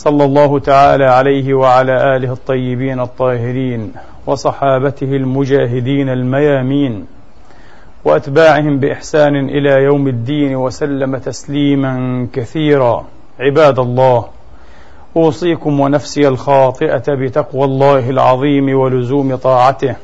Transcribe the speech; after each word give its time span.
صلى 0.00 0.24
الله 0.24 0.58
تعالى 0.58 1.04
عليه 1.04 1.54
وعلى 1.54 2.16
آله 2.16 2.32
الطيبين 2.32 3.00
الطاهرين 3.00 3.92
وصحابته 4.26 5.04
المجاهدين 5.04 6.08
الميامين 6.08 7.06
وأتباعهم 8.04 8.78
بإحسان 8.78 9.36
إلى 9.36 9.70
يوم 9.84 10.08
الدين 10.08 10.56
وسلم 10.56 11.16
تسليما 11.16 12.26
كثيرا. 12.32 13.04
عباد 13.40 13.78
الله 13.78 14.24
أوصيكم 15.16 15.80
ونفسي 15.80 16.28
الخاطئة 16.28 17.04
بتقوى 17.08 17.64
الله 17.64 18.10
العظيم 18.10 18.78
ولزوم 18.78 19.36
طاعته. 19.36 19.96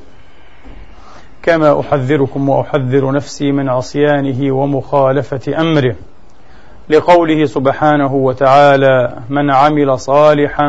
كما 1.42 1.80
أحذركم 1.80 2.48
وأحذر 2.48 3.12
نفسي 3.12 3.52
من 3.52 3.68
عصيانه 3.68 4.52
ومخالفة 4.52 5.60
أمره. 5.60 5.94
لقوله 6.90 7.44
سبحانه 7.44 8.14
وتعالى 8.14 9.16
من 9.30 9.50
عمل 9.50 9.98
صالحا 9.98 10.68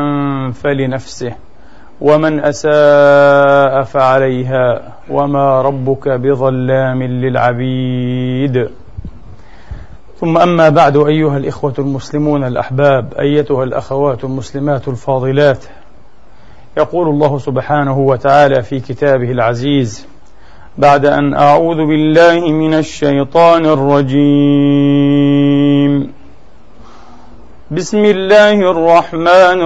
فلنفسه 0.54 1.36
ومن 2.02 2.40
أساء 2.40 3.84
فعليها 3.84 4.94
وما 5.10 5.62
ربك 5.62 6.10
بظلام 6.10 7.04
للعبيد. 7.04 8.70
ثم 10.20 10.38
أما 10.38 10.70
بعد 10.70 10.98
أيها 10.98 11.38
الإخوة 11.38 11.74
المسلمون 11.80 12.44
الأحباب 12.44 13.14
أيتها 13.20 13.64
الأخوات 13.64 14.24
المسلمات 14.24 14.88
الفاضلات 14.88 15.66
يقول 16.78 17.08
الله 17.08 17.38
سبحانه 17.38 17.98
وتعالى 18.00 18.62
في 18.64 18.80
كتابه 18.80 19.32
العزيز 19.32 20.08
بعد 20.78 21.06
أن 21.06 21.34
أعوذ 21.34 21.86
بالله 21.86 22.40
من 22.40 22.74
الشيطان 22.74 23.66
الرجيم. 23.66 24.18
بسم 27.72 28.06
الله 28.06 28.54
الرحمن 28.54 29.62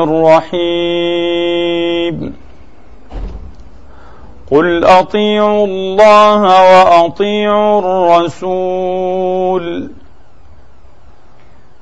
الرحيم. 0.51 2.33
قل 4.51 4.85
أطيعوا 4.85 5.67
الله 5.67 6.41
وأطيعوا 6.41 7.79
الرسول. 7.79 9.91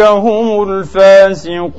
هم 0.00 0.62
الفاسقون. 0.70 1.70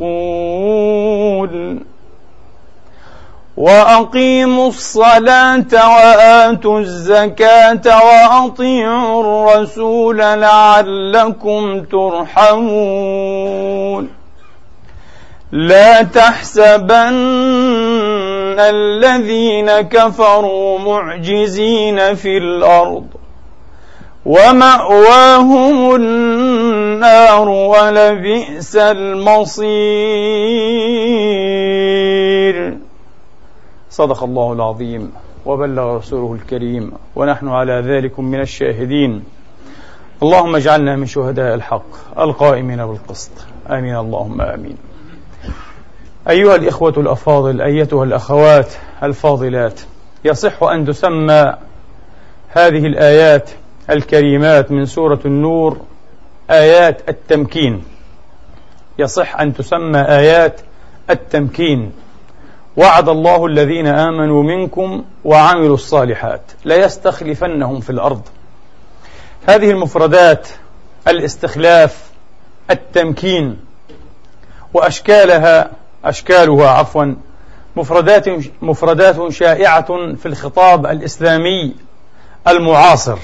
وأقيموا 3.58 4.70
الصلاة 4.70 5.66
وآتوا 5.74 6.80
الزكاة 6.80 7.82
وأطيعوا 7.86 9.24
الرسول 9.24 10.18
لعلكم 10.18 11.84
ترحمون. 11.84 13.42
لا 15.52 16.02
تحسبن 16.02 17.14
الذين 18.60 19.82
كفروا 19.82 20.80
معجزين 20.80 22.16
في 22.16 22.38
الأرض 22.38 23.08
وماواهم 24.26 25.96
النار 25.96 27.50
ولبئس 27.50 28.76
المصير. 28.76 29.68
صدق 33.90 34.24
الله 34.24 34.54
العظيم 34.54 35.12
وبلغ 35.46 35.98
رسوله 35.98 36.34
الكريم 36.34 36.92
ونحن 37.16 37.48
على 37.48 37.74
ذلك 37.74 38.20
من 38.20 38.42
الشاهدين. 38.42 39.24
اللهم 40.24 40.56
اجعلنا 40.56 40.96
من 40.96 41.06
شهداء 41.06 41.56
الحق 41.56 42.20
القائمين 42.20 42.86
بالقسط. 42.86 43.32
آمين. 43.70 43.96
اللهم 43.96 44.42
آمين. 44.42 44.91
أيها 46.30 46.56
الإخوة 46.56 46.94
الأفاضل 46.98 47.62
أيتها 47.62 48.04
الأخوات 48.04 48.74
الفاضلات 49.04 49.80
يصح 50.26 50.64
أن 50.64 50.86
تسمى 50.86 51.54
هذه 52.50 52.86
الآيات 52.86 53.50
الكريمات 53.90 54.72
من 54.72 54.86
سورة 54.86 55.20
النور 55.26 55.78
آيات 56.50 57.10
التمكين. 57.10 57.84
يصح 59.00 59.40
أن 59.40 59.54
تسمى 59.54 60.00
آيات 60.00 60.62
التمكين. 61.10 61.92
وعد 62.78 63.10
الله 63.10 63.46
الذين 63.46 63.88
آمنوا 63.88 64.44
منكم 64.44 65.04
وعملوا 65.26 65.76
الصالحات 65.76 66.42
ليستخلفنهم 66.66 67.80
في 67.80 67.90
الأرض. 67.90 68.22
هذه 69.48 69.72
المفردات 69.72 70.48
الاستخلاف 71.08 72.12
التمكين 72.72 73.60
وأشكالها 74.74 75.72
أشكالها 76.06 76.70
عفوا 76.70 77.16
مفردات 77.76 78.26
مفردات 78.62 79.32
شائعة 79.32 80.16
في 80.16 80.26
الخطاب 80.26 80.86
الإسلامي 80.86 81.76
المعاصر. 82.48 83.18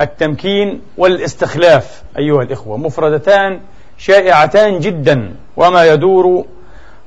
التمكين 0.00 0.82
والاستخلاف 0.98 2.02
أيها 2.18 2.42
الإخوة 2.42 2.76
مفردتان 2.76 3.60
شائعتان 3.98 4.78
جدا 4.78 5.34
وما 5.56 5.84
يدور 5.84 6.44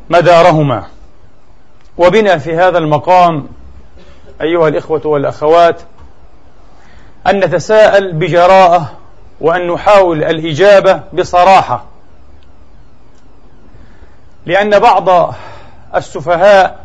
مدارهما. 0.10 0.84
وبنا 1.98 2.38
في 2.38 2.56
هذا 2.56 2.78
المقام 2.78 3.48
أيها 4.42 4.68
الإخوة 4.68 5.08
والأخوات 5.08 5.82
أن 7.28 7.40
نتساءل 7.40 8.14
بجراءة 8.14 8.92
وأن 9.42 9.68
نحاول 9.68 10.24
الإجابة 10.24 11.04
بصراحة. 11.14 11.89
لأن 14.46 14.80
بعض 14.80 15.36
السفهاء 15.96 16.80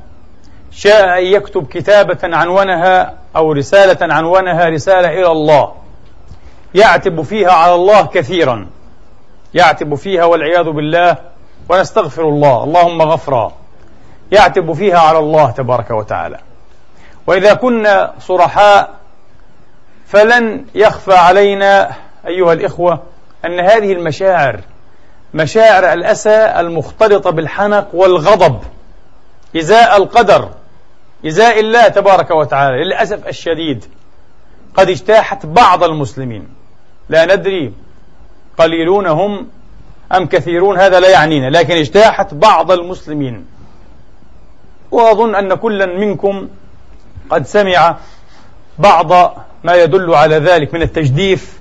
شاء 0.72 1.18
أن 1.18 1.24
يكتب 1.24 1.66
كتابة 1.66 2.18
عنونها 2.36 3.14
أو 3.36 3.52
رسالة 3.52 4.14
عنونها 4.14 4.68
رسالة 4.68 5.08
إلى 5.08 5.30
الله. 5.30 5.72
يعتب 6.74 7.22
فيها 7.22 7.52
على 7.52 7.74
الله 7.74 8.06
كثيرا. 8.06 8.66
يعتب 9.54 9.94
فيها 9.94 10.24
والعياذ 10.24 10.70
بالله 10.70 11.16
ونستغفر 11.68 12.28
الله. 12.28 12.64
اللهم 12.64 13.02
غفرا. 13.02 13.52
يعتب 14.32 14.72
فيها 14.72 14.98
على 14.98 15.18
الله 15.18 15.50
تبارك 15.50 15.90
وتعالى. 15.90 16.38
وإذا 17.26 17.54
كنا 17.54 18.14
صرحاء 18.20 18.90
فلن 20.06 20.66
يخفى 20.74 21.14
علينا 21.14 21.90
أيها 22.26 22.52
الإخوة 22.52 23.02
أن 23.44 23.60
هذه 23.60 23.92
المشاعر 23.92 24.60
مشاعر 25.34 25.92
الأسى 25.92 26.54
المختلطة 26.60 27.30
بالحنق 27.30 27.88
والغضب 27.94 28.60
إزاء 29.56 29.96
القدر 29.96 30.48
إزاء 31.26 31.60
الله 31.60 31.88
تبارك 31.88 32.30
وتعالى. 32.30 32.84
للأسف 32.84 33.28
الشديد 33.28 33.84
قد 34.76 34.88
اجتاحت 34.88 35.46
بعض 35.46 35.84
المسلمين. 35.84 36.48
لا 37.08 37.36
ندري 37.36 37.72
قليلون 38.58 39.06
هم 39.06 39.48
أم 40.16 40.26
كثيرون 40.26 40.78
هذا 40.78 41.00
لا 41.00 41.10
يعنينا 41.10 41.50
لكن 41.50 41.76
اجتاحت 41.76 42.34
بعض 42.34 42.72
المسلمين. 42.72 43.46
وأظن 44.90 45.34
أن 45.34 45.54
كلا 45.54 45.86
منكم 45.86 46.48
قد 47.30 47.46
سمع 47.46 47.96
بعض 48.78 49.12
ما 49.64 49.74
يدل 49.74 50.14
على 50.14 50.36
ذلك 50.36 50.74
من 50.74 50.82
التجديف 50.82 51.58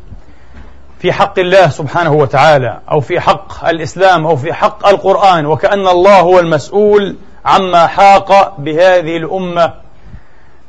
في 1.03 1.11
حق 1.11 1.39
الله 1.39 1.69
سبحانه 1.69 2.13
وتعالى 2.13 2.79
أو 2.91 3.00
في 3.00 3.19
حق 3.19 3.65
الإسلام 3.65 4.25
أو 4.25 4.35
في 4.35 4.53
حق 4.53 4.88
القرآن 4.88 5.45
وكأن 5.45 5.88
الله 5.88 6.19
هو 6.19 6.39
المسؤول 6.39 7.15
عما 7.45 7.88
حاق 7.88 8.59
بهذه 8.59 9.17
الأمة 9.17 9.73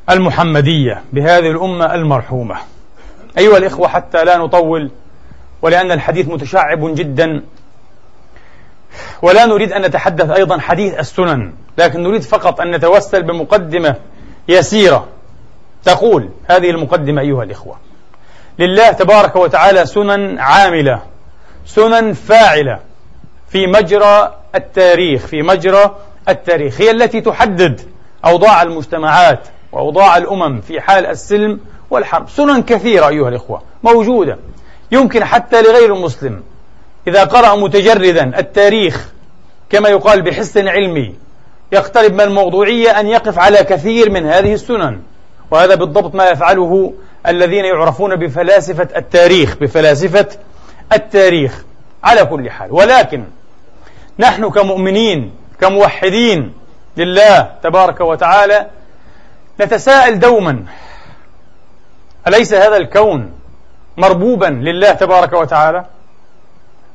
المحمدية 0.09 1.01
بهذه 1.13 1.51
الأمة 1.51 1.93
المرحومة. 1.93 2.55
أيها 3.37 3.57
الإخوة 3.57 3.87
حتى 3.87 4.23
لا 4.23 4.37
نطول 4.37 4.91
ولأن 5.61 5.91
الحديث 5.91 6.27
متشعب 6.27 6.95
جدا 6.95 7.41
ولا 9.21 9.45
نريد 9.45 9.71
أن 9.71 9.81
نتحدث 9.81 10.29
أيضا 10.29 10.59
حديث 10.59 10.99
السنن 10.99 11.53
لكن 11.77 12.03
نريد 12.03 12.21
فقط 12.21 12.61
أن 12.61 12.71
نتوسل 12.71 13.23
بمقدمة 13.23 13.95
يسيرة 14.47 15.07
تقول 15.83 16.29
هذه 16.49 16.69
المقدمة 16.69 17.21
أيها 17.21 17.43
الإخوة. 17.43 17.84
لله 18.59 18.91
تبارك 18.91 19.35
وتعالى 19.35 19.85
سنن 19.85 20.39
عاملة 20.39 21.01
سنن 21.65 22.13
فاعلة 22.13 22.79
في 23.49 23.67
مجرى 23.67 24.33
التاريخ 24.55 25.25
في 25.25 25.41
مجرى 25.41 25.95
التاريخ 26.29 26.81
هي 26.81 26.91
التي 26.91 27.21
تحدد 27.21 27.81
أوضاع 28.25 28.61
المجتمعات 28.61 29.39
وأوضاع 29.71 30.17
الأمم 30.17 30.61
في 30.61 30.81
حال 30.81 31.05
السلم 31.05 31.59
والحرب. 31.89 32.29
سنن 32.29 32.61
كثيرة 32.61 33.07
أيها 33.07 33.29
الإخوة 33.29 33.61
موجودة 33.83 34.37
يمكن 34.91 35.25
حتى 35.25 35.61
لغير 35.61 35.95
المسلم 35.95 36.43
إذا 37.07 37.23
قرأ 37.23 37.55
متجردا 37.55 38.39
التاريخ 38.39 39.09
كما 39.69 39.89
يقال 39.89 40.21
بحس 40.21 40.57
علمي 40.57 41.15
يقترب 41.71 42.13
من 42.13 42.21
الموضوعية 42.21 42.99
أن 42.99 43.07
يقف 43.07 43.39
على 43.39 43.57
كثير 43.57 44.09
من 44.09 44.25
هذه 44.25 44.53
السنن. 44.53 44.99
وهذا 45.55 45.75
بالضبط 45.75 46.15
ما 46.15 46.29
يفعله 46.29 46.93
الذين 47.27 47.65
يعرفون 47.65 48.15
بفلاسفة 48.15 48.87
التاريخ 48.95 49.55
بفلاسفة 49.57 50.27
التاريخ. 50.93 51.63
على 52.03 52.25
كل 52.25 52.49
حال. 52.49 52.71
ولكن 52.71 53.23
نحن 54.19 54.49
كمؤمنين 54.49 55.33
كموحدين 55.61 56.53
لله 56.97 57.49
تبارك 57.63 58.01
وتعالى 58.01 58.67
نتساءل 59.61 60.19
دوما 60.19 60.65
أليس 62.27 62.53
هذا 62.53 62.77
الكون 62.77 63.31
مربوبا 63.97 64.45
لله 64.45 64.91
تبارك 64.91 65.33
وتعالى؟ 65.33 65.85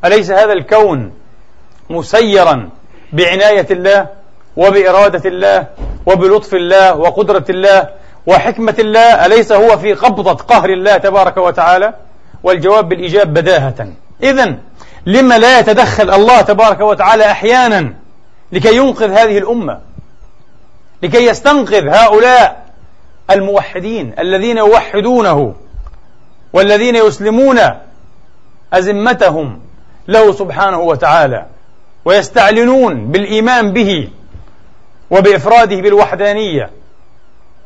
أليس 0.05 0.31
هذا 0.31 0.53
الكون 0.53 1.13
مسيرا 1.91 2.71
بعناية 3.13 3.67
الله 3.71 4.07
وبإرادة 4.57 5.29
الله 5.29 5.67
وبلطف 6.07 6.55
الله 6.55 6.97
وقدرة 6.97 7.45
الله 7.51 7.89
وحكمة 8.31 8.75
الله 8.79 9.27
أليس 9.27 9.53
هو 9.53 9.79
في 9.79 9.93
قبضة 9.95 10.33
قهر 10.33 10.71
الله 10.71 10.97
تبارك 10.97 11.37
وتعالى؟ 11.37 11.95
والجواب 12.43 12.89
بالإجاب 12.89 13.35
بداهة. 13.35 13.89
إذا 14.23 14.57
لما 15.07 15.39
لا 15.39 15.59
يتدخل 15.59 16.11
الله 16.11 16.41
تبارك 16.41 16.81
وتعالى 16.81 17.31
أحيانا 17.31 17.95
لكي 18.53 18.77
ينقذ 18.77 19.11
هذه 19.11 19.39
الأمة 19.39 19.81
لكي 21.03 21.27
يستنقذ 21.27 21.89
هؤلاء 21.89 22.67
الموحدين 23.31 24.15
الذين 24.19 24.59
يوحدونه 24.59 25.55
والذين 26.53 26.97
يسلمون 26.97 27.59
أزمتهم 28.73 29.61
له 30.09 30.33
سبحانه 30.33 30.81
وتعالى 30.81 31.47
ويستعلنون 32.05 33.07
بالإيمان 33.11 33.73
به 33.73 34.09
وبإفراده 35.11 35.77
بالوحدانية 35.77 36.71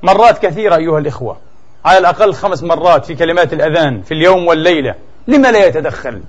مرات 0.04 0.46
كثيرة 0.46 0.76
أيها 0.76 0.98
الإخوة. 0.98 1.36
على 1.84 1.98
الأقل 1.98 2.34
خمس 2.34 2.62
مرات 2.62 3.06
في 3.06 3.14
كلمات 3.14 3.52
الأذان 3.52 4.02
في 4.02 4.14
اليوم 4.14 4.46
والليلة. 4.46 4.94
لما 5.28 5.48
لا 5.48 5.66
يتدخل. 5.66 6.20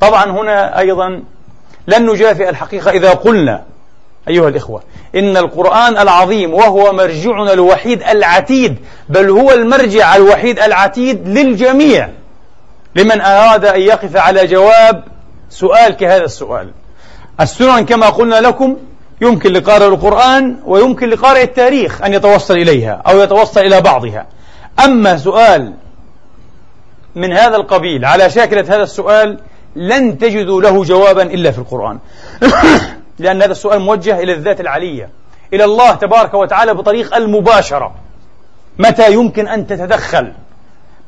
طبعا 0.00 0.30
هنا 0.30 0.78
أيضا 0.78 1.22
لن 1.86 2.10
نجافئ 2.10 2.48
الحقيقة 2.48 2.90
إذا 2.90 3.10
قلنا 3.10 3.64
أيها 4.28 4.48
الإخوة 4.48 4.82
إن 5.14 5.36
القرآن 5.36 5.98
العظيم 5.98 6.54
وهو 6.54 6.92
مرجعنا 6.92 7.52
الوحيد 7.52 8.02
العتيد 8.02 8.76
بل 9.08 9.30
هو 9.30 9.50
المرجع 9.52 10.16
الوحيد 10.16 10.58
العتيد 10.58 11.28
للجميع. 11.28 12.08
لمن 12.94 13.20
أراد 13.20 13.64
أن 13.64 13.80
يقف 13.80 14.16
على 14.16 14.46
جواب 14.46 15.04
سؤال 15.50 15.96
كهذا 15.96 16.24
السؤال. 16.24 16.70
السنن 17.40 17.84
كما 17.84 18.08
قلنا 18.08 18.40
لكم 18.40 18.76
يمكن 19.20 19.52
لقارئ 19.52 19.86
القرآن 19.86 20.56
ويمكن 20.64 21.08
لقارئ 21.08 21.42
التاريخ 21.42 22.02
أن 22.02 22.14
يتوصل 22.14 22.54
إليها 22.54 23.02
أو 23.06 23.20
يتوصل 23.20 23.60
إلى 23.60 23.80
بعضها. 23.80 24.26
أما 24.84 25.16
سؤال 25.16 25.74
من 27.14 27.32
هذا 27.32 27.56
القبيل 27.56 28.04
على 28.04 28.30
شاكلة 28.30 28.60
هذا 28.60 28.82
السؤال 28.82 29.38
لن 29.76 30.18
تجدوا 30.18 30.62
له 30.62 30.84
جوابا 30.84 31.22
إلا 31.22 31.50
في 31.50 31.58
القرآن. 31.58 31.98
لأن 33.18 33.42
هذا 33.42 33.52
السؤال 33.52 33.80
موجه 33.80 34.20
إلى 34.20 34.32
الذات 34.32 34.60
العلية 34.60 35.08
إلى 35.54 35.64
الله 35.64 35.94
تبارك 35.94 36.34
وتعالى 36.34 36.74
بطريق 36.74 37.16
المباشرة. 37.16 37.94
متى 38.78 39.12
يمكن 39.12 39.48
أن 39.48 39.66
تتدخل؟ 39.66 40.32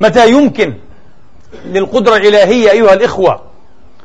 متى 0.01 0.31
يمكن 0.31 0.75
للقدرة 1.65 2.17
الإلهية 2.17 2.71
أيها 2.71 2.93
الإخوة 2.93 3.41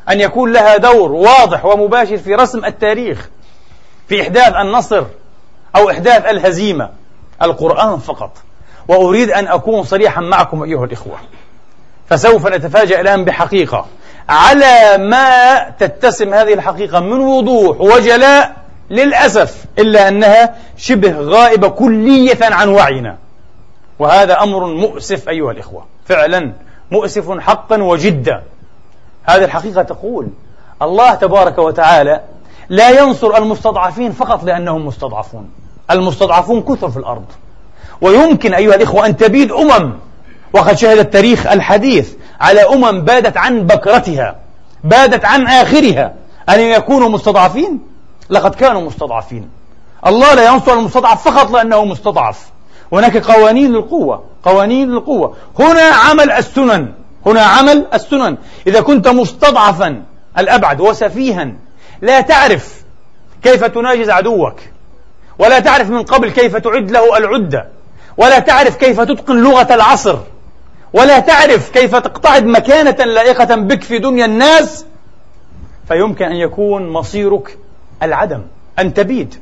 أن 0.09 0.21
يكون 0.21 0.53
لها 0.53 0.77
دور 0.77 1.11
واضح 1.11 1.65
ومباشر 1.65 2.17
في 2.17 2.35
رسم 2.35 2.65
التاريخ؟ 2.65 3.29
في 4.07 4.21
إحداث 4.21 4.55
النصر 4.55 5.03
أو 5.75 5.89
إحداث 5.89 6.25
الهزيمة 6.25 6.89
القرآن 7.41 7.99
فقط. 7.99 8.31
وأريد 8.87 9.31
أن 9.31 9.47
أكون 9.47 9.83
صريحا 9.83 10.21
معكم 10.21 10.63
أيها 10.63 10.85
الإخوة. 10.85 11.17
فسوف 12.09 12.47
نتفاجأ 12.47 13.01
الآن 13.01 13.25
بحقيقة. 13.25 13.85
على 14.29 14.97
ما 14.97 15.59
تتسم 15.69 16.33
هذه 16.33 16.53
الحقيقة 16.53 16.99
من 16.99 17.19
وضوح 17.19 17.81
وجلاء 17.81 18.55
للأسف 18.89 19.65
إلا 19.79 20.07
أنها 20.07 20.55
شبه 20.77 21.19
غائبة 21.19 21.69
كلية 21.69 22.37
عن 22.41 22.69
وعينا. 22.69 23.17
وهذا 23.99 24.43
أمر 24.43 24.65
مؤسف 24.65 25.29
أيها 25.29 25.51
الإخوة. 25.51 25.85
فعلا 26.05 26.53
مؤسف 26.91 27.39
حقا 27.39 27.83
وجدا. 27.83 28.43
هذه 29.23 29.43
الحقيقة 29.43 29.81
تقول 29.81 30.27
الله 30.81 31.13
تبارك 31.13 31.57
وتعالى 31.57 32.21
لا 32.69 32.89
ينصر 32.89 33.37
المستضعفين 33.37 34.11
فقط 34.11 34.43
لأنهم 34.43 34.85
مستضعفون. 34.85 35.49
المستضعفون 35.91 36.61
كثر 36.61 36.89
في 36.89 36.97
الأرض. 36.97 37.25
ويمكن 38.01 38.53
أيها 38.53 38.75
الإخوة 38.75 39.05
أن 39.05 39.17
تبيد 39.17 39.51
أمم 39.51 39.93
وقد 40.53 40.77
شهد 40.77 40.97
التاريخ 40.97 41.47
الحديث 41.47 42.13
على 42.41 42.61
أمم 42.61 43.01
بادت 43.01 43.37
عن 43.37 43.67
بكرتها 43.67 44.35
بادت 44.83 45.25
عن 45.25 45.47
آخرها. 45.47 46.13
أن 46.49 46.59
يكونوا 46.59 47.09
مستضعفين؟ 47.09 47.79
لقد 48.29 48.55
كانوا 48.55 48.81
مستضعفين. 48.81 49.49
الله 50.07 50.33
لا 50.33 50.53
ينصر 50.53 50.73
المستضعف 50.73 51.29
فقط 51.29 51.51
لأنه 51.51 51.85
مستضعف. 51.85 52.49
هناك 52.91 53.17
قوانين 53.17 53.73
للقوة 53.73 54.23
قوانين 54.43 54.91
للقوة. 54.91 55.35
هنا 55.59 55.81
عمل 55.81 56.31
السنن 56.31 56.91
هنا 57.25 57.41
عمل 57.41 57.87
السنن. 57.93 58.37
إذا 58.67 58.81
كنت 58.81 59.07
مستضعفا 59.07 60.03
الأبعد 60.37 60.81
وسفيها 60.81 61.51
لا 62.01 62.21
تعرف 62.21 62.83
كيف 63.43 63.63
تناجز 63.63 64.09
عدوك 64.09 64.59
ولا 65.39 65.59
تعرف 65.59 65.89
من 65.89 66.03
قبل 66.03 66.29
كيف 66.29 66.55
تعد 66.55 66.91
له 66.91 67.17
العدة 67.17 67.67
ولا 68.17 68.39
تعرف 68.39 68.75
كيف 68.75 69.01
تتقن 69.01 69.43
لغة 69.43 69.73
العصر 69.73 70.17
ولا 70.93 71.19
تعرف 71.19 71.69
كيف 71.69 71.95
تقتعد 71.95 72.45
مكانة 72.45 73.05
لائقة 73.05 73.55
بك 73.55 73.83
في 73.83 73.99
دنيا 73.99 74.25
الناس 74.25 74.85
فيمكن 75.87 76.25
أن 76.25 76.35
يكون 76.35 76.89
مصيرك 76.89 77.57
العدم 78.03 78.41
أن 78.79 78.93
تبيد 78.93 79.35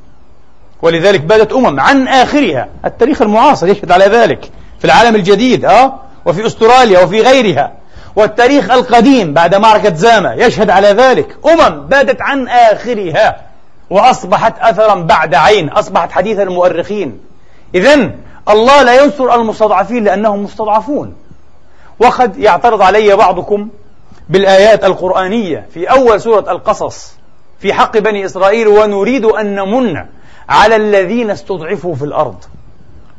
ولذلك 0.81 1.21
بدت 1.21 1.53
أمم 1.53 1.79
عن 1.79 2.07
آخرها 2.07 2.69
التاريخ 2.85 3.21
المعاصر 3.21 3.67
يشهد 3.67 3.91
على 3.91 4.05
ذلك 4.05 4.51
في 4.79 4.85
العالم 4.85 5.15
الجديد 5.15 5.65
أه؟ 5.65 5.99
وفي 6.25 6.45
أستراليا 6.45 6.99
وفي 6.99 7.21
غيرها 7.21 7.71
والتاريخ 8.15 8.71
القديم 8.71 9.33
بعد 9.33 9.55
معركة 9.55 9.95
زاما 9.95 10.33
يشهد 10.33 10.69
على 10.69 10.87
ذلك. 10.87 11.37
أمم 11.45 11.87
بادت 11.87 12.21
عن 12.21 12.47
آخرها 12.47 13.41
وأصبحت 13.89 14.59
أثرا 14.59 14.95
بعد 14.95 15.35
عين 15.35 15.69
أصبحت 15.69 16.11
حديث 16.11 16.39
المؤرخين. 16.39 17.19
إذا 17.75 18.11
الله 18.49 18.83
لا 18.83 19.03
ينصر 19.03 19.35
المستضعفين 19.35 20.03
لأنهم 20.03 20.43
مستضعفون. 20.43 21.15
وقد 21.99 22.37
يعترض 22.37 22.81
علي 22.81 23.15
بعضكم 23.15 23.69
بالآيات 24.29 24.83
القرآنية 24.83 25.65
في 25.73 25.91
أول 25.91 26.21
سورة 26.21 26.51
القصص 26.51 27.13
في 27.59 27.73
حق 27.73 27.97
بني 27.97 28.25
إسرائيل 28.25 28.67
ونريد 28.67 29.25
أن 29.25 29.55
نمن 29.55 30.05
على 30.49 30.75
الذين 30.75 31.31
استضعفوا 31.31 31.95
في 31.95 32.05
الأرض. 32.05 32.43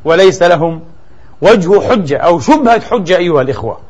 وليس 0.04 0.42
لهم 0.42 0.80
وجه 1.42 1.88
حجة 1.88 2.16
أو 2.16 2.40
شبهة 2.40 2.80
حجة 2.80 3.16
أيها 3.16 3.42
الإخوة. 3.42 3.85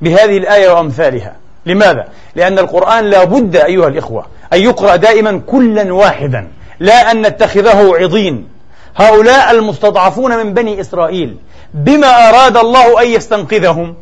بهذه 0.00 0.38
الآية 0.38 0.68
وأمثالها. 0.70 1.36
لماذا؟ 1.66 2.08
لأن 2.34 2.58
القرآن 2.58 3.04
لا 3.04 3.24
بد 3.24 3.56
أيها 3.56 3.88
الإخوة 3.88 4.26
أن 4.52 4.60
يقرأ 4.60 4.96
دائما 4.96 5.42
كلا 5.46 5.92
واحدا 5.92 6.48
لا 6.80 7.10
أن 7.10 7.26
نتخذه 7.26 7.96
عضين. 7.96 8.48
هؤلاء 8.96 9.50
المستضعفون 9.50 10.36
من 10.36 10.54
بني 10.54 10.80
إسرائيل 10.80 11.36
بما 11.74 12.28
أراد 12.28 12.56
الله 12.56 13.02
أن 13.02 13.06
يستنقذهم؟ 13.06 13.94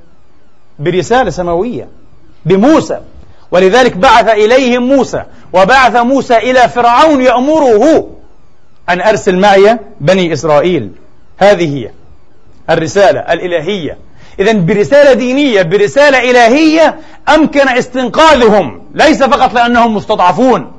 برسالة 0.78 1.30
سماوية 1.30 1.88
بموسى. 2.44 3.00
ولذلك 3.50 3.96
بعث 3.96 4.28
إليهم 4.28 4.82
موسى 4.82 5.22
وبعث 5.52 5.96
موسى 5.96 6.36
إلى 6.36 6.68
فرعون 6.68 7.22
يأمره 7.22 8.10
أن 8.88 9.00
أرسل 9.00 9.36
معي 9.36 9.78
بني 10.00 10.32
إسرائيل. 10.32 10.90
هذه 11.38 11.76
هي 11.76 11.90
الرسالة 12.70 13.20
الإلهية. 13.20 13.98
إذا 14.38 14.52
برسالة 14.52 15.12
دينية 15.12 15.62
برسالة 15.62 16.30
إلهية 16.30 16.98
أمكن 17.28 17.68
استنقاذهم 17.68 18.82
ليس 18.94 19.22
فقط 19.22 19.54
لأنهم 19.54 19.94
مستضعفون. 19.96 20.72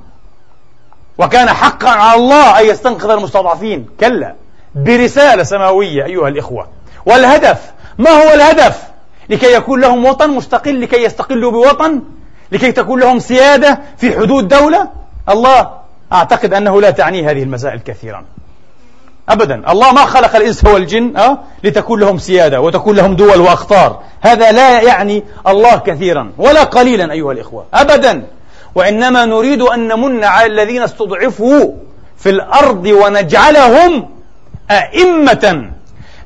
وكان 1.18 1.50
حقا 1.50 1.90
على 1.90 2.20
الله 2.20 2.60
أن 2.60 2.66
يستنقذ 2.66 3.10
المستضعفين. 3.10 3.86
كلا 4.00 4.36
برسالة 4.76 5.44
سماوية 5.44 6.06
أيها 6.06 6.28
الإخوة. 6.28 6.68
والهدف 7.06 7.72
ما 7.98 8.10
هو 8.10 8.34
الهدف؟ 8.34 8.84
لكي 9.30 9.54
يكون 9.54 9.82
لهم 9.82 10.06
وطن 10.06 10.30
مستقل 10.30 10.82
لكي 10.82 11.04
يستقلوا 11.04 11.52
بوطن 11.52 12.02
لكي 12.52 12.72
تكون 12.72 13.00
لهم 13.00 13.20
سيادة 13.20 13.80
في 13.98 14.16
حدود 14.20 14.48
دولة. 14.48 14.90
الله 15.30 15.72
أعتقد 16.14 16.54
أنه 16.54 16.82
لا 16.82 16.92
تعنيه 16.92 17.32
هذه 17.32 17.44
المسائل 17.44 17.80
كثيرا. 17.80 18.26
أبدا. 19.30 19.72
الله 19.72 19.92
ما 19.92 20.06
خلق 20.06 20.36
الإنس 20.36 20.66
والجن 20.66 21.18
أه؟ 21.18 21.40
لتكون 21.64 22.00
لهم 22.00 22.18
سيادة 22.18 22.62
وتكون 22.62 22.96
لهم 22.96 23.16
دول 23.16 23.42
وأخطار. 23.42 24.00
هذا 24.22 24.52
لا 24.52 24.82
يعني 24.82 25.24
الله 25.48 25.78
كثيرا 25.78 26.32
ولا 26.38 26.64
قليلا 26.64 27.12
أيها 27.12 27.32
الإخوة. 27.32 27.66
أبدا. 27.74 28.28
وإنما 28.76 29.26
نريد 29.26 29.62
أن 29.62 29.88
نمن 29.88 30.24
على 30.24 30.46
الذين 30.46 30.82
استضعفوا 30.82 31.74
في 32.18 32.30
الأرض 32.30 32.86
ونجعلهم 32.86 34.10
أئمة. 34.72 35.72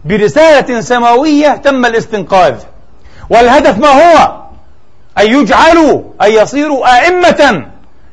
برسالة 0.06 0.82
سماوية 0.82 1.56
تم 1.56 1.86
الاستنقاذ. 1.86 2.56
والهدف 3.30 3.78
ما 3.78 3.88
هو؟ 3.90 4.42
أن 5.18 5.28
يجعلوا 5.28 6.02
أن 6.22 6.32
يصيروا 6.32 6.98
أئمة. 6.98 7.66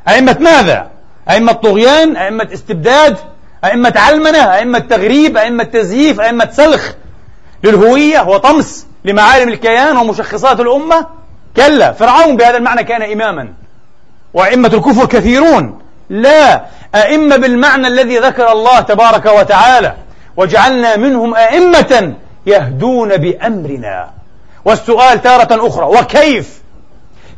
أئمة 0.09 0.37
ماذا؟ 0.41 0.87
أئمة 1.31 1.53
طغيان 1.53 2.17
أئمة 2.17 2.49
استبداد 2.53 3.17
أئمة 3.65 3.93
علمنة 3.97 4.55
أئمة 4.55 4.79
تغريب 4.79 5.37
أئمة 5.37 5.65
تزييف 5.65 6.21
أئمة 6.21 6.49
سلخ. 6.53 6.93
للهوية 7.65 8.21
وطمس 8.21 8.87
لمعالم 9.05 9.49
الكيان 9.49 9.97
ومشخصات 9.97 10.61
الأمة. 10.61 11.07
كلا 11.57 11.93
فرعون 11.93 12.37
بهذا 12.37 12.57
المعنى 12.57 12.85
كان 12.85 13.03
إماما. 13.03 13.49
وأئمة 14.35 14.69
الكفر 14.69 15.07
كثيرون. 15.07 15.79
لا 16.11 16.65
أئمة 16.95 17.37
بالمعنى 17.37 17.87
الذي 17.87 18.19
ذكر 18.19 18.53
الله 18.53 18.81
تبارك 18.81 19.27
وتعالى. 19.27 19.95
وجعلنا 20.37 20.97
منهم 20.97 21.35
أئمة 21.35 22.15
يهدون 22.47 23.17
بأمرنا. 23.17 24.11
والسؤال 24.65 25.23
تارة 25.23 25.67
أخرى 25.67 25.85
وكيف؟ 25.85 26.63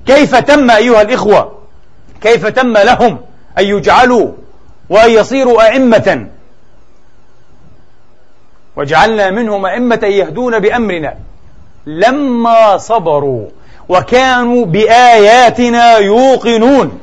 كيف 0.07 0.37
تم 0.37 0.71
أيها 0.71 1.03
الإخوة؟ 1.03 1.59
كيف 2.21 2.47
تم 2.47 2.79
لهم 2.79 3.19
أن 3.59 3.65
يجعلوا 3.65 4.33
وأن 4.91 5.11
يصيروا 5.11 5.63
أئمة. 5.63 6.27
وجعلنا 8.77 9.31
منهم 9.31 9.67
أئمة 9.67 10.01
يهدون 10.03 10.59
بأمرنا. 10.59 11.15
لما 11.87 12.77
صبروا 12.77 13.47
وكانوا 13.89 14.67
بآياتنا 14.67 15.97
يوقنون. 15.97 17.01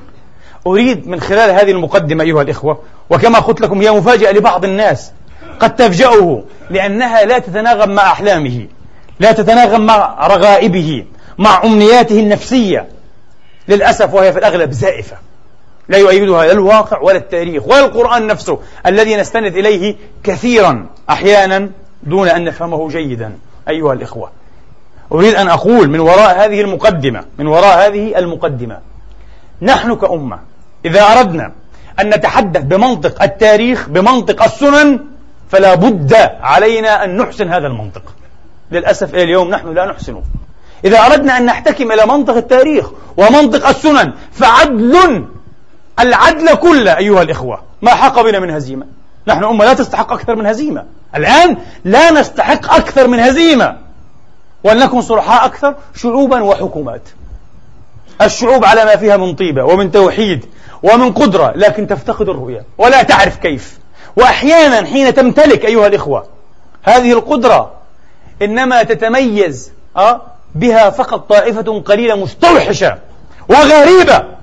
أريد 0.68 1.08
من 1.08 1.20
خلال 1.22 1.50
هذه 1.50 1.72
المقدمة 1.72 2.24
أيها 2.24 2.42
الإخوة 2.42 2.80
وكما 3.10 3.40
قلت 3.40 3.62
لكم 3.62 3.82
هي 3.82 3.92
مفاجأة 3.92 4.32
لبعض 4.32 4.66
الناس. 4.66 5.12
قد 5.60 5.76
تفجأه 5.76 6.44
لأنها 6.70 7.26
لا 7.26 7.40
تتناغم 7.40 7.90
مع 7.90 8.12
أحلامه 8.12 8.68
لا 9.20 9.32
تتناغم 9.32 9.86
مع 9.86 10.28
رغائبه 10.28 11.06
مع 11.38 11.64
أمنياته 11.64 12.20
النفسية. 12.20 12.88
للأسف 13.68 14.14
وهي 14.14 14.34
في 14.34 14.40
الأغلب 14.40 14.72
زائفة. 14.72 15.18
لا 15.90 15.98
يؤيدها 15.98 16.46
لا 16.46 16.52
الواقع 16.52 17.00
ولا 17.02 17.18
التاريخ 17.18 17.68
ولا 17.68 17.86
القرآن 17.86 18.28
نفسه 18.28 18.60
الذي 18.86 19.16
نستند 19.16 19.56
إليه 19.56 19.96
كثيرا 20.24 20.86
أحيانا 21.10 21.70
دون 22.04 22.28
أن 22.28 22.44
نفهمه 22.44 22.90
جيدا. 22.90 23.38
أيها 23.70 23.94
الإخوة 23.94 24.32
أريد 25.12 25.36
أن 25.36 25.48
أقول 25.48 25.90
من 25.90 26.00
وراء 26.00 26.46
هذه 26.46 26.62
المقدمة 26.62 27.24
من 27.38 27.48
وراء 27.48 27.88
هذه 27.88 28.18
المقدمة 28.20 28.80
نحن 29.62 29.96
كأمة 29.96 30.40
إذا 30.86 31.02
أردنا 31.02 31.52
أن 32.00 32.10
نتحدث 32.10 32.64
بمنطق 32.64 33.24
التاريخ 33.24 33.90
بمنطق 33.90 34.44
السنن 34.44 35.00
فلا 35.50 35.76
بد 35.76 36.14
علينا 36.42 37.04
أن 37.04 37.18
نحسن 37.18 37.50
هذا 37.50 37.68
المنطق. 37.68 38.02
للأسف 38.72 39.16
اليوم 39.16 39.50
نحن 39.50 39.74
لا 39.74 39.86
نحسنه 39.86 40.24
إذا 40.86 41.00
أردنا 41.00 41.38
أن 41.38 41.46
نحتكم 41.46 41.92
إلى 41.92 42.06
منطق 42.06 42.36
التاريخ 42.36 42.92
ومنطق 43.18 43.68
السنن 43.68 44.14
فعدل 44.32 45.26
العدل 46.00 46.56
كله 46.56 46.98
أيها 46.98 47.22
الإخوة 47.22 47.62
ما 47.82 47.92
حق 47.92 48.22
بنا 48.22 48.40
من 48.40 48.50
هزيمة. 48.50 48.86
نحن 49.28 49.44
أمة 49.44 49.66
لا 49.66 49.74
تستحق 49.74 50.14
أكثر 50.14 50.36
من 50.36 50.46
هزيمة. 50.46 50.86
الآن 51.16 51.58
لا 51.86 52.12
نستحق 52.12 52.74
أكثر 52.74 53.08
من 53.08 53.20
هزيمة. 53.20 53.78
ولنكن 54.64 55.02
صلحاء 55.02 55.46
أكثر 55.46 55.76
شعوبا 55.96 56.44
وحكومات. 56.44 57.02
الشعوب 58.22 58.66
على 58.66 58.86
ما 58.86 58.96
فيها 58.96 59.18
من 59.18 59.36
طيبة 59.36 59.64
ومن 59.64 59.92
توحيد 59.92 60.46
ومن 60.84 61.14
قدرة 61.14 61.54
لكن 61.56 61.88
تفتقد 61.88 62.30
الرؤية 62.30 62.64
ولا 62.78 63.04
تعرف 63.04 63.38
كيف. 63.38 63.80
وأحيانا 64.16 64.88
حين 64.88 65.14
تمتلك 65.14 65.66
أيها 65.66 65.88
الإخوة 65.88 66.28
هذه 66.84 67.14
القدرة 67.14 67.72
إنما 68.42 68.84
تتميز 68.84 69.72
أه 69.98 70.22
بها 70.56 70.90
فقط 70.90 71.30
طائفة 71.30 71.82
قليلة 71.82 72.16
مستوحشة 72.16 72.98
وغريبة. 73.50 74.37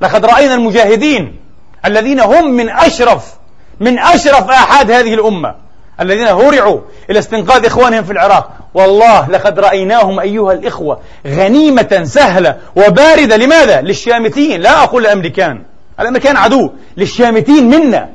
لقد 0.00 0.26
رأينا 0.26 0.54
المجاهدين 0.54 1.36
الذين 1.84 2.20
هم 2.20 2.50
من 2.50 2.68
أشرف 2.68 3.24
من 3.80 3.98
أشرف 3.98 4.50
آحاد 4.50 4.90
هذه 4.90 5.14
الأمة 5.14 5.54
الذين 6.00 6.26
هرعوا 6.26 6.80
إلى 7.10 7.18
استنقاذ 7.18 7.66
إخوانهم 7.66 8.04
في 8.04 8.12
العراق. 8.12 8.50
والله 8.74 9.28
لقد 9.30 9.58
رأيناهم 9.58 10.20
أيها 10.20 10.52
الإخوة 10.52 11.00
غنيمة 11.26 12.00
سهلة 12.04 12.56
وباردة. 12.76 13.36
لماذا؟ 13.36 13.80
للشامتين 13.80 14.60
لا 14.60 14.82
أقول 14.82 15.06
الأمريكان 15.06 15.62
الأمريكان 16.00 16.36
عدو. 16.36 16.70
للشامتين 16.96 17.70
منا. 17.70 18.08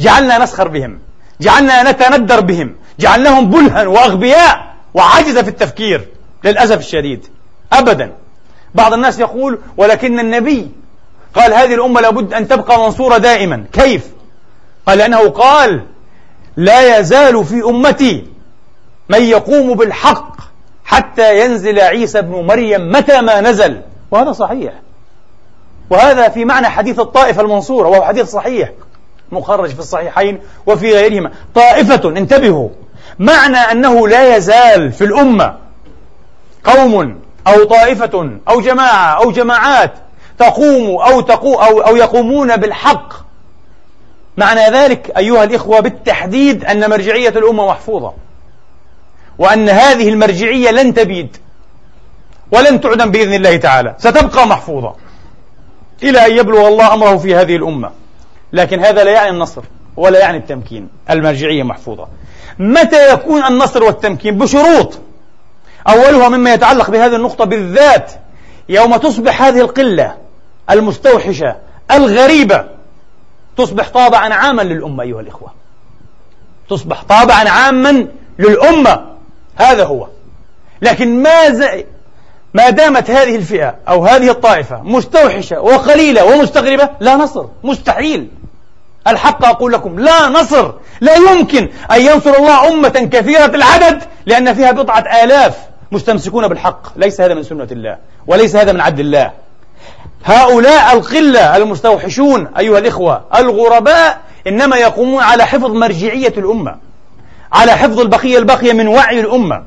جعلنا 0.00 0.38
نسخر 0.38 0.68
بهم. 0.68 0.98
جعلنا 1.40 1.90
نتندر 1.90 2.40
بهم. 2.40 2.76
جعلناهم 3.00 3.50
بلها 3.50 3.86
وأغبياء 3.86 4.74
وعجزة 4.94 5.42
في 5.42 5.48
التفكير. 5.48 6.08
للأسف 6.44 6.78
الشديد. 6.78 7.26
أبدا. 7.72 8.12
بعض 8.74 8.92
الناس 8.92 9.18
يقول 9.18 9.58
ولكن 9.76 10.20
النبي 10.20 10.70
قال 11.34 11.54
هذه 11.54 11.74
الأمة 11.74 12.00
لابد 12.00 12.34
أن 12.34 12.48
تبقى 12.48 12.78
منصورة 12.78 13.18
دائما. 13.18 13.64
كيف؟ 13.72 14.06
قال 14.86 14.98
لأنه 14.98 15.28
قال 15.28 15.84
لا 16.56 16.98
يزال 16.98 17.44
في 17.44 17.62
أمتي 17.64 18.26
من 19.08 19.22
يقوم 19.22 19.74
بالحق 19.74 20.36
حتى 20.84 21.44
ينزل 21.44 21.80
عيسى 21.80 22.18
ابن 22.18 22.46
مريم 22.46 22.92
متى 22.92 23.20
ما 23.20 23.40
نزل. 23.40 23.80
وهذا 24.10 24.32
صحيح. 24.32 24.72
وهذا 25.90 26.28
في 26.28 26.44
معنى 26.44 26.68
حديث 26.68 27.00
الطائفة 27.00 27.42
المنصورة 27.42 27.88
وهو 27.88 28.02
حديث 28.02 28.30
صحيح. 28.30 28.70
مخرج 29.32 29.70
في 29.70 29.78
الصحيحين 29.78 30.40
وفي 30.66 30.92
غيرهما. 30.92 31.30
طائفة 31.54 32.08
انتبهوا. 32.08 32.68
معنى 33.18 33.56
أنه 33.56 34.08
لا 34.08 34.36
يزال 34.36 34.92
في 34.92 35.04
الأمة 35.04 35.56
قوم 36.64 37.20
أو 37.46 37.64
طائفة 37.64 38.38
أو 38.48 38.60
جماعة 38.60 39.22
أو 39.22 39.30
جماعات 39.30 39.92
تقوم 40.38 41.00
أو, 41.00 41.20
تقو 41.20 41.54
أو, 41.54 41.80
أو 41.80 41.96
يقومون 41.96 42.56
بالحق. 42.56 43.12
معنى 44.36 44.60
ذلك 44.60 45.12
أيها 45.16 45.44
الإخوة 45.44 45.80
بالتحديد 45.80 46.64
أن 46.64 46.90
مرجعية 46.90 47.28
الأمة 47.28 47.66
محفوظة 47.66 48.12
وأن 49.38 49.68
هذه 49.68 50.08
المرجعية 50.08 50.70
لن 50.70 50.94
تبيد 50.94 51.36
ولن 52.52 52.80
تعدم 52.80 53.10
بإذن 53.10 53.34
الله 53.34 53.56
تعالى 53.56 53.94
ستبقى 53.98 54.46
محفوظة 54.46 54.94
إلى 56.02 56.26
أن 56.26 56.38
يبلغ 56.38 56.68
الله 56.68 56.94
أمره 56.94 57.16
في 57.16 57.34
هذه 57.34 57.56
الأمة. 57.56 57.90
لكن 58.52 58.80
هذا 58.80 59.04
لا 59.04 59.10
يعني 59.10 59.30
النصر 59.30 59.62
ولا 59.96 60.18
يعني 60.18 60.36
التمكين 60.36 60.88
المرجعية 61.10 61.62
محفوظة. 61.62 62.08
متى 62.58 63.12
يكون 63.12 63.44
النصر 63.44 63.84
والتمكين؟ 63.84 64.38
بشروط. 64.38 64.98
أولها 65.88 66.28
مما 66.28 66.54
يتعلق 66.54 66.90
بهذه 66.90 67.16
النقطة 67.16 67.44
بالذات 67.44 68.12
يوم 68.68 68.96
تصبح 68.96 69.42
هذه 69.42 69.60
القلة 69.60 70.23
المستوحشة 70.70 71.56
الغريبة. 71.90 72.64
تصبح 73.56 73.88
طابعا 73.88 74.34
عاما 74.34 74.62
للأمة 74.62 75.02
أيها 75.02 75.20
الإخوة. 75.20 75.52
تصبح 76.70 77.02
طابعا 77.02 77.48
عاما 77.48 78.06
للأمة. 78.38 79.06
هذا 79.56 79.84
هو. 79.84 80.08
لكن 80.82 81.22
ما 81.22 81.50
زي 81.50 81.86
ما 82.54 82.70
دامت 82.70 83.10
هذه 83.10 83.36
الفئة 83.36 83.76
أو 83.88 84.06
هذه 84.06 84.30
الطائفة 84.30 84.82
مستوحشة 84.82 85.60
وقليلة 85.60 86.24
ومستغربة 86.24 86.88
لا 87.00 87.16
نصر. 87.16 87.46
مستحيل. 87.64 88.28
الحق 89.06 89.44
أقول 89.44 89.72
لكم 89.72 90.00
لا 90.00 90.28
نصر. 90.28 90.72
لا 91.00 91.14
يمكن 91.14 91.68
أن 91.90 92.00
ينصر 92.00 92.34
الله 92.34 92.68
أمة 92.68 93.08
كثيرة 93.12 93.44
العدد 93.44 94.02
لأن 94.26 94.54
فيها 94.54 94.72
بضعة 94.72 95.24
آلاف 95.24 95.58
مستمسكون 95.92 96.48
بالحق. 96.48 96.98
ليس 96.98 97.20
هذا 97.20 97.34
من 97.34 97.42
سنة 97.42 97.68
الله 97.70 97.98
وليس 98.26 98.56
هذا 98.56 98.72
من 98.72 98.80
عدل 98.80 99.00
الله. 99.00 99.32
هؤلاء 100.24 100.96
القلة 100.96 101.56
المستوحشون 101.56 102.48
أيها 102.58 102.78
الإخوة 102.78 103.24
الغرباء 103.36 104.20
إنما 104.46 104.76
يقومون 104.76 105.22
على 105.22 105.46
حفظ 105.46 105.70
مرجعية 105.70 106.32
الأمة 106.36 106.76
على 107.52 107.72
حفظ 107.72 108.00
البقية 108.00 108.38
الباقية 108.38 108.72
من 108.72 108.88
وعي 108.88 109.20
الأمة 109.20 109.62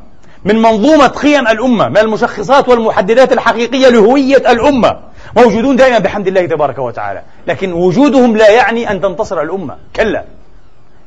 من 0.46 0.62
منظومة 0.62 1.08
قيم 1.08 1.48
الأمة 1.48 1.90
من 1.90 1.98
المشخصات 1.98 2.70
والمحددات 2.70 3.34
الحقيقية 3.34 3.90
لهوية 3.90 4.52
الأمة 4.52 4.98
موجودون 5.38 5.76
دائما 5.76 6.00
بحمد 6.00 6.28
الله 6.28 6.46
تبارك 6.46 6.80
وتعالى. 6.80 7.22
لكن 7.48 7.74
وجودهم 7.74 8.38
لا 8.38 8.50
يعني 8.50 8.92
أن 8.92 9.02
تنتصر 9.02 9.42
الأمة 9.42 9.76
كلا. 9.96 10.24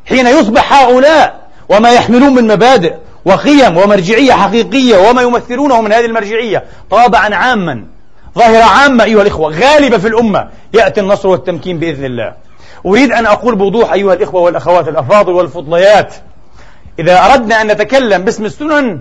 حين 0.07 0.27
يصبح 0.27 0.73
هؤلاء 0.73 1.41
وما 1.69 1.93
يحملون 1.93 2.35
من 2.35 2.47
مبادئ 2.47 2.95
وقيم 3.25 3.77
ومرجعية 3.77 4.33
حقيقية 4.33 5.11
وما 5.11 5.23
يمثلونه 5.23 5.81
من 5.81 5.93
هذه 5.93 6.07
المرجعية 6.07 6.65
طابعا 6.91 7.35
عاما 7.35 7.85
ظاهرة 8.39 8.65
عامة 8.65 9.05
أيها 9.05 9.23
الإخوة 9.23 9.53
غالبة 9.53 9.99
في 9.99 10.09
الأمة 10.09 10.49
يأتي 10.75 11.01
النصر 11.01 11.29
والتمكين 11.29 11.79
بإذن 11.79 12.05
الله. 12.05 12.35
أريد 12.87 13.13
أن 13.13 13.27
أقول 13.27 13.55
بوضوح 13.57 13.93
أيها 13.93 14.15
الإخوة 14.15 14.41
والأخوات 14.41 14.89
الأفاضل 14.89 15.33
والفضليات. 15.33 16.15
إذا 16.99 17.25
أردنا 17.25 17.61
أن 17.63 17.67
نتكلم 17.67 18.23
باسم 18.25 18.45
السنن 18.45 19.01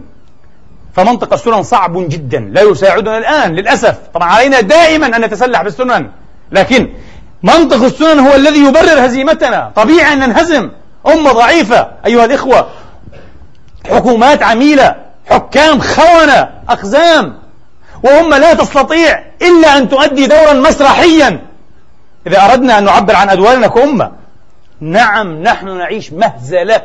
فمنطق 0.94 1.34
السنن 1.34 1.64
صعب 1.64 2.10
جدا 2.10 2.40
لا 2.40 2.62
يساعدنا 2.62 3.18
الآن 3.18 3.56
للأسف. 3.56 3.98
طبعا 4.14 4.30
علينا 4.30 4.62
دائما 4.62 5.06
أن 5.08 5.22
نتسلح 5.22 5.62
بالسنن 5.62 6.10
لكن 6.52 6.90
منطق 7.44 7.84
السنن 7.84 8.20
هو 8.20 8.36
الذي 8.36 8.60
يبرر 8.60 9.06
هزيمتنا. 9.06 9.72
طبيعي 9.76 10.14
أن 10.14 10.20
ننهزم. 10.20 10.72
أمة 11.08 11.32
ضعيفة 11.32 11.88
أيها 12.06 12.26
الإخوة. 12.26 12.68
حكومات 13.90 14.44
عميلة 14.44 14.96
حكام 15.30 15.80
خونة 15.82 16.50
أقزام. 16.70 17.39
وأمة 18.04 18.38
لا 18.38 18.54
تستطيع 18.54 19.24
إلا 19.42 19.78
أن 19.78 19.90
تؤدي 19.90 20.28
دورا 20.28 20.54
مسرحيا. 20.54 21.42
إذا 22.28 22.46
أردنا 22.46 22.78
أن 22.78 22.84
نعبر 22.84 23.16
عن 23.16 23.30
أدوارنا 23.30 23.68
كأمة 23.68 24.12
نعم 24.82 25.44
نحن 25.44 25.78
نعيش 25.78 26.14
مهزلة 26.14 26.82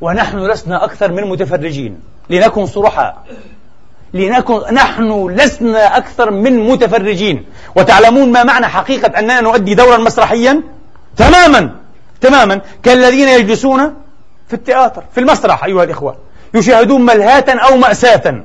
ونحن 0.00 0.38
لسنا 0.38 0.84
أكثر 0.84 1.12
من 1.12 1.24
متفرجين. 1.24 2.00
لنكن 2.30 2.66
صرحاء. 2.66 3.16
لنكن 4.14 4.60
نحن 4.72 5.26
لسنا 5.30 5.96
أكثر 5.96 6.30
من 6.30 6.68
متفرجين. 6.68 7.44
وتعلمون 7.76 8.32
ما 8.32 8.44
معنى 8.44 8.66
حقيقة 8.66 9.18
أننا 9.18 9.40
نؤدي 9.40 9.74
دورا 9.74 9.96
مسرحيا؟ 9.96 10.62
تماما 11.16 11.70
تماما. 12.20 12.60
كالذين 12.82 13.28
يجلسون 13.28 13.94
في 14.48 14.54
التياتر 14.54 15.04
في 15.14 15.20
المسرح 15.20 15.64
أيها 15.64 15.84
الإخوة 15.84 16.16
يشاهدون 16.54 17.06
ملهاة 17.06 17.44
أو 17.48 17.76
مأساة. 17.76 18.44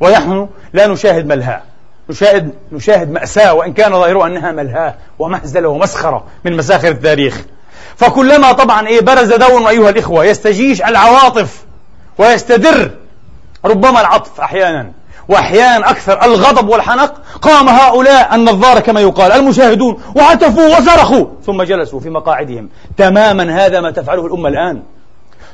ونحن 0.00 0.48
لا 0.72 0.86
نشاهد 0.86 1.26
ملهاة 1.26 1.62
نشاهد 2.10 2.54
نشاهد 2.72 3.10
مأساة 3.10 3.54
وإن 3.54 3.72
كان 3.72 3.92
ظاهرها 3.92 4.26
أنها 4.26 4.52
ملهاة 4.52 4.94
ومهزلة 5.18 5.68
ومسخرة 5.68 6.24
من 6.44 6.56
مساخر 6.56 6.88
التاريخ. 6.88 7.44
فكلما 7.96 8.52
طبعا 8.52 8.86
إيه 8.86 9.00
برز 9.00 9.32
دور 9.32 9.68
أيها 9.68 9.90
الإخوة 9.90 10.24
يستجيش 10.24 10.82
العواطف 10.82 11.64
ويستدر 12.18 12.90
ربما 13.64 14.00
العطف 14.00 14.40
أحيانا. 14.40 14.92
وأحيانا 15.28 15.90
أكثر 15.90 16.24
الغضب 16.24 16.68
والحنق. 16.68 17.14
قام 17.42 17.68
هؤلاء 17.68 18.34
النظارة 18.34 18.80
كما 18.80 19.00
يقال 19.00 19.32
المشاهدون 19.32 20.02
وعتفوا 20.16 20.76
وصرخوا 20.76 21.26
ثم 21.46 21.62
جلسوا 21.62 22.00
في 22.00 22.10
مقاعدهم. 22.10 22.68
تماما 22.96 23.66
هذا 23.66 23.80
ما 23.80 23.90
تفعله 23.90 24.26
الأمة 24.26 24.48
الآن. 24.48 24.82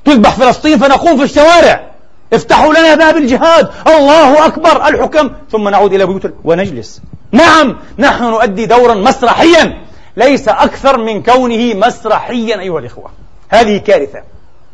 تذبح 0.04 0.30
فلسطين 0.30 0.78
فنقوم 0.78 1.16
في 1.16 1.22
الشوارع. 1.22 1.93
افتحوا 2.32 2.74
لنا 2.74 2.94
باب 2.94 3.16
الجهاد. 3.16 3.70
الله 3.86 4.46
أكبر 4.46 4.88
الحكم. 4.88 5.30
ثم 5.52 5.68
نعود 5.68 5.92
إلى 5.92 6.06
بيوتنا 6.06 6.32
ونجلس. 6.44 7.00
نعم 7.32 7.76
نحن 7.98 8.24
نؤدي 8.24 8.66
دورا 8.66 8.94
مسرحيا. 8.94 9.84
ليس 10.16 10.48
أكثر 10.48 10.98
من 10.98 11.22
كونه 11.22 11.74
مسرحيا 11.74 12.60
أيها 12.60 12.78
الإخوة. 12.78 13.10
هذه 13.48 13.76
كارثة. 13.76 14.22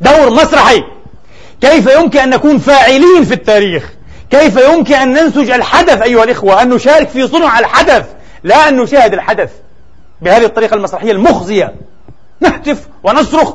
دور 0.01 0.29
مسرحي. 0.29 0.83
كيف 1.61 1.87
يمكن 1.87 2.19
أن 2.19 2.29
نكون 2.29 2.57
فاعلين 2.57 3.23
في 3.23 3.33
التاريخ؟ 3.33 3.93
كيف 4.29 4.57
يمكن 4.57 4.95
أن 4.95 5.13
ننسج 5.13 5.49
الحدث 5.49 6.01
أيها 6.01 6.23
الإخوة؟ 6.23 6.61
أن 6.61 6.69
نشارك 6.69 7.09
في 7.09 7.27
صنع 7.27 7.59
الحدث. 7.59 8.05
لا 8.43 8.69
أن 8.69 8.77
نشاهد 8.77 9.13
الحدث. 9.13 9.51
بهذه 10.21 10.45
الطريقة 10.45 10.73
المسرحية 10.73 11.11
المخزية. 11.11 11.75
نهتف 12.39 12.87
ونصرخ 13.03 13.53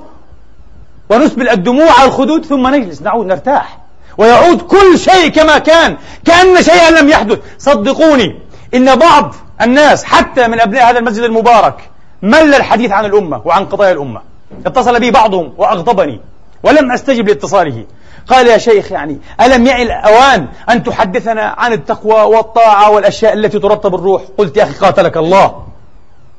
ونسبل 1.10 1.48
الدموع 1.48 1.92
على 1.92 2.08
الخدود 2.08 2.44
ثم 2.44 2.74
نجلس. 2.74 3.02
نعود 3.02 3.26
نرتاح. 3.26 3.78
ويعود 4.18 4.62
كل 4.62 4.98
شيء 4.98 5.28
كما 5.28 5.58
كان 5.58 5.96
كأن 6.24 6.62
شيئا 6.62 6.90
لم 6.90 7.08
يحدث. 7.08 7.38
صدقوني 7.58 8.40
إن 8.74 8.96
بعض 8.96 9.34
الناس 9.62 10.04
حتى 10.04 10.48
من 10.48 10.60
أبناء 10.60 10.90
هذا 10.90 10.98
المسجد 10.98 11.22
المبارك 11.22 11.90
مل 12.22 12.54
الحديث 12.54 12.90
عن 12.90 13.04
الأمة 13.04 13.42
وعن 13.44 13.64
قضايا 13.64 13.92
الأمة. 13.92 14.20
اتصل 14.66 15.00
بي 15.00 15.10
بعضهم 15.10 15.52
وأغضبني 15.56 16.20
ولم 16.62 16.92
أستجب 16.92 17.28
لاتصاله. 17.28 17.84
قال 18.28 18.46
يا 18.46 18.58
شيخ 18.58 18.92
يعني 18.92 19.18
ألم 19.40 19.66
يعي 19.66 19.82
الأوان 19.82 20.48
أن 20.70 20.82
تحدثنا 20.82 21.54
عن 21.58 21.72
التقوى 21.72 22.36
والطاعة 22.36 22.90
والأشياء 22.90 23.32
التي 23.32 23.58
ترطب 23.58 23.94
الروح؟ 23.94 24.22
قلت 24.38 24.56
يا 24.56 24.62
أخي 24.62 24.74
قاتلك 24.74 25.16
الله. 25.16 25.62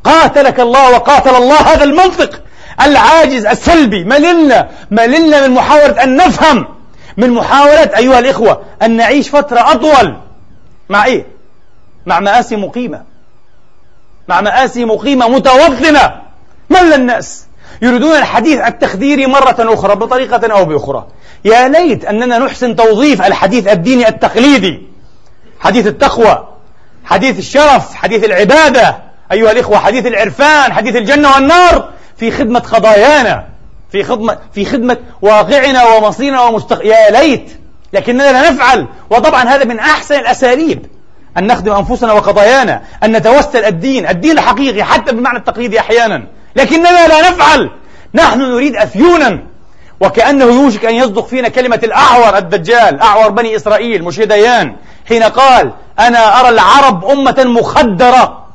قاتلك 0.03 0.59
الله 0.59 0.91
وقاتل 0.91 1.35
الله 1.35 1.55
هذا 1.55 1.83
المنطق. 1.83 2.41
العاجز 2.81 3.45
السلبي 3.45 4.03
مللنا 4.03 4.69
مللنا 4.91 5.47
من 5.47 5.53
محاولة 5.53 6.03
أن 6.03 6.15
نفهم 6.15 6.65
من 7.17 7.29
محاولة 7.29 7.97
أيها 7.97 8.19
الإخوة 8.19 8.61
أن 8.81 8.97
نعيش 8.97 9.29
فترة 9.29 9.71
أطول. 9.71 10.15
مع 10.89 11.05
إيه؟ 11.05 11.25
مع 12.05 12.19
مآسي 12.19 12.55
مقيمة. 12.55 13.03
مع 14.27 14.41
مآسي 14.41 14.85
مقيمة 14.85 15.27
متوطنة. 15.27 16.21
مل 16.69 16.93
الناس 16.93 17.45
يريدون 17.81 18.15
الحديث 18.15 18.59
التخديري 18.59 19.27
مرة 19.27 19.55
أخرى 19.59 19.95
بطريقة 19.95 20.53
أو 20.53 20.65
بأخرى؟ 20.65 21.07
يا 21.45 21.67
ليت 21.67 22.05
أننا 22.05 22.37
نحسن 22.37 22.75
توظيف 22.75 23.21
الحديث 23.21 23.67
الديني 23.67 24.07
التقليدي. 24.07 24.87
حديث 25.59 25.87
التقوى 25.87 26.47
حديث 27.05 27.39
الشرف 27.39 27.93
حديث 27.93 28.23
العبادة. 28.23 28.97
أيها 29.31 29.51
الإخوة 29.51 29.77
حديث 29.77 30.05
العرفان 30.05 30.73
حديث 30.73 30.95
الجنة 30.95 31.33
والنار 31.33 31.89
في 32.17 32.31
خدمة 32.31 32.59
قضايانا 32.59 33.56
في 33.91 34.03
خدمة 34.03 34.37
في 34.53 34.65
خدمة 34.65 34.97
واقعنا 35.21 35.85
ومصيرنا 35.85 36.41
ومستق... 36.41 36.85
يا 36.85 37.11
ليت. 37.11 37.51
لكننا 37.93 38.31
لا 38.31 38.49
نفعل. 38.49 38.87
وطبعا 39.09 39.43
هذا 39.43 39.63
من 39.63 39.79
أحسن 39.79 40.15
الأساليب. 40.15 40.85
أن 41.37 41.47
نخدم 41.47 41.71
أنفسنا 41.71 42.13
وقضايانا. 42.13 42.81
أن 43.03 43.11
نتوسل 43.11 43.65
الدين. 43.65 44.07
الدين 44.07 44.31
الحقيقي 44.31 44.83
حتى 44.83 45.11
بالمعنى 45.11 45.37
التقليدي 45.37 45.79
أحيانا. 45.79 46.27
لكننا 46.55 47.07
لا 47.07 47.29
نفعل. 47.29 47.69
نحن 48.13 48.41
نريد 48.41 48.75
أفيونا. 48.75 49.43
وكأنه 49.99 50.45
يوشك 50.45 50.85
أن 50.85 50.95
يصدق 50.95 51.27
فينا 51.27 51.49
كلمة 51.49 51.79
الأعور 51.83 52.37
الدجال 52.37 52.99
أعور 53.01 53.29
بني 53.29 53.55
إسرائيل 53.55 54.03
مشي 54.03 54.25
ديان 54.25 54.75
حين 55.07 55.23
قال 55.23 55.71
أنا 55.99 56.39
أرى 56.39 56.49
العرب 56.49 57.05
أمة 57.05 57.43
مخدرة. 57.45 58.47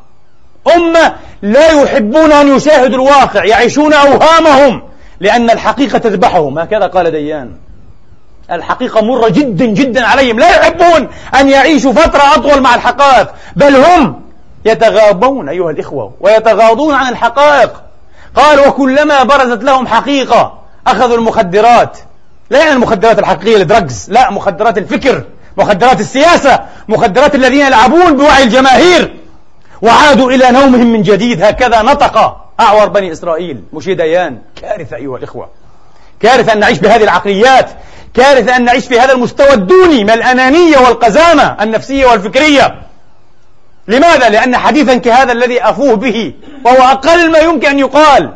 أمة 0.77 1.15
لا 1.43 1.83
يحبون 1.83 2.33
أن 2.33 2.57
يشاهدوا 2.57 2.97
الواقع 2.97 3.45
يعيشون 3.45 3.93
أوهامهم. 3.93 4.83
لأن 5.23 5.51
الحقيقة 5.51 5.99
تذبحهم. 5.99 6.59
هكذا 6.59 6.87
قال 6.87 7.11
ديان. 7.11 7.53
الحقيقة 8.51 9.01
مرة 9.01 9.29
جدا 9.29 9.65
جدا 9.65 10.07
عليهم. 10.07 10.39
لا 10.39 10.51
يحبون 10.51 11.09
أن 11.41 11.49
يعيشوا 11.49 11.93
فترة 11.93 12.35
أطول 12.35 12.61
مع 12.61 12.75
الحقائق. 12.75 13.29
بل 13.57 13.77
هم 13.77 14.23
يتغاضون 14.65 15.49
أيها 15.49 15.71
الإخوة 15.71 16.15
ويتغاضون 16.21 16.95
عن 16.95 17.13
الحقائق. 17.13 17.83
قال 18.35 18.69
وكلما 18.69 19.23
برزت 19.23 19.65
لهم 19.65 19.87
حقيقة 19.87 20.59
أخذوا 20.87 21.17
المخدرات. 21.17 21.99
لا 22.51 22.59
يعني 22.59 22.73
المخدرات 22.73 23.19
الحقيقية 23.19 23.57
الدرجز 23.57 24.11
لا 24.11 24.31
مخدرات 24.31 24.79
الفكر 24.79 25.25
مخدرات 25.57 26.01
السياسة 26.01 26.61
مخدرات 26.89 27.35
الذين 27.35 27.67
يلعبون 27.67 28.17
بوعي 28.17 28.43
الجماهير. 28.43 29.17
وعادوا 29.83 30.31
إلى 30.31 30.51
نومهم 30.51 30.93
من 30.93 31.03
جديد. 31.03 31.43
هكذا 31.43 31.83
نطق 31.83 32.37
أعور 32.63 32.89
بني 32.89 33.13
إسرائيل. 33.13 33.63
مشي 33.73 33.95
ديان. 33.95 34.39
كارثة 34.63 34.97
أيها 34.97 35.17
الإخوة. 35.17 35.49
كارثة 36.21 36.53
أن 36.53 36.59
نعيش 36.59 36.79
بهذه 36.79 37.03
العقليات. 37.05 37.71
كارثة 38.15 38.57
أن 38.57 38.65
نعيش 38.65 38.87
في 38.87 39.01
هذا 39.01 39.13
المستوى 39.13 39.53
الدوني 39.53 40.05
من 40.05 40.11
الأنانية 40.11 40.79
والقزامة 40.79 41.63
النفسية 41.63 42.07
والفكرية. 42.07 42.83
لماذا؟ 43.89 44.29
لأن 44.29 44.57
حديثا 44.57 44.97
كهذا 44.97 45.33
الذي 45.33 45.63
أفوه 45.63 45.95
به 45.95 46.35
وهو 46.65 46.83
أقل 46.83 47.31
ما 47.33 47.39
يمكن 47.39 47.69
أن 47.69 47.79
يقال. 47.79 48.35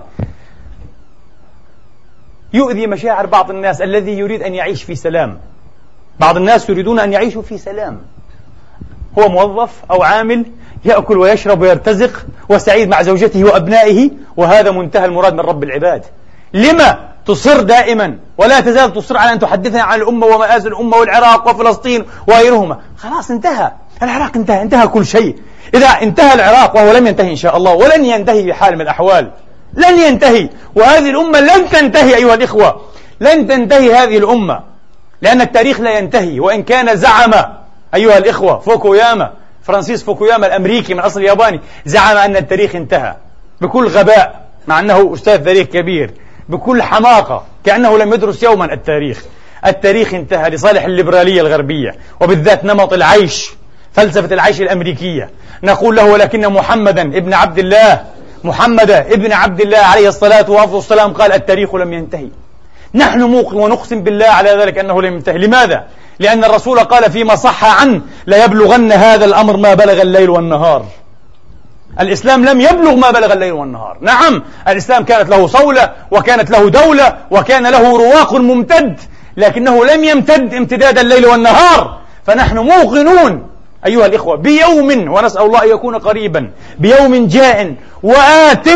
يؤذي 2.53 2.87
مشاعر 2.87 3.27
بعض 3.27 3.51
الناس 3.51 3.83
الذي 3.83 4.19
يريد 4.19 4.43
أن 4.43 4.55
يعيش 4.55 4.83
في 4.83 4.95
سلام. 4.95 5.39
بعض 6.21 6.37
الناس 6.37 6.71
يريدون 6.71 6.99
أن 6.99 7.13
يعيشوا 7.13 7.43
في 7.43 7.59
سلام. 7.59 8.01
هو 9.19 9.29
موظف 9.29 9.71
أو 9.91 10.03
عامل 10.03 10.45
يأكل 10.87 11.19
ويشرب 11.19 11.63
ويرتزق 11.63 12.27
وسعيد 12.49 12.89
مع 12.89 13.03
زوجته 13.03 13.45
وأبنائه 13.45 14.11
وهذا 14.37 14.71
منتهى 14.71 15.05
المراد 15.05 15.35
من 15.35 15.41
رب 15.41 15.65
العباد. 15.65 16.05
لما 16.55 16.99
تصر 17.27 17.63
دائما 17.63 18.19
ولا 18.39 18.61
تزال 18.61 18.93
تصر 18.93 19.17
على 19.17 19.33
أن 19.33 19.39
تحدثنا 19.39 19.83
عن 19.83 20.01
الأمة 20.01 20.27
ومآسي 20.27 20.69
الأمة 20.69 20.97
والعراق 20.97 21.49
وفلسطين 21.49 22.05
وغيرهما. 22.29 22.79
خلاص 22.99 23.31
انتهى. 23.31 23.71
العراق 24.03 24.37
انتهى 24.37 24.63
انتهى 24.63 24.89
كل 24.89 25.07
شيء. 25.07 25.37
إذا 25.75 25.87
انتهى 25.87 26.35
العراق 26.35 26.77
وهو 26.77 26.93
لم 26.93 27.07
ينتهي 27.07 27.31
إن 27.31 27.37
شاء 27.37 27.57
الله 27.57 27.73
ولن 27.75 28.05
ينتهي 28.05 28.47
بحال 28.47 28.75
من 28.75 28.81
الأحوال. 28.81 29.31
لن 29.75 29.99
ينتهي. 29.99 30.49
وهذه 30.75 31.11
الأمة 31.11 31.41
لن 31.41 31.69
تنتهي 31.69 32.17
أيها 32.17 32.35
الإخوة. 32.35 32.81
لن 33.21 33.47
تنتهي 33.47 33.95
هذه 33.95 34.19
الأمة. 34.19 34.61
لأن 35.23 35.41
التاريخ 35.41 35.81
لا 35.81 35.99
ينتهي. 35.99 36.41
وإن 36.41 36.63
كان 36.63 36.97
زعم 36.97 37.33
أيها 37.95 38.19
الإخوة 38.19 38.59
فوكوياما 38.59 39.31
فرانسيس 39.67 40.03
فوكوياما 40.03 40.47
الأمريكي 40.47 40.95
من 40.95 41.01
أصل 41.01 41.23
ياباني 41.23 41.61
زعم 41.85 42.17
أن 42.17 42.37
التاريخ 42.37 42.75
انتهى. 42.77 43.17
بكل 43.61 43.87
غباء 43.89 44.47
مع 44.69 44.81
أنه 44.81 45.15
أستاذ 45.15 45.45
تاريخ 45.45 45.67
كبير 45.67 46.11
بكل 46.49 46.83
حماقة 46.83 47.45
كأنه 47.65 47.99
لم 47.99 48.13
يدرس 48.13 48.43
يوما 48.43 48.73
التاريخ. 48.73 49.25
التاريخ 49.67 50.15
انتهى 50.15 50.51
لصالح 50.51 50.85
الليبرالية 50.85 51.41
الغربية 51.41 51.95
وبالذات 52.21 52.65
نمط 52.65 52.93
العيش 52.93 53.51
فلسفة 53.93 54.35
العيش 54.35 54.61
الأمريكية. 54.61 55.31
نقول 55.63 55.97
له 55.97 56.05
ولكن 56.05 56.49
محمدا 56.49 57.03
ابن 57.03 57.35
عبد 57.35 57.59
الله 57.59 58.05
محمد 58.45 58.91
ابن 58.91 59.33
عبد 59.33 59.61
الله 59.61 59.79
عليه 59.79 60.09
الصلاة 60.09 60.51
والسلام 60.51 61.13
قال 61.13 61.33
التاريخ 61.33 61.75
لم 61.75 61.93
ينتهي. 61.93 62.29
نحن 62.95 63.23
موقن 63.23 63.57
ونقسم 63.57 64.03
بالله 64.03 64.27
على 64.27 64.51
ذلك 64.51 64.79
أنه 64.79 65.03
لم 65.03 65.15
ينتهي. 65.15 65.39
لماذا؟ 65.39 65.85
لأن 66.19 66.45
الرسول 66.45 66.81
قال 66.81 67.11
فيما 67.11 67.35
صح 67.35 67.81
عنه 67.81 68.01
ليبلغن 68.27 68.93
هذا 68.93 69.25
الأمر 69.25 69.57
ما 69.57 69.75
بلغ 69.75 70.03
الليل 70.03 70.31
والنهار. 70.31 70.85
الإسلام 72.01 72.45
لم 72.45 72.61
يبلغ 72.61 72.95
ما 72.95 73.11
بلغ 73.11 73.33
الليل 73.33 73.53
والنهار. 73.53 73.97
نعم 74.01 74.43
الإسلام 74.69 75.05
كانت 75.05 75.29
له 75.31 75.47
صولة 75.47 75.93
وكانت 76.11 76.51
له 76.51 76.71
دولة 76.71 77.17
وكان 77.31 77.67
له 77.67 77.97
رواق 77.99 78.35
ممتد 78.35 79.01
لكنه 79.37 79.85
لم 79.85 80.05
يمتد 80.05 80.55
امتداد 80.55 80.99
الليل 80.99 81.27
والنهار. 81.27 81.99
فنحن 82.27 82.59
موقنون 82.59 83.47
أيها 83.87 84.07
الإخوة 84.07 84.37
بيوم 84.37 85.13
ونسأل 85.13 85.43
الله 85.43 85.63
أن 85.63 85.69
يكون 85.69 85.99
قريبا 85.99 86.51
بيوم 86.79 87.27
جاء 87.27 87.75
وآت 88.03 88.69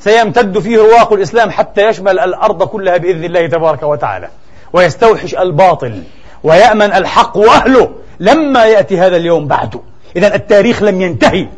سيمتد 0.00 0.58
فيه 0.58 0.78
رواق 0.78 1.12
الإسلام 1.12 1.50
حتى 1.50 1.88
يشمل 1.88 2.18
الأرض 2.18 2.62
كلها 2.62 2.96
بإذن 2.96 3.24
الله 3.24 3.46
تبارك 3.46 3.82
وتعالى. 3.82 4.28
ويستوحش 4.72 5.34
الباطل 5.34 6.02
ويأمن 6.42 6.92
الحق 6.92 7.36
وأهله 7.36 7.90
لما 8.20 8.64
يأتي 8.64 8.98
هذا 8.98 9.16
اليوم 9.16 9.46
بعده 9.46 9.80
إذا 10.16 10.34
التاريخ 10.34 10.82
لم 10.82 11.00
ينتهي. 11.00 11.48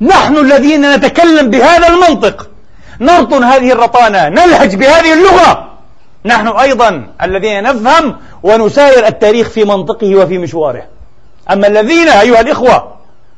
نحن 0.00 0.36
الذين 0.36 0.94
نتكلم 0.94 1.50
بهذا 1.50 1.88
المنطق. 1.88 2.50
نرطن 3.00 3.44
هذه 3.44 3.72
الرطانة 3.72 4.28
نلهج 4.28 4.76
بهذه 4.76 5.12
اللغة. 5.12 5.68
نحن 6.24 6.48
أيضا 6.48 7.08
الذين 7.22 7.62
نفهم 7.62 8.16
ونساير 8.42 9.06
التاريخ 9.06 9.48
في 9.48 9.64
منطقه 9.64 10.16
وفي 10.16 10.38
مشواره. 10.38 10.82
أما 11.52 11.66
الذين 11.66 12.08
أيها 12.08 12.40
الإخوة 12.40 12.95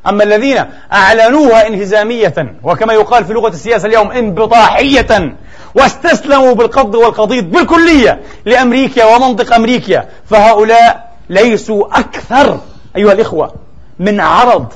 أما 0.08 0.24
الذين 0.24 0.64
أعلنوها 0.92 1.66
انهزامية 1.66 2.34
وكما 2.62 2.92
يقال 2.92 3.24
في 3.24 3.32
لغة 3.32 3.48
السياسة 3.48 3.88
اليوم 3.88 4.10
انبطاحية 4.10 5.36
واستسلموا 5.74 6.54
بالقبض 6.54 6.94
والقضيض 6.94 7.50
بالكلية 7.50 8.20
لأمريكا 8.44 9.04
ومنطق 9.16 9.54
أمريكا 9.54 10.04
فهؤلاء 10.30 11.08
ليسوا 11.30 11.98
أكثر 11.98 12.60
أيها 12.96 13.12
الإخوة 13.12 13.54
من 13.98 14.20
عرض 14.20 14.72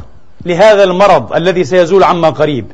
لهذا 0.47 0.85
المرض 0.85 1.33
الذي 1.33 1.64
سيزول 1.64 2.05
عما 2.05 2.31
قريب. 2.31 2.73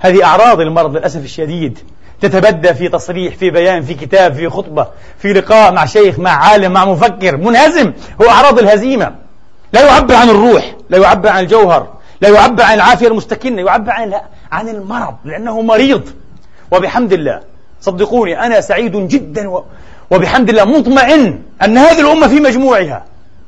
هذه 0.00 0.24
أعراض 0.24 0.60
المرض 0.60 0.96
للأسف 0.96 1.24
الشديد 1.24 1.78
تتبدى 2.20 2.74
في 2.74 2.88
تصريح 2.88 3.36
في 3.36 3.50
بيان 3.50 3.82
في 3.82 3.94
كتاب 3.94 4.34
في 4.34 4.48
خطبة 4.48 4.86
في 5.18 5.32
لقاء 5.32 5.72
مع 5.72 5.86
شيخ 5.86 6.18
مع 6.18 6.30
عالم 6.30 6.72
مع 6.72 6.84
مفكر 6.84 7.36
منهزم 7.36 7.92
هو 8.22 8.28
أعراض 8.30 8.58
الهزيمة. 8.58 9.23
لا 9.74 9.86
يعبر 9.86 10.14
عن 10.14 10.30
الروح 10.30 10.76
لا 10.90 10.98
يعبر 10.98 11.28
عن 11.28 11.42
الجوهر 11.42 11.88
لا 12.20 12.28
يعبر 12.28 12.62
عن 12.62 12.74
العافية 12.74 13.08
المستكنة 13.08 13.62
يعبر 13.62 13.90
عن 13.90 14.14
عن 14.52 14.68
المرض 14.68 15.14
لأنه 15.24 15.60
مريض. 15.62 16.02
وبحمد 16.72 17.12
الله 17.12 17.40
صدقوني 17.80 18.46
أنا 18.46 18.60
سعيد 18.60 19.08
جدا. 19.08 19.62
وبحمد 20.10 20.48
الله 20.48 20.64
مطمئن 20.64 21.42
أن 21.62 21.78
هذه 21.78 22.00
الأمة 22.00 22.28
في 22.28 22.40
مجموعها. 22.40 23.04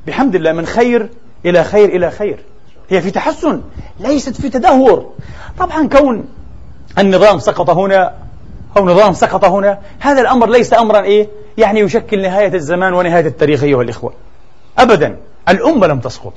بحمد 0.06 0.34
الله 0.34 0.52
من 0.52 0.66
خير 0.66 1.08
إلى 1.44 1.64
خير 1.64 1.88
إلى 1.88 2.10
خير. 2.10 2.38
هي 2.90 3.00
في 3.00 3.10
تحسن 3.10 3.62
ليست 4.00 4.40
في 4.40 4.48
تدهور. 4.48 5.12
طبعا 5.58 5.88
كون 5.88 6.24
النظام 6.98 7.38
سقط 7.38 7.70
هنا 7.70 8.14
أو 8.76 8.86
نظام 8.86 9.12
سقط 9.12 9.44
هنا 9.44 9.78
هذا 9.98 10.20
الأمر 10.20 10.48
ليس 10.48 10.74
أمرا 10.74 11.02
إيه؟ 11.02 11.28
يعني 11.58 11.80
يشكل 11.80 12.22
نهاية 12.22 12.54
الزمان 12.54 12.94
ونهاية 12.94 13.26
التاريخ 13.26 13.62
أيها 13.62 13.82
الإخوة. 13.82 14.12
أبدا. 14.78 15.16
الأمة 15.48 15.86
لم 15.86 16.00
تسقط. 16.00 16.32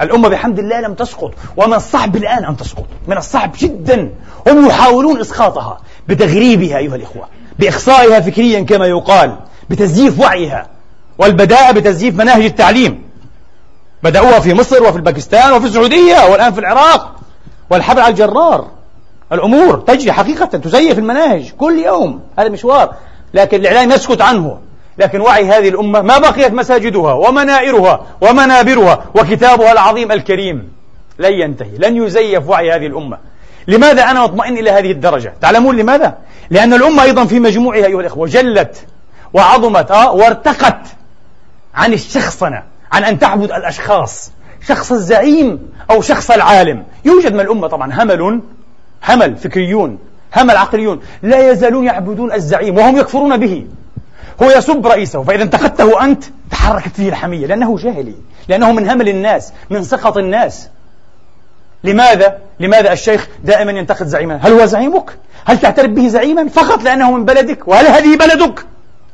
الأمة 0.00 0.28
بحمد 0.28 0.58
الله 0.58 0.80
لم 0.80 0.94
تسقط. 0.94 1.32
ومن 1.56 1.74
الصعب 1.74 2.16
الآن 2.16 2.44
أن 2.44 2.56
تسقط. 2.56 2.86
من 3.08 3.16
الصعب 3.16 3.52
جدا. 3.58 4.12
هم 4.46 4.66
يحاولون 4.66 5.20
إسقاطها 5.20 5.80
بتغريبها 6.08 6.78
أيها 6.78 6.96
الإخوة. 6.96 7.28
بإخصائها 7.58 8.20
فكريا 8.20 8.60
كما 8.60 8.86
يقال. 8.86 9.36
بتزييف 9.70 10.20
وعيها. 10.20 10.66
والبداء 11.18 11.72
بتزييف 11.72 12.14
مناهج 12.14 12.44
التعليم. 12.44 13.02
بدأوها 14.02 14.40
في 14.40 14.54
مصر 14.54 14.82
وفي 14.82 14.96
الباكستان 14.96 15.52
وفي 15.52 15.66
السعودية 15.66 16.30
والآن 16.30 16.52
في 16.52 16.60
العراق 16.60 17.14
والحبل 17.70 18.00
على 18.00 18.10
الجرار. 18.10 18.68
الأمور 19.32 19.78
تجري 19.78 20.12
حقيقة 20.12 20.44
تزيف 20.44 20.98
المناهج 20.98 21.50
كل 21.50 21.78
يوم. 21.78 22.20
هذا 22.38 22.48
مشوار. 22.48 22.94
لكن 23.34 23.60
الإعلام 23.60 23.90
يسكت 23.90 24.20
عنه. 24.20 24.58
لكن 24.98 25.20
وعي 25.20 25.44
هذه 25.44 25.68
الأمة 25.68 26.02
ما 26.02 26.18
بقيت 26.18 26.52
مساجدها 26.52 27.12
ومنائرها 27.12 28.06
ومنابرها 28.20 29.04
وكتابها 29.14 29.72
العظيم 29.72 30.12
الكريم 30.12 30.72
لن 31.18 31.32
ينتهي 31.32 31.78
لن 31.78 31.96
يزيف 31.96 32.48
وعي 32.48 32.72
هذه 32.72 32.86
الأمة. 32.86 33.18
لماذا 33.68 34.02
أنا 34.02 34.22
مطمئن 34.22 34.58
إلى 34.58 34.70
هذه 34.70 34.90
الدرجة؟ 34.90 35.34
تعلمون 35.40 35.76
لماذا؟ 35.76 36.18
لأن 36.50 36.74
الأمة 36.74 37.02
أيضا 37.02 37.24
في 37.24 37.40
مجموعها 37.40 37.86
أيها 37.86 38.00
الإخوة 38.00 38.26
جلت 38.26 38.86
وعظمت 39.34 39.90
آه 39.90 40.12
وارتقت 40.12 40.80
عن 41.74 41.92
الشخصنة 41.92 42.62
عن 42.92 43.04
أن 43.04 43.18
تعبد 43.18 43.52
الأشخاص 43.52 44.32
شخص 44.68 44.92
الزعيم 44.92 45.70
أو 45.90 46.02
شخص 46.02 46.30
العالم. 46.30 46.84
يوجد 47.04 47.34
من 47.34 47.40
الأمة 47.40 47.66
طبعا 47.68 48.02
همل 48.02 48.40
همل 49.08 49.36
فكريون 49.36 49.98
همل 50.36 50.56
عقليون. 50.56 51.00
لا 51.22 51.50
يزالون 51.50 51.84
يعبدون 51.84 52.32
الزعيم 52.32 52.78
وهم 52.78 52.96
يكفرون 52.96 53.36
به. 53.36 53.66
هو 54.42 54.50
يسب 54.50 54.86
رئيسه 54.86 55.22
فإذا 55.22 55.42
انتقدته 55.42 56.04
أنت 56.04 56.24
تحركت 56.50 56.96
فيه 56.96 57.08
الحمية 57.08 57.46
لأنه 57.46 57.76
جاهلي 57.76 58.14
لأنه 58.48 58.72
من 58.72 58.90
همل 58.90 59.08
الناس 59.08 59.52
من 59.70 59.82
سخط 59.82 60.16
الناس 60.16 60.68
لماذا؟ 61.84 62.38
لماذا 62.60 62.92
الشيخ 62.92 63.28
دائما 63.44 63.72
ينتقد 63.72 64.06
زعيما؟ 64.06 64.36
هل 64.42 64.52
هو 64.52 64.66
زعيمك؟ 64.66 65.10
هل 65.44 65.58
تعترف 65.58 65.90
به 65.90 66.08
زعيما 66.08 66.48
فقط 66.48 66.82
لأنه 66.82 67.10
من 67.10 67.24
بلدك؟ 67.24 67.68
وهل 67.68 67.86
هذه 67.86 68.16
بلدك؟ 68.16 68.66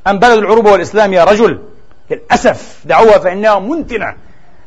أم 0.07 0.19
بلد 0.19 0.39
العروبة 0.39 0.73
والإسلام 0.73 1.13
يا 1.13 1.25
رجل؟ 1.25 1.59
للأسف 2.11 2.79
دعوها 2.85 3.19
فإنها 3.19 3.59
منتنة 3.59 4.15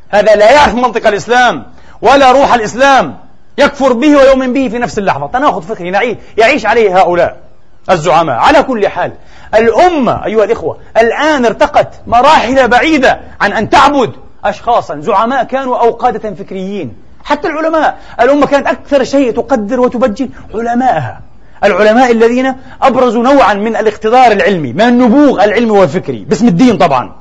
هذا 0.09 0.35
لا 0.35 0.51
يعرف 0.51 0.75
منطق 0.75 1.07
الإسلام 1.07 1.65
ولا 2.01 2.31
روح 2.31 2.53
الإسلام 2.53 3.17
يكفر 3.57 3.93
به 3.93 4.17
ويؤمن 4.17 4.53
به 4.53 4.67
في 4.67 4.79
نفس 4.79 4.97
اللحظة 4.99 5.27
تناقض 5.27 5.61
فكري 5.61 6.17
يعيش 6.37 6.65
عليه 6.65 6.99
هؤلاء 6.99 7.44
الزعماء. 7.91 8.35
على 8.35 8.63
كل 8.63 8.87
حال 8.87 9.11
الأمة 9.55 10.25
أيها 10.25 10.43
الإخوة 10.43 10.77
الآن 10.97 11.45
ارتقت 11.45 11.89
مراحل 12.07 12.67
بعيدة 12.67 13.19
عن 13.41 13.53
أن 13.53 13.69
تعبد 13.69 14.11
أشخاصا. 14.45 14.99
زعماء 14.99 15.43
كانوا 15.43 15.77
أو 15.77 15.91
قادة 15.91 16.35
فكريين. 16.35 16.93
حتى 17.23 17.47
العلماء 17.47 17.97
الأمة 18.21 18.45
كانت 18.45 18.67
أكثر 18.67 19.03
شيء 19.03 19.31
تقدر 19.31 19.79
وتبجل 19.79 20.29
علماءها. 20.53 21.21
العلماء 21.63 22.11
الذين 22.11 22.55
أبرزوا 22.81 23.23
نوعا 23.23 23.53
من 23.53 23.75
الاقتدار 23.75 24.31
العلمي 24.31 24.73
من 24.73 24.81
النبوغ 24.81 25.43
العلمي 25.43 25.71
والفكري. 25.71 26.25
باسم 26.25 26.47
الدين 26.47 26.77
طبعا. 26.77 27.15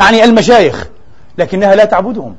يعني 0.00 0.24
المشايخ 0.24 0.88
لكنها 1.38 1.74
لا 1.74 1.84
تعبدهم. 1.84 2.36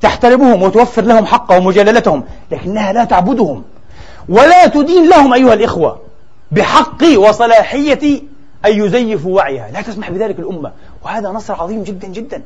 تحترمهم 0.00 0.62
وتوفر 0.62 1.02
لهم 1.02 1.26
حقهم 1.26 1.66
وجلالتهم 1.66 2.24
لكنها 2.50 2.92
لا 2.92 3.04
تعبدهم. 3.04 3.64
ولا 4.28 4.66
تدين 4.66 5.08
لهم 5.08 5.34
أيها 5.34 5.54
الإخوة. 5.54 6.00
بحق 6.52 7.04
وصلاحية 7.16 8.22
أن 8.66 8.72
يزيفوا 8.72 9.36
وعيها. 9.36 9.70
لا 9.70 9.80
تسمح 9.82 10.10
بذلك 10.10 10.38
الأمة. 10.38 10.72
وهذا 11.04 11.28
نصر 11.28 11.54
عظيم 11.54 11.82
جدا 11.82 12.08
جدا. 12.08 12.42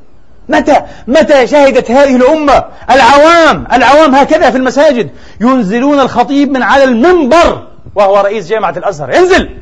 متى؟ 0.48 0.76
متى 1.06 1.46
شهدت 1.46 1.90
هذه 1.90 2.16
الأمة؟ 2.16 2.64
العوام. 2.90 3.66
العوام 3.72 4.14
هكذا 4.14 4.50
في 4.50 4.56
المساجد. 4.56 5.10
ينزلون 5.40 6.00
الخطيب 6.00 6.50
من 6.50 6.62
على 6.62 6.84
المنبر 6.84 7.66
وهو 7.94 8.20
رئيس 8.20 8.48
جامعة 8.48 8.74
الأزهر. 8.76 9.16
انزل! 9.16 9.58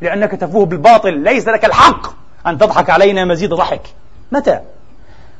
لأنك 0.00 0.30
تفوه 0.30 0.66
بالباطل. 0.66 1.18
ليس 1.18 1.48
لك 1.48 1.64
الحق 1.64 2.06
أن 2.46 2.58
تضحك 2.58 2.90
علينا 2.90 3.24
مزيد 3.24 3.54
ضحك. 3.54 3.82
متى؟ 4.32 4.60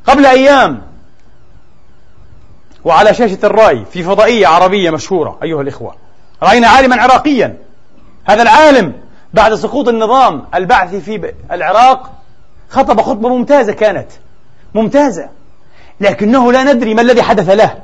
قبل 0.06 0.26
أيام. 0.26 0.82
وعلى 2.84 3.14
شاشة 3.14 3.38
الرأي 3.44 3.84
في 3.92 4.02
فضائية 4.02 4.46
عربية 4.46 4.90
مشهورة 4.90 5.38
أيها 5.42 5.62
الإخوة. 5.62 5.94
رأينا 6.42 6.68
عالما 6.68 7.02
عراقيا. 7.02 7.56
هذا 8.24 8.42
العالم 8.42 8.92
بعد 9.34 9.54
سقوط 9.54 9.88
النظام 9.88 10.44
البعثي 10.54 11.00
في 11.00 11.32
العراق 11.52 12.12
خطب 12.68 13.00
خطبة 13.00 13.28
ممتازة 13.28 13.72
كانت. 13.72 14.06
ممتازة. 14.74 15.28
لكنه 16.00 16.52
لا 16.52 16.72
ندري 16.72 16.94
ما 16.94 17.02
الذي 17.02 17.22
حدث 17.22 17.50
له. 17.50 17.78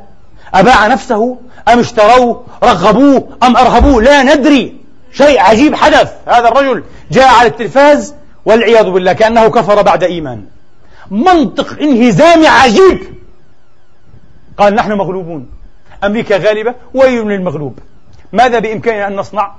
أباع 0.55 0.87
نفسه 0.87 1.39
أم 1.69 1.79
اشتروه 1.79 2.45
رغبوه 2.65 3.29
أم 3.43 3.57
أرهبوه؟ 3.57 4.03
لا 4.03 4.23
ندري. 4.23 4.81
شيء 5.13 5.41
عجيب 5.41 5.75
حدث. 5.75 6.13
هذا 6.27 6.49
الرجل 6.49 6.85
جاء 7.11 7.35
على 7.35 7.49
التلفاز 7.49 8.15
والعياذ 8.45 8.91
بالله 8.91 9.13
كأنه 9.13 9.49
كفر 9.49 9.83
بعد 9.83 10.05
إيمان. 10.05 10.45
منطق 11.11 11.83
انهزامي 11.83 12.47
عجيب. 12.47 13.01
قال 14.59 14.75
نحن 14.75 14.93
مغلوبون. 14.93 15.51
أمريكا 16.05 16.37
غالبة 16.37 16.75
ويل 16.95 17.29
للمغلوب 17.29 17.79
ماذا 18.33 18.59
بإمكاننا 18.59 19.07
أن 19.07 19.17
نصنع؟ 19.17 19.55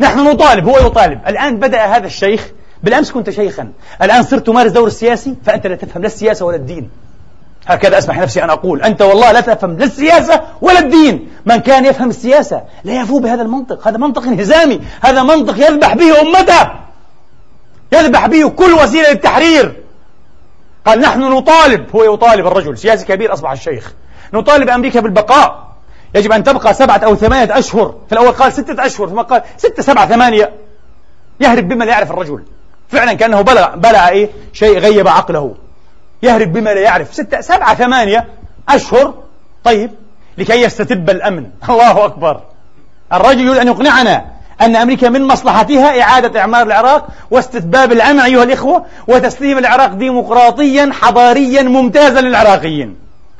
نحن 0.00 0.18
نطالب 0.18 0.68
هو 0.68 0.78
يطالب. 0.78 1.20
الآن 1.26 1.56
بدأ 1.56 1.84
هذا 1.84 2.06
الشيخ 2.06 2.50
بالأمس 2.82 3.12
كنت 3.12 3.30
شيخا. 3.30 3.72
الآن 4.02 4.22
صرت 4.22 4.46
تمارس 4.46 4.72
دور 4.72 4.86
السياسي 4.86 5.36
فأنت 5.44 5.66
لا 5.66 5.76
تفهم 5.76 6.02
لا 6.02 6.06
السياسة 6.06 6.46
ولا 6.46 6.56
الدين. 6.56 6.90
هكذا 7.66 7.98
أسمح 7.98 8.18
نفسي 8.18 8.44
أن 8.44 8.50
أقول. 8.50 8.82
أنت 8.82 9.02
والله 9.02 9.32
لا 9.32 9.40
تفهم 9.40 9.78
لا 9.78 9.84
السياسة 9.84 10.40
ولا 10.60 10.78
الدين. 10.78 11.28
من 11.46 11.56
كان 11.56 11.84
يفهم 11.84 12.10
السياسة 12.10 12.62
لا 12.84 13.00
يفوه 13.00 13.20
بهذا 13.20 13.42
المنطق. 13.42 13.88
هذا 13.88 13.96
منطق 13.96 14.22
انهزامي. 14.22 14.80
هذا 15.00 15.22
منطق 15.22 15.58
يذبح 15.58 15.94
به 15.94 16.20
أمته. 16.20 16.70
يذبح 17.92 18.26
به 18.26 18.48
كل 18.48 18.72
وسيلة 18.72 19.10
للتحرير. 19.10 19.82
قال 20.86 21.00
نحن 21.00 21.20
نطالب 21.20 21.96
هو 21.96 22.14
يطالب 22.14 22.46
الرجل. 22.46 22.78
سياسي 22.78 23.06
كبير 23.06 23.32
أصبح 23.32 23.50
الشيخ. 23.50 23.92
نطالب 24.34 24.68
أمريكا 24.68 25.00
بالبقاء. 25.00 25.73
يجب 26.14 26.32
أن 26.32 26.44
تبقى 26.44 26.74
سبعة 26.74 26.98
أو 26.98 27.14
ثمانية 27.14 27.58
أشهر. 27.58 27.94
في 28.06 28.12
الأول 28.12 28.32
قال 28.32 28.52
ستة 28.52 28.86
أشهر 28.86 29.08
ثم 29.08 29.20
قال 29.20 29.42
ستة 29.56 29.82
سبعة 29.82 30.06
ثمانية. 30.06 30.52
يهرب 31.40 31.68
بما 31.68 31.84
لا 31.84 31.90
يعرف 31.90 32.10
الرجل. 32.10 32.42
فعلا 32.88 33.12
كأنه 33.12 33.40
بلع, 33.40 33.74
بلع 33.74 34.08
إيه؟ 34.08 34.30
شيء 34.52 34.78
غيب 34.78 35.08
عقله. 35.08 35.54
يهرب 36.22 36.52
بما 36.52 36.70
لا 36.70 36.80
يعرف. 36.80 37.14
ستة 37.14 37.40
سبعة 37.40 37.74
ثمانية 37.74 38.28
أشهر. 38.68 39.14
طيب 39.64 39.90
لكي 40.38 40.62
يستتب 40.62 41.10
الأمن. 41.10 41.50
الله 41.70 42.04
أكبر. 42.04 42.40
الرجل 43.12 43.40
يريد 43.40 43.58
أن 43.58 43.66
يقنعنا 43.66 44.24
أن 44.60 44.76
أمريكا 44.76 45.08
من 45.08 45.26
مصلحتها 45.26 46.02
إعادة 46.02 46.40
إعمار 46.40 46.66
العراق 46.66 47.08
واستتباب 47.30 47.92
الأمن 47.92 48.20
أيها 48.20 48.42
الإخوة 48.42 48.84
وتسليم 49.06 49.58
العراق 49.58 49.92
ديمقراطيا 49.94 50.90
حضاريا 50.92 51.62
ممتازا 51.62 52.20
للعراقيين. 52.20 52.96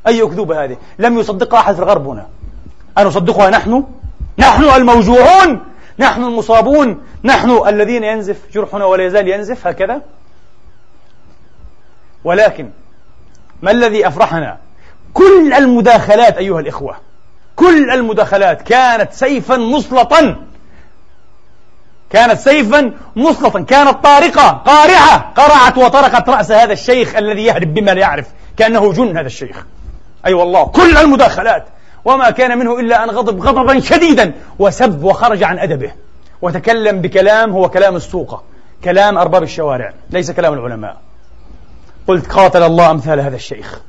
أي 0.06 0.22
أكذوبة 0.22 0.64
هذه؟ 0.64 0.76
لم 0.98 1.18
يصدقها 1.18 1.60
أحد 1.60 1.74
في 1.74 1.80
الغرب 1.80 2.08
هنا. 2.08 2.26
أنصدقها 2.98 3.50
نحن؟ 3.50 3.84
نحن 4.38 4.64
الموجوعون! 4.64 5.64
نحن 5.98 6.24
المصابون! 6.24 7.02
نحن 7.24 7.68
الذين 7.68 8.04
ينزف 8.04 8.36
جرحنا 8.52 8.84
ولا 8.84 9.04
يزال 9.04 9.28
ينزف 9.28 9.66
هكذا؟ 9.66 10.02
ولكن 12.24 12.70
ما 13.62 13.70
الذي 13.70 14.08
أفرحنا؟ 14.08 14.58
كل 15.14 15.52
المداخلات 15.52 16.38
أيها 16.38 16.60
الإخوة 16.60 16.96
كل 17.56 17.90
المداخلات 17.90 18.62
كانت 18.62 19.12
سيفا 19.12 19.56
مسلطا 19.56 20.36
كانت 22.10 22.40
سيفا 22.40 22.92
مسلطا 23.16 23.60
كانت 23.60 24.04
طارقة 24.04 24.48
قارعة 24.50 25.32
قرعت 25.32 25.78
وطرقت 25.78 26.28
رأس 26.28 26.52
هذا 26.52 26.72
الشيخ 26.72 27.16
الذي 27.16 27.44
يهرب 27.44 27.74
بما 27.74 27.90
لا 27.90 28.00
يعرف 28.00 28.26
كأنه 28.56 28.92
جن 28.92 29.18
هذا 29.18 29.26
الشيخ. 29.26 29.56
أي 29.56 29.64
أيوة 30.26 30.40
والله 30.40 30.64
كل 30.64 30.96
المداخلات 30.96 31.66
وما 32.04 32.30
كان 32.30 32.58
منه 32.58 32.80
إلا 32.80 33.04
أن 33.04 33.10
غضب 33.10 33.40
غضبا 33.40 33.80
شديدا 33.80 34.32
وسب 34.58 35.04
وخرج 35.04 35.42
عن 35.42 35.58
أدبه. 35.58 35.92
وتكلم 36.42 37.00
بكلام 37.00 37.50
هو 37.50 37.68
كلام 37.68 37.96
السوقة 37.96 38.42
كلام 38.84 39.18
أرباب 39.18 39.42
الشوارع 39.42 39.92
ليس 40.10 40.30
كلام 40.30 40.52
العلماء. 40.52 40.96
قلت 42.06 42.26
قاتل 42.26 42.62
الله 42.62 42.90
أمثال 42.90 43.20
هذا 43.20 43.36
الشيخ. 43.36 43.80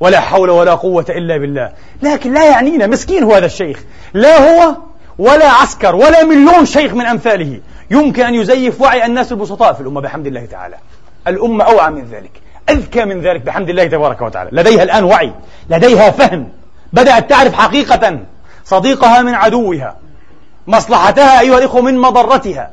ولا 0.00 0.20
حول 0.20 0.50
ولا 0.50 0.74
قوة 0.74 1.06
إلا 1.08 1.36
بالله. 1.36 1.72
لكن 2.02 2.34
لا 2.34 2.50
يعنينا 2.50 2.86
مسكين 2.86 3.22
هو 3.22 3.34
هذا 3.34 3.46
الشيخ. 3.46 3.84
لا 4.14 4.38
هو 4.38 4.76
ولا 5.18 5.50
عسكر 5.50 5.96
ولا 5.96 6.24
مليون 6.24 6.66
شيخ 6.66 6.92
من 6.92 7.06
أمثاله. 7.06 7.60
يمكن 7.90 8.24
أن 8.24 8.34
يزيف 8.34 8.80
وعي 8.80 9.06
الناس 9.06 9.32
البسطاء 9.32 9.72
في 9.72 9.80
الأمة 9.80 10.00
بحمد 10.00 10.26
الله 10.26 10.44
تعالى. 10.44 10.76
الأمة 11.28 11.64
أوعى 11.64 11.90
من 11.90 12.04
ذلك 12.04 12.30
أذكى 12.70 13.04
من 13.04 13.20
ذلك 13.20 13.40
بحمد 13.40 13.68
الله 13.68 13.86
تبارك 13.86 14.20
وتعالى. 14.20 14.50
لديها 14.52 14.82
الآن 14.82 15.04
وعي 15.04 15.32
لديها 15.70 16.10
فهم. 16.10 16.48
بدأت 16.92 17.30
تعرف 17.30 17.54
حقيقة 17.54 18.18
صديقها 18.64 19.22
من 19.22 19.34
عدوها 19.34 19.96
مصلحتها 20.66 21.40
أيها 21.40 21.58
الإخوة 21.58 21.82
من 21.82 21.98
مضرتها 21.98 22.70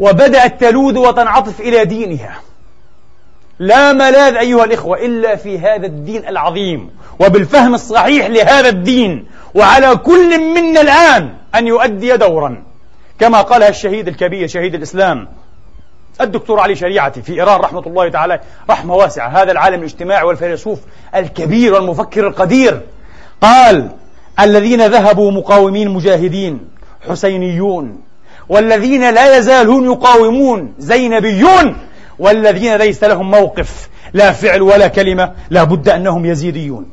وبدأت 0.00 0.60
تلوذ 0.60 0.98
وتنعطف 0.98 1.60
إلى 1.60 1.84
دينها. 1.84 2.40
لا 3.58 3.92
ملاذ 3.92 4.36
أيها 4.36 4.64
الإخوة 4.64 4.98
إلا 4.98 5.36
في 5.36 5.58
هذا 5.58 5.86
الدين 5.86 6.28
العظيم 6.28 6.90
وبالفهم 7.20 7.74
الصحيح 7.74 8.26
لهذا 8.26 8.68
الدين 8.68 9.26
وعلى 9.54 9.96
كل 9.96 10.54
منا 10.54 10.80
الآن 10.80 11.34
أن 11.54 11.66
يؤدي 11.66 12.16
دورا. 12.16 12.62
كما 13.18 13.42
قالها 13.42 13.68
الشهيد 13.68 14.08
الكبير 14.08 14.48
شهيد 14.48 14.74
الإسلام 14.74 15.28
الدكتور 16.20 16.60
علي 16.60 16.76
شريعتي 16.76 17.22
في 17.22 17.32
إيران 17.32 17.60
رحمة 17.60 17.82
الله 17.86 18.08
تعالى 18.08 18.40
رحمة 18.70 18.94
واسعة 18.94 19.28
هذا 19.28 19.52
العالم 19.52 19.78
الاجتماعي 19.80 20.24
والفيلسوف 20.24 20.80
الكبير 21.14 21.74
والمفكر 21.74 22.26
القدير. 22.26 22.80
قال 23.40 23.90
الذين 24.40 24.86
ذهبوا 24.86 25.30
مقاومين 25.30 25.88
مجاهدين 25.88 26.68
حسينيون 27.08 28.00
والذين 28.48 29.10
لا 29.10 29.38
يزالون 29.38 29.84
يقاومون 29.84 30.74
زينبيون 30.78 31.76
والذين 32.18 32.76
ليس 32.76 33.04
لهم 33.04 33.30
موقف 33.30 33.88
لا 34.12 34.32
فعل 34.32 34.62
ولا 34.62 34.88
كلمة 34.88 35.32
لا 35.50 35.64
بد 35.64 35.88
أنهم 35.88 36.26
يزيديون. 36.26 36.90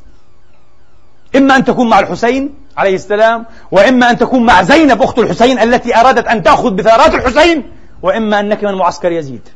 إما 1.36 1.56
أن 1.56 1.64
تكون 1.64 1.90
مع 1.90 2.00
الحسين 2.00 2.54
عليه 2.78 2.96
السلام 2.96 3.46
وإما 3.72 4.12
أن 4.12 4.18
تكون 4.18 4.46
مع 4.46 4.64
زينب 4.64 5.02
أخت 5.02 5.20
الحسين 5.20 5.60
التي 5.60 5.96
أرادت 5.96 6.28
أن 6.28 6.44
تأخذ 6.44 6.72
بثارات 6.72 7.16
الحسين 7.16 7.64
وإما 8.02 8.40
أنك 8.40 8.64
من 8.64 8.74
معسكر 8.74 9.12
يزيد 9.12 9.50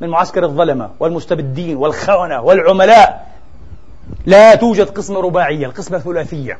من 0.00 0.08
معسكر 0.08 0.44
الظلمة 0.44 0.90
والمستبدين 1.00 1.76
والخونة 1.76 2.40
والعملاء. 2.40 3.28
لا 4.26 4.54
توجد 4.54 4.90
قسمة 4.90 5.20
رباعية 5.20 5.66
القسمة 5.66 5.98
ثلاثية 5.98 6.58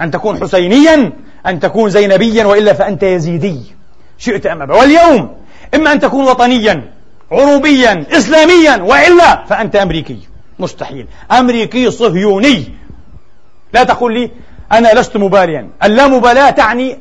أن 0.00 0.10
تكون 0.10 0.40
حسينيا 0.40 1.12
أن 1.46 1.60
تكون 1.60 1.90
زينبيا 1.90 2.44
وإلا 2.44 2.72
فأنت 2.72 3.02
يزيدي. 3.02 3.74
شئت 4.18 4.46
أم 4.46 4.62
أبى. 4.62 4.72
واليوم 4.72 5.36
إما 5.74 5.92
أن 5.92 6.00
تكون 6.00 6.24
وطنيا 6.24 6.92
عروبيا 7.32 8.06
إسلاميا 8.12 8.82
وإلا 8.82 9.44
فأنت 9.44 9.76
أمريكي. 9.76 10.18
مستحيل. 10.58 11.06
أمريكي 11.32 11.90
صهيوني. 11.90 12.72
لا 13.72 13.84
تقول 13.84 14.14
لي 14.14 14.30
أنا 14.72 15.00
لست 15.00 15.16
مباليا. 15.16 15.68
اللامبالاة 15.84 16.50
تعني 16.50 16.98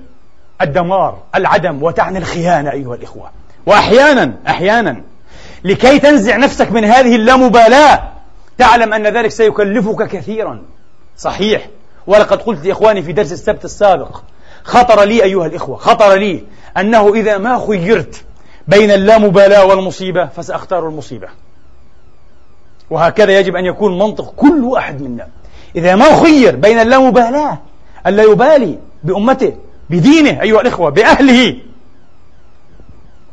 الدمار 0.61 1.17
العدم 1.35 1.83
وتعني 1.83 2.17
الخيانة 2.17 2.71
أيها 2.71 2.95
الإخوة. 2.95 3.31
وأحيانا 3.65 4.33
أحيانا 4.47 5.01
لكي 5.63 5.99
تنزع 5.99 6.37
نفسك 6.37 6.71
من 6.71 6.85
هذه 6.85 7.15
اللامبالاة 7.15 8.12
تعلم 8.57 8.93
أن 8.93 9.07
ذلك 9.07 9.31
سيكلفك 9.31 10.07
كثيرا. 10.07 10.61
صحيح. 11.17 11.67
ولقد 12.07 12.41
قلت 12.41 12.65
لإخواني 12.65 13.01
في 13.01 13.13
درس 13.13 13.31
السبت 13.31 13.65
السابق 13.65 14.21
خطر 14.63 15.03
لي 15.03 15.23
أيها 15.23 15.45
الإخوة 15.45 15.77
خطر 15.77 16.13
لي 16.15 16.43
أنه 16.77 17.13
إذا 17.13 17.37
ما 17.37 17.65
خيرت 17.67 18.23
بين 18.67 18.91
اللامبالاة 18.91 19.65
والمصيبة 19.65 20.25
فسأختار 20.25 20.87
المصيبة. 20.87 21.27
وهكذا 22.89 23.39
يجب 23.39 23.55
أن 23.55 23.65
يكون 23.65 23.99
منطق 23.99 24.33
كل 24.37 24.63
واحد 24.63 25.01
منا. 25.01 25.27
إذا 25.75 25.95
ما 25.95 26.23
خير 26.23 26.55
بين 26.55 26.79
اللامبالاة 26.79 27.57
ألا 28.07 28.23
يبالي 28.23 28.79
بأمته 29.03 29.53
بدينه 29.89 30.41
أيها 30.41 30.61
الإخوة 30.61 30.89
بأهله 30.89 31.57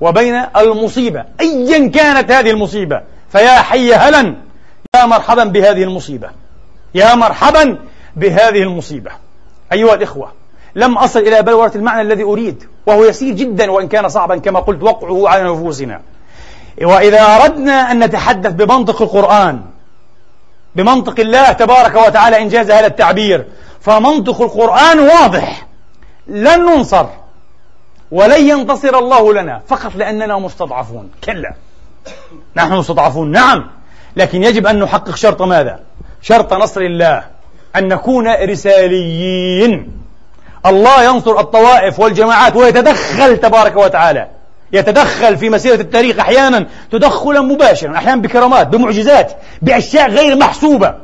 وبين 0.00 0.34
المصيبة. 0.56 1.24
أيا 1.40 1.88
كانت 1.88 2.30
هذه 2.30 2.50
المصيبة 2.50 3.02
فيا 3.32 3.58
حي 3.58 3.94
هلا. 3.94 4.34
يا 5.00 5.06
مرحبا 5.06 5.44
بهذه 5.44 5.82
المصيبة. 5.82 6.30
يا 6.94 7.14
مرحبا 7.14 7.78
بهذه 8.16 8.62
المصيبة. 8.62 9.10
أيها 9.72 9.94
الإخوة 9.94 10.32
لم 10.74 10.98
أصل 10.98 11.18
إلى 11.18 11.42
بلورة 11.42 11.72
المعنى 11.74 12.00
الذي 12.00 12.22
أريد 12.22 12.64
وهو 12.86 13.04
يسير 13.04 13.34
جدا 13.34 13.70
وإن 13.70 13.88
كان 13.88 14.08
صعبا 14.08 14.36
كما 14.36 14.60
قلت 14.60 14.82
وقعه 14.82 15.28
على 15.28 15.52
نفوسنا. 15.52 16.00
وإذا 16.82 17.20
أردنا 17.20 17.90
أن 17.90 18.04
نتحدث 18.04 18.52
بمنطق 18.52 19.02
القرآن 19.02 19.62
بمنطق 20.74 21.20
الله 21.20 21.52
تبارك 21.52 22.06
وتعالى 22.06 22.42
إنجاز 22.42 22.70
هذا 22.70 22.86
التعبير 22.86 23.46
فمنطق 23.80 24.42
القرآن 24.42 24.98
واضح. 24.98 25.66
لن 26.26 26.60
ننصر 26.60 27.06
ولن 28.10 28.48
ينتصر 28.48 28.98
الله 28.98 29.34
لنا 29.34 29.62
فقط 29.66 29.96
لأننا 29.96 30.38
مستضعفون. 30.38 31.10
كلا. 31.24 31.54
نحن 32.56 32.72
مستضعفون. 32.72 33.30
نعم. 33.30 33.70
لكن 34.16 34.42
يجب 34.42 34.66
أن 34.66 34.80
نحقق 34.80 35.16
شرط 35.16 35.42
ماذا؟ 35.42 35.80
شرط 36.22 36.52
نصر 36.52 36.80
الله 36.80 37.24
أن 37.76 37.88
نكون 37.88 38.28
رساليين 38.28 40.00
الله 40.66 41.04
ينصر 41.04 41.40
الطوائف 41.40 42.00
والجماعات 42.00 42.56
ويتدخل 42.56 43.36
تبارك 43.36 43.76
وتعالى. 43.76 44.28
يتدخل 44.72 45.36
في 45.36 45.50
مسيرة 45.50 45.80
التاريخ 45.80 46.18
أحيانا 46.18 46.66
تدخلا 46.90 47.40
مباشرا 47.40 47.96
أحيانا 47.96 48.22
بكرامات 48.22 48.66
بمعجزات 48.66 49.32
بأشياء 49.62 50.10
غير 50.10 50.36
محسوبة. 50.36 50.94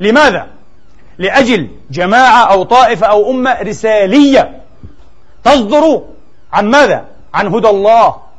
لماذا؟ 0.00 0.46
لأجل 1.18 1.68
جماعة 1.90 2.52
أو 2.52 2.62
طائفة 2.62 3.06
أو 3.06 3.30
أمة 3.30 3.62
رسالية 3.62 4.60
تصدر 5.44 6.02
عن 6.52 6.70
ماذا؟ 6.70 7.04
عن 7.34 7.46
هدى 7.46 7.68
الله. 7.68 8.29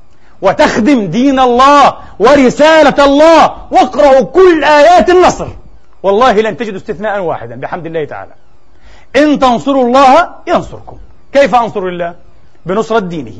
وتخدم 0.41 1.05
دين 1.05 1.39
الله 1.39 1.95
ورسالة 2.19 3.05
الله 3.05 3.55
واقرأوا 3.71 4.21
كل 4.21 4.63
آيات 4.63 5.09
النصر. 5.09 5.47
والله 6.03 6.31
لن 6.31 6.57
تجدوا 6.57 6.77
استثناء 6.77 7.21
واحدا 7.21 7.55
بحمد 7.55 7.85
الله 7.85 8.05
تعالى. 8.05 8.31
إن 9.15 9.39
تنصروا 9.39 9.83
الله 9.85 10.29
ينصركم. 10.47 10.97
كيف 11.33 11.55
أنصر 11.55 11.79
الله؟ 11.79 12.15
بنصرة 12.65 12.99
دينه. 12.99 13.33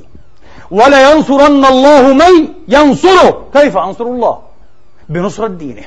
ولا 0.72 1.12
ينصرن 1.12 1.66
الله 1.66 2.14
من 2.14 2.48
ينصره. 2.68 3.48
كيف 3.54 3.78
أنصر 3.78 4.04
الله؟ 4.04 4.40
بنصرة 5.10 5.48
دينه. 5.48 5.84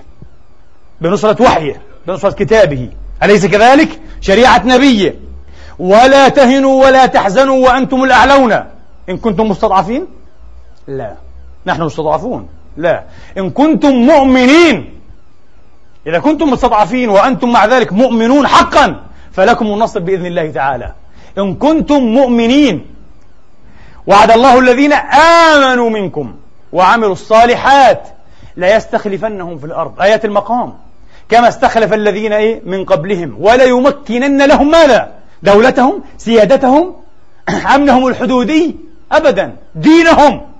بنصرة 1.00 1.42
وحيه 1.42 1.82
بنصرة 2.06 2.30
كتابه. 2.30 2.90
أليس 3.22 3.46
كذلك؟ 3.46 4.00
شريعة 4.20 4.62
نبيه. 4.66 5.14
ولا 5.78 6.28
تهنوا 6.28 6.84
ولا 6.84 7.06
تحزنوا 7.06 7.66
وأنتم 7.66 8.04
الأعلون. 8.04 8.52
إن 9.08 9.16
كنتم 9.16 9.48
مستضعفين 9.48 10.06
لا. 10.86 11.14
نحن 11.66 11.82
مستضعفون. 11.82 12.48
لا. 12.76 13.04
إن 13.38 13.50
كنتم 13.50 13.90
مؤمنين 13.90 15.00
إذا 16.06 16.18
كنتم 16.18 16.50
مستضعفين 16.50 17.08
وأنتم 17.08 17.52
مع 17.52 17.66
ذلك 17.66 17.92
مؤمنون 17.92 18.46
حقا 18.46 19.00
فلكم 19.32 19.66
النصر 19.66 20.00
بإذن 20.00 20.26
الله 20.26 20.50
تعالى. 20.50 20.92
إن 21.38 21.54
كنتم 21.54 22.02
مؤمنين 22.02 22.86
وعد 24.06 24.30
الله 24.30 24.58
الذين 24.58 24.92
آمنوا 25.52 25.90
منكم 25.90 26.34
وعملوا 26.72 27.12
الصالحات 27.12 28.08
لا 28.56 28.76
يستخلفنهم 28.76 29.58
في 29.58 29.64
الأرض. 29.66 30.00
آيات 30.00 30.24
المقام. 30.24 30.74
كما 31.28 31.48
استخلف 31.48 31.92
الذين 31.92 32.32
إيه 32.32 32.62
من 32.64 32.84
قبلهم. 32.84 33.36
ولا 33.40 33.64
يمكنن 33.64 34.42
لهم 34.42 34.70
ماذا؟ 34.70 35.12
دولتهم 35.42 36.02
سيادتهم 36.18 36.94
أمنهم 37.74 38.06
الحدودي؟ 38.06 38.76
أبدا. 39.12 39.56
دينهم. 39.74 40.53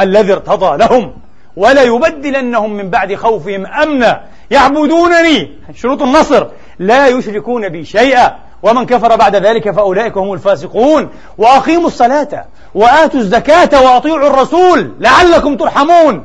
الذي 0.00 0.32
ارتضى 0.32 0.76
لهم. 0.76 1.12
ولا 1.56 1.82
يبدلنهم 1.82 2.72
من 2.72 2.90
بعد 2.90 3.14
خوفهم 3.14 3.66
أمنا. 3.66 4.20
يعبدونني. 4.50 5.58
شروط 5.74 6.02
النصر. 6.02 6.46
لا 6.78 7.06
يشركون 7.06 7.68
بي 7.68 7.84
شيئا. 7.84 8.36
ومن 8.62 8.86
كفر 8.86 9.16
بعد 9.16 9.36
ذلك 9.36 9.70
فأولئك 9.70 10.16
هم 10.16 10.32
الفاسقون. 10.32 11.08
وأقيموا 11.38 11.86
الصلاة. 11.86 12.44
وآتوا 12.74 13.20
الزكاة. 13.20 13.82
وأطيعوا 13.82 14.26
الرسول. 14.26 14.94
لعلكم 15.00 15.56
ترحمون. 15.56 16.24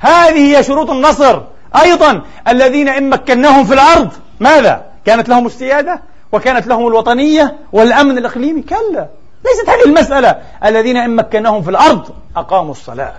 هذه 0.00 0.56
هي 0.56 0.62
شروط 0.62 0.90
النصر. 0.90 1.42
أيضا 1.82 2.22
الذين 2.48 2.88
إن 2.88 3.10
مكناهم 3.10 3.64
في 3.64 3.74
الأرض. 3.74 4.08
ماذا؟ 4.40 4.82
كانت 5.04 5.28
لهم 5.28 5.46
السيادة؟ 5.46 6.02
وكانت 6.32 6.66
لهم 6.66 6.86
الوطنية؟ 6.86 7.56
والأمن 7.72 8.18
الإقليمي؟ 8.18 8.62
كلا. 8.62 9.08
ليست 9.44 9.68
هذه 9.68 9.84
المسألة. 9.84 10.36
الذين 10.64 10.96
إن 10.96 11.16
مكناهم 11.16 11.62
في 11.62 11.70
الأرض 11.70 12.10
أقاموا 12.36 12.70
الصلاة 12.70 13.14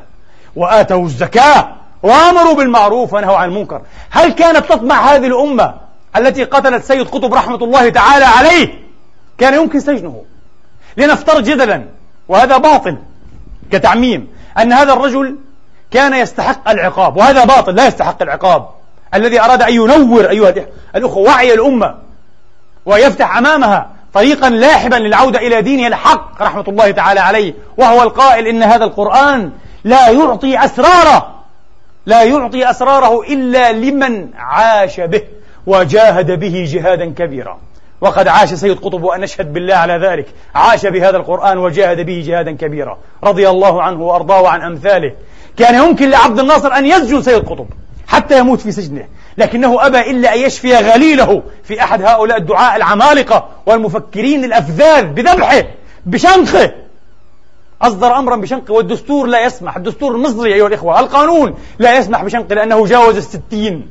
وآتوا 0.55 1.05
الزكاة 1.05 1.69
وآمروا 2.03 2.53
بالمعروف 2.53 3.13
ونهوا 3.13 3.37
عن 3.37 3.49
المنكر. 3.49 3.81
هل 4.09 4.31
كانت 4.31 4.65
تطمع 4.65 5.15
هذه 5.15 5.27
الأمة 5.27 5.73
التي 6.15 6.43
قتلت 6.43 6.83
سيد 6.83 7.07
قطب 7.07 7.33
رحمة 7.33 7.55
الله 7.55 7.89
تعالى 7.89 8.25
عليه؟ 8.25 8.73
كان 9.37 9.53
يمكن 9.53 9.79
سجنه. 9.79 10.23
لنفترض 10.97 11.43
جدلا 11.43 11.85
وهذا 12.27 12.57
باطل 12.57 12.97
كتعميم 13.71 14.27
أن 14.57 14.73
هذا 14.73 14.93
الرجل 14.93 15.35
كان 15.91 16.13
يستحق 16.13 16.69
العقاب 16.69 17.17
وهذا 17.17 17.45
باطل 17.45 17.75
لا 17.75 17.87
يستحق 17.87 18.21
العقاب. 18.21 18.69
الذي 19.13 19.41
أراد 19.41 19.61
أن 19.61 19.73
ينور 19.73 20.29
أيها 20.29 20.53
الأخوة 20.95 21.23
وعي 21.23 21.53
الأمة 21.53 21.95
ويفتح 22.85 23.37
أمامها 23.37 23.89
طريقا 24.13 24.49
لاحبا 24.49 24.95
للعودة 24.95 25.39
إلى 25.39 25.61
دينه 25.61 25.87
الحق 25.87 26.41
رحمة 26.41 26.63
الله 26.67 26.91
تعالى 26.91 27.19
عليه. 27.19 27.53
وهو 27.77 28.03
القائل 28.03 28.47
إن 28.47 28.63
هذا 28.63 28.83
القرآن 28.83 29.51
لا 29.83 30.09
يعطي 30.09 30.65
أسراره 30.65 31.35
لا 32.05 32.23
يعطي 32.23 32.69
أسراره 32.69 33.21
إلا 33.21 33.71
لمن 33.71 34.33
عاش 34.37 34.99
به 34.99 35.21
وجاهد 35.67 36.39
به 36.39 36.65
جهادا 36.67 37.05
كبيرا. 37.05 37.59
وقد 38.01 38.27
عاش 38.27 38.53
سيد 38.53 38.77
قطب 38.79 39.03
وأن 39.03 39.21
نشهد 39.21 39.53
بالله 39.53 39.75
على 39.75 39.93
ذلك 39.93 40.25
عاش 40.55 40.85
بهذا 40.85 41.17
القرآن 41.17 41.57
وجاهد 41.57 42.05
به 42.05 42.23
جهادا 42.27 42.51
كبيرا. 42.51 42.97
رضي 43.23 43.49
الله 43.49 43.83
عنه 43.83 44.01
وأرضاه 44.01 44.41
وعن 44.41 44.61
أمثاله. 44.61 45.11
كان 45.57 45.75
يمكن 45.83 46.09
لعبد 46.09 46.39
الناصر 46.39 46.73
أن 46.73 46.85
يسجن 46.85 47.21
سيد 47.21 47.49
قطب 47.49 47.67
حتى 48.07 48.39
يموت 48.39 48.59
في 48.59 48.71
سجنه. 48.71 49.07
لكنه 49.39 49.85
أبى 49.85 50.11
إلا 50.11 50.33
أن 50.33 50.39
يشفي 50.39 50.75
غليله 50.75 51.43
في 51.63 51.83
أحد 51.83 52.01
هؤلاء 52.01 52.37
الدعاء 52.37 52.75
العمالقة 52.75 53.47
والمفكرين 53.65 54.43
الأفذاذ 54.43 55.05
بذبحه 55.05 55.63
بشنقه. 56.05 56.71
أصدر 57.81 58.17
أمرا 58.17 58.35
بشنقه 58.35 58.73
والدستور 58.73 59.27
لا 59.27 59.45
يسمح. 59.45 59.75
الدستور 59.75 60.15
المصري 60.15 60.53
أيها 60.53 60.67
الإخوة. 60.67 60.99
القانون 60.99 61.55
لا 61.79 61.97
يسمح 61.97 62.23
بشنقه 62.23 62.55
لأنه 62.55 62.85
جاوز 62.85 63.17
الستين. 63.17 63.87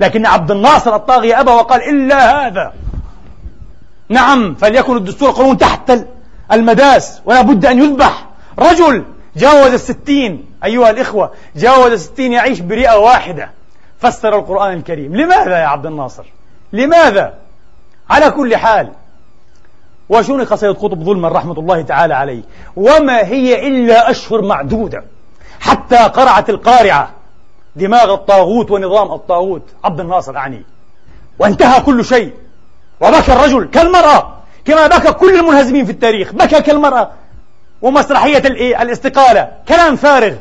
لكن 0.00 0.26
عبد 0.26 0.50
الناصر 0.50 0.96
الطاغية 0.96 1.40
أبى 1.40 1.50
وقال 1.50 1.82
إلا 1.82 2.46
هذا. 2.46 2.72
نعم 4.08 4.54
فليكن 4.54 4.96
الدستور 4.96 5.30
قانون 5.30 5.58
تحت 5.58 5.92
المداس 6.52 7.20
ولا 7.24 7.42
بد 7.42 7.66
أن 7.66 7.78
يذبح. 7.78 8.26
رجل 8.58 9.04
جاوز 9.36 9.72
الستين 9.72 10.44
أيها 10.64 10.90
الإخوة 10.90 11.30
جاوز 11.56 11.92
الستين 11.92 12.32
يعيش 12.32 12.60
برئة 12.60 12.96
واحدة. 12.96 13.61
فسر 14.02 14.38
القرآن 14.38 14.72
الكريم. 14.72 15.16
لماذا 15.16 15.58
يا 15.58 15.66
عبد 15.66 15.86
الناصر؟ 15.86 16.24
لماذا؟ 16.72 17.34
على 18.10 18.30
كل 18.30 18.56
حال 18.56 18.92
وشنق 20.08 20.54
سيد 20.54 20.76
قطب 20.76 21.02
ظلما 21.02 21.28
رحمة 21.28 21.52
الله 21.52 21.82
تعالى 21.82 22.14
عليه؟ 22.14 22.42
وما 22.76 23.18
هي 23.18 23.68
إلا 23.68 24.10
أشهر 24.10 24.42
معدودة. 24.42 25.04
حتى 25.60 25.96
قرعت 25.96 26.50
القارعة 26.50 27.10
دماغ 27.76 28.14
الطاغوت 28.14 28.70
ونظام 28.70 29.12
الطاغوت. 29.12 29.62
عبد 29.84 30.00
الناصر 30.00 30.36
أعني. 30.36 30.64
وانتهى 31.38 31.80
كل 31.80 32.04
شيء. 32.04 32.32
وبكى 33.00 33.32
الرجل 33.32 33.64
كالمرأة 33.64 34.36
كما 34.64 34.86
بكى 34.86 35.12
كل 35.12 35.38
المنهزمين 35.38 35.84
في 35.84 35.92
التاريخ. 35.92 36.32
بكى 36.32 36.60
كالمرأة. 36.62 37.10
ومسرحية 37.82 38.38
الاستقالة. 38.82 39.52
كلام 39.68 39.96
فارغ. 39.96 40.34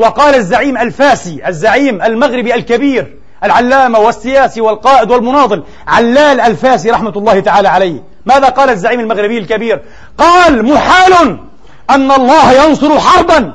وقال 0.00 0.34
الزعيم 0.34 0.78
الفاسي 0.78 1.48
الزعيم 1.48 2.02
المغربي 2.02 2.54
الكبير 2.54 3.16
العلامة 3.44 3.98
والسياسي 3.98 4.60
والقائد 4.60 5.10
والمناضل 5.10 5.62
علال 5.86 6.40
الفاسي 6.40 6.90
رحمة 6.90 7.12
الله 7.16 7.40
تعالى 7.40 7.68
عليه. 7.68 8.02
ماذا 8.26 8.48
قال 8.48 8.70
الزعيم 8.70 9.00
المغربي 9.00 9.38
الكبير؟ 9.38 9.82
قال 10.18 10.64
محال 10.72 11.38
أن 11.90 12.12
الله 12.12 12.52
ينصر 12.52 13.00
حربا 13.00 13.54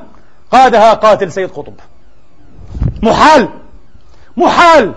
قادها 0.52 0.93
قاتل 0.93 1.32
سيد 1.32 1.50
قطب. 1.50 1.74
محال 3.04 3.50
محال 4.38 4.93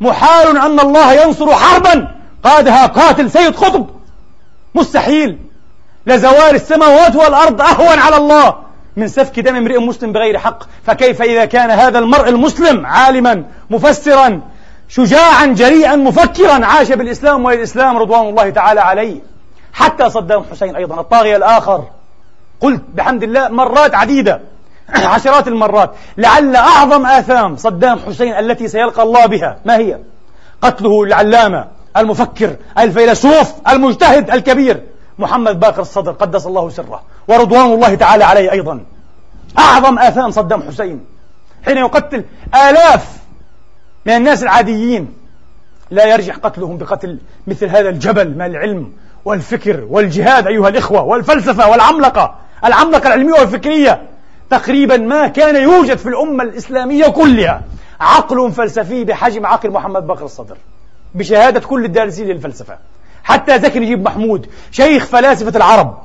محال 0.00 0.56
أن 0.56 0.80
الله 0.80 1.12
ينصر 1.12 1.54
حربا 1.54 2.08
قادها 2.44 2.86
قاتل 2.86 3.30
سيد 3.30 3.56
قطب. 3.56 3.86
مستحيل. 4.74 5.38
لزوال 6.06 6.54
السماوات 6.54 7.16
والأرض 7.16 7.60
أهون 7.60 7.98
على 7.98 8.16
الله. 8.16 8.61
من 8.96 9.08
سفك 9.08 9.40
دم 9.40 9.56
امرئ 9.56 9.78
مسلم 9.78 10.12
بغير 10.12 10.38
حق 10.38 10.62
فكيف 10.86 11.22
إذا 11.22 11.44
كان 11.44 11.70
هذا 11.70 11.98
المرء 11.98 12.28
المسلم 12.28 12.86
عالما 12.86 13.44
مفسرا 13.70 14.40
شجاعا 14.88 15.46
جريئا 15.46 15.96
مفكرا 15.96 16.66
عاش 16.66 16.92
بالإسلام 16.92 17.44
وللإسلام 17.44 17.96
رضوان 17.96 18.28
الله 18.28 18.50
تعالى 18.50 18.80
عليه. 18.80 19.20
حتى 19.72 20.10
صدام 20.10 20.44
حسين 20.50 20.76
أيضا 20.76 21.00
الطاغية 21.00 21.36
الآخر. 21.36 21.84
قلت 22.60 22.82
بحمد 22.94 23.22
الله 23.22 23.48
مرات 23.48 23.94
عديدة 23.94 24.40
عشرات 25.14 25.48
المرات 25.48 25.90
لعل 26.16 26.56
أعظم 26.56 27.06
آثام 27.06 27.56
صدام 27.56 27.98
حسين 27.98 28.32
التي 28.34 28.68
سيلقى 28.68 29.02
الله 29.02 29.26
بها. 29.26 29.56
ما 29.64 29.76
هي؟ 29.76 29.98
قتله 30.62 31.02
العلامة 31.02 31.64
المفكر 31.96 32.56
الفيلسوف 32.78 33.52
المجتهد 33.68 34.30
الكبير. 34.30 34.82
محمد 35.18 35.60
باقر 35.60 35.82
الصدر 35.82 36.12
قدس 36.12 36.46
الله 36.46 36.70
سره 36.70 37.02
ورضوان 37.28 37.72
الله 37.72 37.94
تعالى 37.94 38.24
عليه 38.24 38.52
أيضا. 38.52 38.84
أعظم 39.58 39.98
آثام 39.98 40.30
صدام 40.30 40.62
حسين. 40.62 41.04
حين 41.64 41.76
يقتل 41.76 42.24
آلاف 42.54 43.16
من 44.06 44.12
الناس 44.12 44.42
العاديين 44.42 45.14
لا 45.90 46.06
يرجح 46.06 46.36
قتلهم 46.36 46.78
بقتل 46.78 47.18
مثل 47.46 47.66
هذا 47.66 47.88
الجبل 47.88 48.28
من 48.34 48.42
العلم 48.42 48.92
والفكر 49.24 49.86
والجهاد 49.90 50.46
أيها 50.46 50.68
الإخوة 50.68 51.02
والفلسفة 51.02 51.70
والعملقة. 51.70 52.34
العملقة 52.64 53.06
العلمية 53.06 53.40
والفكرية. 53.40 54.02
تقريبا 54.50 54.96
ما 54.96 55.26
كان 55.26 55.56
يوجد 55.56 55.98
في 55.98 56.08
الأمة 56.08 56.44
الإسلامية 56.44 57.06
كلها 57.06 57.62
عقل 58.00 58.52
فلسفي 58.52 59.04
بحجم 59.04 59.46
عقل 59.46 59.70
محمد 59.70 60.06
بكر 60.06 60.24
الصدر. 60.24 60.56
بشهادة 61.14 61.60
كل 61.60 61.84
الدارسين 61.84 62.26
للفلسفة. 62.26 62.78
حتى 63.24 63.58
زكي 63.58 63.78
نجيب 63.78 64.04
محمود 64.04 64.46
شيخ 64.70 65.04
فلاسفة 65.06 65.56
العرب 65.56 65.98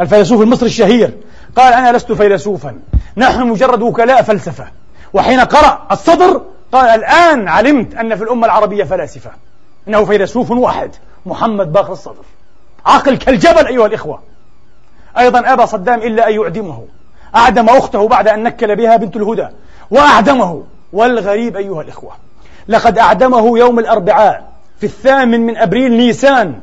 الفيلسوف 0.00 0.40
المصري 0.42 0.68
الشهير 0.68 1.12
قال 1.56 1.72
أنا 1.72 1.96
لست 1.96 2.12
فيلسوفا 2.12 2.78
نحن 3.16 3.46
مجرد 3.46 3.82
وكلاء 3.82 4.22
فلسفة 4.22 4.66
وحين 5.12 5.40
قرأ 5.40 5.86
الصدر 5.92 6.42
قال 6.72 6.88
الآن 6.88 7.48
علمت 7.48 7.94
أن 7.94 8.16
في 8.16 8.22
الأمة 8.22 8.46
العربية 8.46 8.84
فلاسفة 8.84 9.30
إنه 9.88 10.04
فيلسوف 10.04 10.50
واحد 10.50 10.90
محمد 11.26 11.72
باقر 11.72 11.92
الصدر. 11.92 12.24
عقل 12.86 13.16
كالجبل 13.16 13.66
أيها 13.66 13.86
الإخوة. 13.86 14.20
أيضا 15.18 15.52
أبى 15.52 15.66
صدام 15.66 15.98
إلا 15.98 16.28
أن 16.28 16.34
يعدمه 16.34 16.84
أعدم 17.36 17.68
أخته 17.68 18.08
بعد 18.08 18.28
أن 18.28 18.42
نكل 18.42 18.76
بها 18.76 18.96
بنت 18.96 19.16
الهدى 19.16 19.48
وأعدمه 19.90 20.62
والغريب 20.92 21.56
أيها 21.56 21.82
الإخوة 21.82 22.12
لقد 22.68 22.98
أعدمه 22.98 23.58
يوم 23.58 23.78
الأربعاء 23.78 24.47
في 24.80 24.86
الثامن 24.86 25.40
من 25.40 25.56
أبريل 25.56 25.92
نيسان 25.92 26.60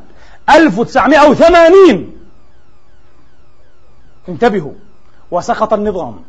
1980 0.50 2.12
انتبهوا 4.30 4.74
وسقط 5.32 5.74
النظام 5.74 6.22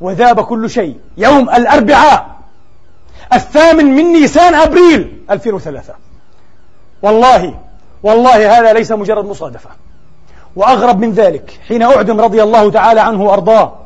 وذاب 0.00 0.40
كل 0.40 0.70
شيء 0.70 0.96
يوم 1.16 1.50
الأربعاء 1.50 2.36
الثامن 3.32 3.84
من 3.84 4.04
نيسان 4.04 4.54
أبريل 4.54 5.22
2003 5.30 5.94
والله 7.02 7.54
والله 8.02 8.58
هذا 8.58 8.72
ليس 8.72 8.92
مجرد 8.92 9.24
مصادفة. 9.24 9.70
وأغرب 10.56 11.00
من 11.00 11.12
ذلك 11.12 11.60
حين 11.68 11.82
أعدم 11.82 12.20
رضي 12.20 12.42
الله 12.42 12.70
تعالى 12.70 13.00
عنه 13.00 13.22
وأرضاه 13.22 13.78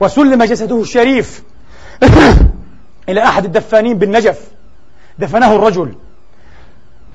وسلم 0.00 0.44
جسده 0.44 0.80
الشريف 0.80 1.42
إلى 3.08 3.24
أحد 3.24 3.44
الدفانين 3.44 3.98
بالنجف 3.98 4.40
دفنه 5.18 5.56
الرجل. 5.56 5.94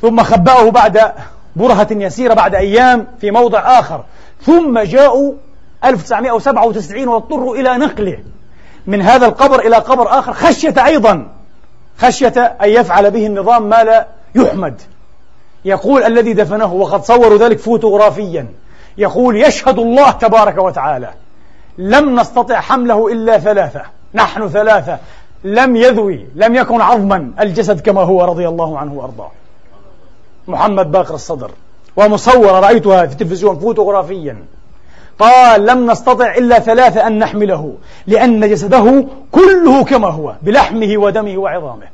ثم 0.02 0.24
خبأه 0.24 0.72
بعد 0.72 1.12
برهة 1.56 1.88
يسيرة 1.92 2.34
بعد 2.34 2.56
أيام 2.56 3.08
في 3.22 3.32
موضع 3.32 3.80
آخر. 3.80 4.04
ثم 4.42 4.80
جاءوا 4.80 5.34
1997 5.86 7.08
واضطروا 7.08 7.56
إلى 7.56 7.78
نقله. 7.78 8.18
من 8.88 9.02
هذا 9.02 9.26
القبر 9.26 9.60
إلى 9.60 9.76
قبر 9.76 10.20
آخر 10.20 10.34
خشية 10.34 10.86
أيضا. 10.86 11.28
خشية 11.98 12.56
أن 12.64 12.70
يفعل 12.70 13.12
به 13.12 13.26
النظام 13.26 13.70
ما 13.70 13.84
لا 13.84 14.08
يحمد. 14.36 14.82
يقول 15.66 16.04
الذي 16.04 16.34
دفنه 16.34 16.74
وقد 16.74 17.04
صوروا 17.04 17.38
ذلك 17.38 17.60
فوتوغرافيا. 17.60 18.48
يقول 18.98 19.42
يشهد 19.42 19.80
الله 19.80 20.12
تبارك 20.12 20.58
وتعالى 20.58 21.10
لم 21.78 22.20
نستطع 22.20 22.60
حمله 22.60 23.08
إلا 23.08 23.40
ثلاثة. 23.40 23.82
نحن 24.14 24.50
ثلاثة. 24.50 24.98
لم 25.44 25.76
يذوي 25.76 26.28
لم 26.36 26.56
يكن 26.56 26.82
عظما 26.82 27.32
الجسد 27.40 27.80
كما 27.80 28.02
هو 28.02 28.26
رضي 28.26 28.48
الله 28.48 28.80
عنه 28.80 28.94
وأرضاه. 28.94 29.32
محمد 30.48 30.92
باقر 30.92 31.16
الصدر 31.16 31.52
ومصورة 31.96 32.60
رأيتها 32.60 33.06
في 33.06 33.14
التلفزيون 33.14 33.60
فوتوغرافيا. 33.60 34.44
قال 35.20 35.66
لم 35.66 35.92
نستطع 35.92 36.36
إلا 36.36 36.60
ثلاثة 36.60 37.08
أن 37.08 37.20
نحمله 37.20 37.74
لأن 38.08 38.50
جسده 38.50 39.06
كله 39.32 39.84
كما 39.84 40.08
هو 40.08 40.36
بلحمه 40.42 40.98
ودمه 40.98 41.38
وعظامه. 41.38 41.88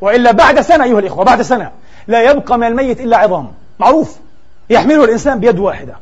وإلا 0.00 0.32
بعد 0.32 0.60
سنة 0.60 0.84
أيها 0.84 0.98
الإخوة 0.98 1.24
بعد 1.24 1.42
سنة 1.42 1.70
لا 2.08 2.30
يبقى 2.30 2.58
من 2.58 2.66
الميت 2.66 3.00
إلا 3.00 3.16
عظام. 3.16 3.52
معروف 3.78 4.16
يحمله 4.70 5.04
الإنسان 5.04 5.40
بيد 5.40 5.58
واحدة. 5.58 5.96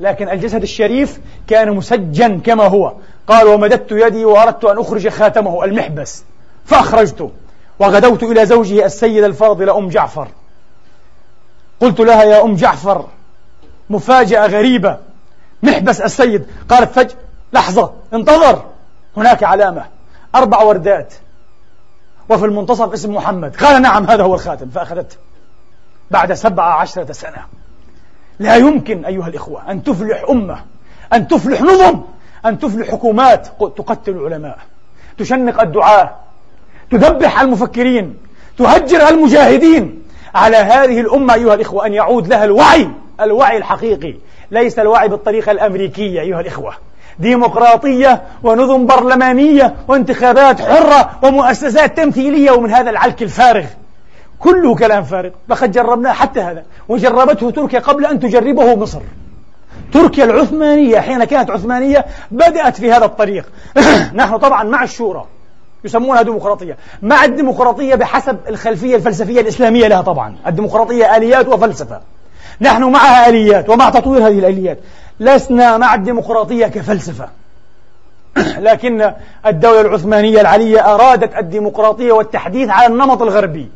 لكن 0.00 0.28
الجسد 0.28 0.62
الشريف 0.62 1.20
كان 1.48 1.72
مسجن 1.72 2.40
كما 2.40 2.64
هو. 2.64 2.92
قال 3.28 3.46
ومددت 3.46 3.92
يدي 3.92 4.24
وأردت 4.24 4.64
أن 4.64 4.78
أخرج 4.78 5.08
خاتمه 5.08 5.64
المحبس 5.64 6.24
فأخرجته 6.64 7.30
وغدوت 7.78 8.22
إلى 8.22 8.46
زوجه 8.46 8.84
السيدة 8.84 9.26
الفاضلة 9.26 9.78
أم 9.78 9.88
جعفر. 9.88 10.28
قلت 11.80 12.00
لها 12.00 12.22
يا 12.22 12.42
أم 12.44 12.54
جعفر 12.54 13.06
مفاجأة 13.90 14.46
غريبة. 14.46 14.98
محبس 15.62 16.00
السيد. 16.00 16.46
قالت 16.68 16.92
فج 16.92 17.10
لحظة 17.52 17.92
انتظر. 18.14 18.62
هناك 19.16 19.42
علامة. 19.44 19.86
أربع 20.34 20.62
وردات. 20.62 21.14
وفي 22.28 22.44
المنتصف 22.44 22.92
اسم 22.92 23.14
محمد. 23.14 23.56
قال 23.56 23.82
نعم 23.82 24.06
هذا 24.06 24.22
هو 24.22 24.34
الخاتم. 24.34 24.68
فأخذته 24.70 25.16
بعد 26.10 26.32
سبع 26.32 26.80
عشرة 26.80 27.12
سنة. 27.12 27.44
لا 28.38 28.56
يمكن 28.56 29.04
أيها 29.04 29.28
الإخوة 29.28 29.70
أن 29.70 29.82
تفلح 29.82 30.24
أمة 30.30 30.64
أن 31.12 31.28
تفلح 31.28 31.62
نظم 31.62 32.00
أن 32.46 32.58
تفلح 32.58 32.90
حكومات 32.90 33.46
تقتل 33.60 34.12
العلماء 34.12 34.58
تشنق 35.18 35.60
الدعاة 35.60 36.10
تذبح 36.90 37.40
المفكرين 37.40 38.16
تهجر 38.58 39.08
المجاهدين. 39.08 39.99
على 40.34 40.56
هذه 40.56 41.00
الأمة 41.00 41.34
أيها 41.34 41.54
الإخوة 41.54 41.86
أن 41.86 41.94
يعود 41.94 42.28
لها 42.28 42.44
الوعي 42.44 42.88
الوعي 43.20 43.56
الحقيقي. 43.56 44.14
ليس 44.50 44.78
الوعي 44.78 45.08
بالطريقة 45.08 45.52
الأمريكية 45.52 46.20
أيها 46.20 46.40
الإخوة. 46.40 46.74
ديمقراطية 47.18 48.22
ونظم 48.42 48.86
برلمانية 48.86 49.74
وانتخابات 49.88 50.60
حرة 50.60 51.10
ومؤسسات 51.22 51.96
تمثيلية 51.96 52.50
ومن 52.50 52.70
هذا 52.70 52.90
العلك 52.90 53.22
الفارغ. 53.22 53.64
كله 54.38 54.74
كلام 54.74 55.04
فارغ. 55.04 55.30
لقد 55.48 55.72
جربناه 55.72 56.12
حتى 56.12 56.40
هذا 56.40 56.64
وجربته 56.88 57.50
تركيا 57.50 57.78
قبل 57.78 58.06
أن 58.06 58.20
تجربه 58.20 58.74
مصر. 58.74 59.00
تركيا 59.92 60.24
العثمانية 60.24 61.00
حين 61.00 61.24
كانت 61.24 61.50
عثمانية 61.50 62.04
بدأت 62.30 62.76
في 62.76 62.92
هذا 62.92 63.04
الطريق. 63.04 63.44
نحن 64.14 64.36
طبعا 64.36 64.64
مع 64.64 64.82
الشورى. 64.82 65.26
يسمونها 65.84 66.22
ديمقراطية 66.22 66.76
مع 67.02 67.24
الديمقراطية 67.24 67.94
بحسب 67.94 68.38
الخلفية 68.48 68.96
الفلسفية 68.96 69.40
الإسلامية 69.40 69.88
لها 69.88 70.00
طبعا. 70.00 70.36
الديمقراطية 70.46 71.16
آليات 71.16 71.48
وفلسفة. 71.48 72.00
نحن 72.60 72.82
معها 72.82 73.28
آليات 73.28 73.68
ومع 73.68 73.90
تطوير 73.90 74.26
هذه 74.26 74.38
الآليات. 74.38 74.78
لسنا 75.20 75.76
مع 75.76 75.94
الديمقراطية 75.94 76.66
كفلسفة. 76.66 77.28
لكن 78.68 79.12
الدولة 79.46 79.80
العثمانية 79.80 80.40
العلية 80.40 80.94
أرادت 80.94 81.36
الديمقراطية 81.38 82.12
والتحديث 82.12 82.68
على 82.68 82.86
النمط 82.86 83.22
الغربي. 83.22 83.68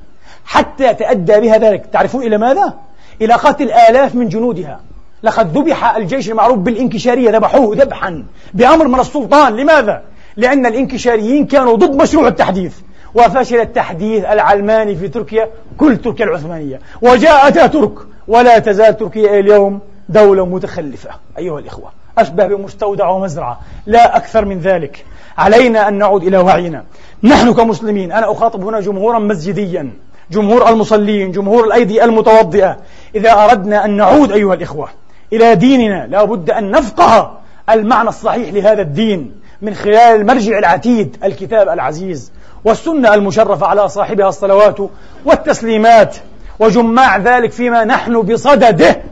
حتى 0.45 0.95
تأدى 0.95 1.41
بها 1.41 1.59
ذلك. 1.59 1.87
تعرفون 1.93 2.23
إلى 2.23 2.39
ماذا؟ 2.39 2.75
إلى 3.21 3.35
قتل 3.35 3.71
آلاف 3.73 4.15
من 4.15 4.29
جنودها. 4.29 4.81
لقد 5.23 5.59
ذبح 5.59 5.97
الجيش 5.97 6.31
المعروف 6.31 6.59
بالإنكشارية 6.59 7.31
ذبحوه 7.31 7.77
ذبحا 7.77 8.25
بأمر 8.55 8.89
من 8.89 9.01
السلطان. 9.01 9.57
لماذا؟ 9.57 10.03
لأن 10.37 10.67
الإنكشاريين 10.67 11.47
كانوا 11.47 11.77
ضد 11.77 12.03
مشروع 12.03 12.29
التحديث. 12.29 12.75
وفشل 13.15 13.61
التحديث 13.61 14.25
العلماني 14.25 14.97
في 14.97 15.09
تركيا 15.09 15.49
كل 15.79 15.97
تركيا 15.97 16.25
العثمانية. 16.25 16.81
وجاء 17.03 17.51
ترك 17.51 17.93
ولا 18.29 18.59
تزال 18.59 18.97
تركيا 18.97 19.41
اليوم 19.41 19.81
دولة 20.09 20.47
متخلفة. 20.47 21.11
أيها 21.39 21.59
الإخوة 21.59 21.91
أشبه 22.19 22.47
بمستودع 22.47 23.09
ومزرعة. 23.09 23.61
لا 23.87 24.17
أكثر 24.17 24.45
من 24.45 24.59
ذلك. 24.59 25.05
علينا 25.39 25.89
أن 25.89 25.95
نعود 25.95 26.23
إلى 26.23 26.39
وعينا. 26.39 26.85
نحن 27.23 27.55
كمسلمين 27.55 28.13
أنا 28.13 28.33
أخاطب 28.33 28.65
هنا 28.65 28.81
جمهورا 28.81 29.19
مسجديا. 29.19 29.91
جمهور 30.31 30.69
المصلين 30.69 31.33
جمهور 31.33 31.65
الأيدي 31.65 32.05
المتوضئة. 32.05 32.77
إذا 33.15 33.33
أردنا 33.33 33.85
أن 33.85 33.97
نعود 33.97 34.33
أيها 34.33 34.55
الإخوة 34.55 34.89
إلى 35.33 35.55
ديننا 35.55 36.07
لا 36.07 36.25
بد 36.25 36.51
أن 36.51 36.71
نفقه 36.71 37.39
المعنى 37.71 38.09
الصحيح 38.09 38.53
لهذا 38.53 38.83
الدين. 38.83 39.44
من 39.63 39.75
خلال 39.75 40.21
المرجع 40.21 40.59
العتيد 40.59 41.17
الكتاب 41.25 41.69
العزيز 41.69 42.33
والسنة 42.65 43.15
المشرفة 43.15 43.67
على 43.67 43.89
صاحبها 43.89 44.29
الصلوات 44.29 44.77
والتسليمات. 45.25 46.17
وجماع 46.59 47.17
ذلك 47.17 47.53
فيما 47.53 47.85
نحن 47.85 48.23
بصدده 48.23 49.03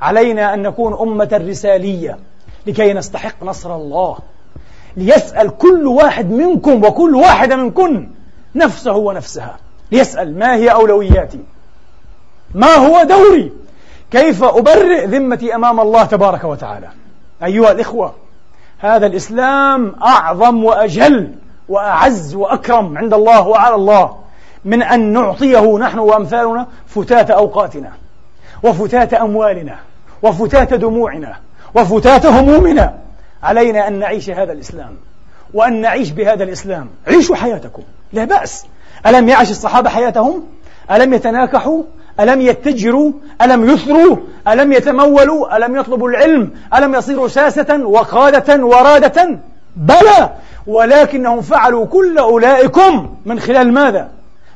علينا 0.00 0.54
أن 0.54 0.62
نكون 0.62 0.94
أمة 1.00 1.42
رسالية 1.48 2.18
لكي 2.66 2.92
نستحق 2.92 3.42
نصر 3.42 3.76
الله. 3.76 4.18
ليسأل 4.96 5.58
كل 5.58 5.86
واحد 5.86 6.30
منكم 6.30 6.84
وكل 6.84 7.14
واحدة 7.14 7.56
منكن 7.56 8.08
نفسه 8.54 8.96
ونفسها. 8.96 9.56
ليسأل 9.92 10.38
ما 10.38 10.54
هي 10.54 10.68
أولوياتي؟ 10.68 11.40
ما 12.54 12.74
هو 12.74 13.02
دوري؟ 13.02 13.52
كيف 14.10 14.44
أبرئ 14.44 15.06
ذمتي 15.06 15.54
أمام 15.54 15.80
الله 15.80 16.04
تبارك 16.04 16.44
وتعالى؟ 16.44 16.88
أيها 17.44 17.72
الإخوة 17.72 18.14
هذا 18.78 19.06
الإسلام 19.06 19.94
أعظم 20.02 20.64
وأجل 20.64 21.34
وأعز 21.68 22.34
وأكرم 22.34 22.98
عند 22.98 23.14
الله 23.14 23.46
وعلى 23.48 23.74
الله 23.74 24.16
من 24.64 24.82
أن 24.82 25.12
نعطيه 25.12 25.78
نحن 25.78 25.98
وأمثالنا 25.98 26.66
فتات 26.86 27.30
أوقاتنا 27.30 27.92
وفتات 28.62 29.14
أموالنا 29.14 29.76
وفتات 30.22 30.74
دموعنا 30.74 31.36
وفتات 31.74 32.26
همومنا. 32.26 32.94
علينا 33.42 33.88
أن 33.88 33.98
نعيش 33.98 34.30
هذا 34.30 34.52
الإسلام 34.52 34.96
وأن 35.54 35.80
نعيش 35.80 36.10
بهذا 36.10 36.44
الإسلام. 36.44 36.88
عيشوا 37.06 37.36
حياتكم 37.36 37.82
لا 38.12 38.24
بأس. 38.24 38.66
ألم 39.06 39.28
يعش 39.28 39.50
الصحابة 39.50 39.90
حياتهم؟ 39.90 40.44
ألم 40.90 41.14
يتناكحوا؟ 41.14 41.82
ألم 42.20 42.40
يتجروا؟ 42.40 43.12
ألم 43.42 43.70
يثروا؟ 43.70 44.16
ألم 44.48 44.72
يتمولوا؟ 44.72 45.56
ألم 45.56 45.76
يطلبوا 45.76 46.08
العلم؟ 46.08 46.50
ألم 46.74 46.94
يصيروا 46.94 47.28
ساسة 47.28 47.86
وقادة 47.86 48.64
ورادة؟ 48.64 49.38
بلى! 49.76 50.30
ولكنهم 50.66 51.40
فعلوا 51.40 51.86
كل 51.86 52.18
أولئكم 52.18 53.16
من 53.26 53.40
خلال 53.40 53.72
ماذا؟ 53.72 54.08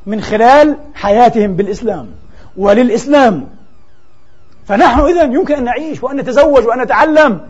من 0.07 0.21
خلال 0.21 0.77
حياتهم 0.95 1.57
بالإسلام 1.57 2.07
وللإسلام. 2.57 3.47
فنحن 4.69 5.01
إذا 5.01 5.23
يمكن 5.23 5.55
أن 5.55 5.65
نعيش 5.65 6.03
وأن 6.03 6.17
نتزوج 6.17 6.67
وأن 6.67 6.83
نتعلم 6.83 7.41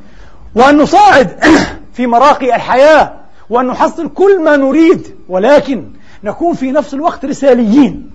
وأن 0.54 0.78
نصاعد 0.78 1.44
في 1.94 2.06
مراقي 2.06 2.56
الحياة 2.56 3.12
وأن 3.50 3.66
نحصل 3.66 4.08
كل 4.08 4.40
ما 4.40 4.56
نريد 4.56 5.16
ولكن 5.28 5.84
نكون 6.24 6.54
في 6.54 6.72
نفس 6.72 6.94
الوقت 6.94 7.24
رساليين. 7.24 8.09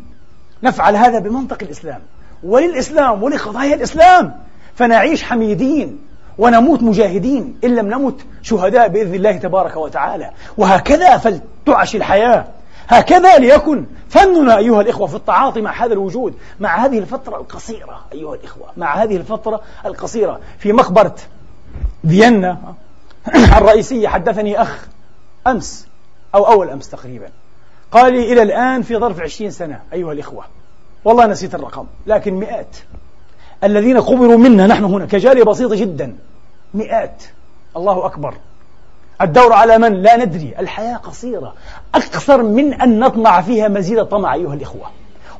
نفعل 0.63 0.95
هذا 0.95 1.19
بمنطق 1.19 1.57
الإسلام. 1.61 2.01
وللإسلام 2.43 3.23
ولقضايا 3.23 3.75
الإسلام 3.75 4.39
فنعيش 4.75 5.23
حميدين 5.23 5.99
ونموت 6.37 6.83
مجاهدين 6.83 7.59
إن 7.63 7.75
لم 7.75 7.87
نمت 7.87 8.15
شهداء 8.41 8.87
بإذن 8.87 9.15
الله 9.15 9.37
تبارك 9.37 9.77
وتعالى. 9.77 10.31
وهكذا 10.57 11.17
فلتعش 11.17 11.95
الحياة. 11.95 12.45
هكذا 12.87 13.37
ليكن 13.37 13.85
فننا 14.09 14.57
أيها 14.57 14.81
الإخوة 14.81 15.07
في 15.07 15.15
التعاطي 15.15 15.61
مع 15.61 15.85
هذا 15.85 15.93
الوجود 15.93 16.33
مع 16.59 16.85
هذه 16.85 16.99
الفترة 16.99 17.37
القصيرة 17.37 18.05
أيها 18.13 18.35
الإخوة 18.35 18.67
مع 18.77 19.03
هذه 19.03 19.17
الفترة 19.17 19.61
القصيرة. 19.85 20.39
في 20.59 20.73
مقبرة 20.73 21.15
فيينا 22.07 22.57
الرئيسية 23.57 24.07
حدثني 24.07 24.61
أخ 24.61 24.87
أمس 25.47 25.87
أو 26.35 26.47
أول 26.47 26.69
أمس 26.69 26.89
تقريبا. 26.89 27.29
قال 27.95 28.13
لي 28.13 28.33
إلى 28.33 28.41
الآن 28.41 28.81
في 28.81 28.97
ظرف 28.97 29.21
عشرين 29.21 29.51
سنة 29.51 29.79
أيها 29.93 30.11
الإخوة. 30.11 30.43
والله 31.05 31.25
نسيت 31.25 31.55
الرقم 31.55 31.85
لكن 32.07 32.33
مئات. 32.33 32.77
الذين 33.63 34.01
قبروا 34.01 34.37
منا 34.37 34.67
نحن 34.67 34.83
هنا 34.83 35.05
كجالية 35.05 35.43
بسيطة 35.43 35.75
جدا 35.75 36.15
مئات. 36.73 37.23
الله 37.77 38.05
أكبر. 38.05 38.33
الدور 39.21 39.53
على 39.53 39.77
من؟ 39.77 39.93
لا 39.93 40.25
ندري. 40.25 40.53
الحياة 40.59 40.95
قصيرة. 40.95 41.53
أكثر 41.95 42.43
من 42.43 42.73
أن 42.73 42.99
نطمع 42.99 43.41
فيها 43.41 43.67
مزيد 43.67 43.99
الطمع 43.99 44.33
أيها 44.33 44.53
الإخوة. 44.53 44.85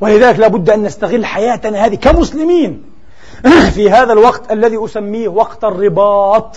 ولذلك 0.02 0.40
لابد 0.40 0.70
أن 0.70 0.84
نستغل 0.84 1.26
حياتنا 1.26 1.86
هذه 1.86 1.96
كمسلمين. 1.96 2.84
في 3.76 3.90
هذا 3.90 4.14
الوقت 4.14 4.52
الذي 4.52 4.86
أسميه 4.86 5.28
وقت 5.28 5.64
الرباط. 5.64 6.56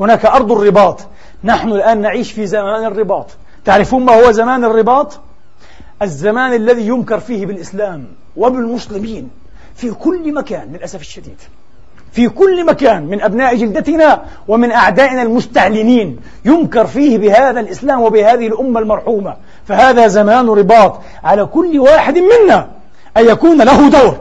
هناك 0.00 0.26
أرض 0.26 0.52
الرباط. 0.52 1.00
نحن 1.44 1.72
الآن 1.72 2.00
نعيش 2.00 2.32
في 2.32 2.46
زمان 2.46 2.84
الرباط. 2.84 3.26
تعرفون 3.66 4.04
ما 4.04 4.12
هو 4.12 4.30
زمان 4.30 4.64
الرباط؟ 4.64 5.20
الزمان 6.02 6.52
الذي 6.52 6.88
ينكر 6.88 7.20
فيه 7.20 7.46
بالإسلام 7.46 8.06
وبالمسلمين 8.36 9.30
في 9.74 9.90
كل 9.90 10.34
مكان 10.34 10.72
للأسف 10.72 11.00
الشديد. 11.00 11.36
في 12.12 12.28
كل 12.28 12.66
مكان 12.66 13.06
من 13.06 13.20
أبناء 13.22 13.56
جلدتنا 13.56 14.22
ومن 14.48 14.72
أعدائنا 14.72 15.22
المستعلنين 15.22 16.20
ينكر 16.44 16.86
فيه 16.86 17.18
بهذا 17.18 17.60
الإسلام 17.60 18.02
وبهذه 18.02 18.46
الأمة 18.46 18.80
المرحومة. 18.80 19.36
فهذا 19.68 20.06
زمان 20.06 20.48
رباط 20.48 21.00
على 21.24 21.46
كل 21.46 21.78
واحد 21.78 22.18
منا 22.18 22.68
أن 23.16 23.28
يكون 23.28 23.62
له 23.62 23.88
دور. 23.88 24.20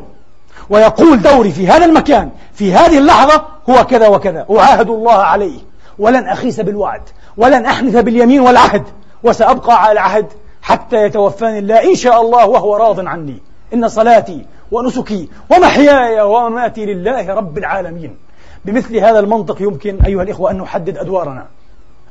ويقول 0.69 1.21
دوري 1.21 1.51
في 1.51 1.67
هذا 1.67 1.85
المكان 1.85 2.29
في 2.53 2.73
هذه 2.73 2.97
اللحظة 2.97 3.45
هو 3.69 3.85
كذا 3.85 4.07
وكذا. 4.07 4.45
أعاهد 4.51 4.89
الله 4.89 5.13
عليه. 5.13 5.59
ولن 5.99 6.27
أخيس 6.27 6.59
بالوعد. 6.59 7.01
ولن 7.37 7.65
أحنث 7.65 7.95
باليمين 7.95 8.39
والعهد. 8.39 8.83
وسأبقى 9.25 9.83
على 9.83 9.91
العهد 9.91 10.25
حتى 10.61 10.95
يتوفاني 10.95 11.59
الله. 11.59 11.89
إن 11.89 11.95
شاء 11.95 12.21
الله 12.21 12.47
وهو 12.47 12.75
راض 12.75 13.07
عني. 13.07 13.37
إن 13.73 13.87
صلاتي 13.87 14.45
ونسكي 14.71 15.29
ومحياي 15.49 16.21
ومماتي 16.21 16.85
لله 16.85 17.33
رب 17.33 17.57
العالمين. 17.57 18.17
بمثل 18.65 18.97
هذا 18.97 19.19
المنطق 19.19 19.61
يمكن 19.61 20.01
أيها 20.05 20.23
الإخوة 20.23 20.51
أن 20.51 20.57
نحدد 20.57 20.97
أدوارنا 20.97 21.45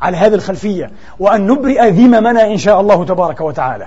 على 0.02 0.16
هذه 0.16 0.34
الخلفية 0.34 0.90
وأن 1.18 1.46
نبرئ 1.46 1.90
ذممنا 1.90 2.46
إن 2.46 2.56
شاء 2.56 2.80
الله 2.80 3.04
تبارك 3.04 3.40
وتعالى. 3.40 3.86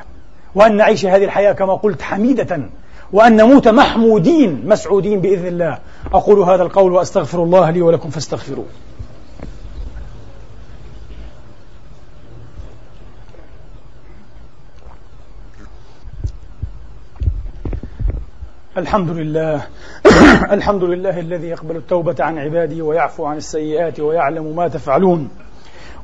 وأن 0.55 0.78
نعيش 0.78 1.05
هذه 1.05 1.23
الحياة 1.23 1.51
كما 1.51 1.75
قلت 1.75 2.01
حميدة. 2.01 2.61
وأن 3.13 3.36
نموت 3.36 3.67
محمودين 3.67 4.63
مسعودين 4.65 5.21
بإذن 5.21 5.47
الله. 5.47 5.78
أقول 6.13 6.39
هذا 6.39 6.63
القول 6.63 6.91
وأستغفر 6.91 7.43
الله 7.43 7.69
لي 7.71 7.82
ولكم 7.82 8.09
فاستغفروه. 8.09 8.65
الحمد 18.78 19.09
لله. 19.09 19.61
الحمد 20.57 20.84
لله 20.84 21.19
الذي 21.19 21.47
يقبل 21.47 21.75
التوبة 21.75 22.15
عن 22.19 22.38
عباده 22.38 22.84
ويعفو 22.86 23.25
عن 23.25 23.38
السيئات 23.38 23.99
ويعلم 23.99 24.55
ما 24.55 24.67
تفعلون. 24.67 25.30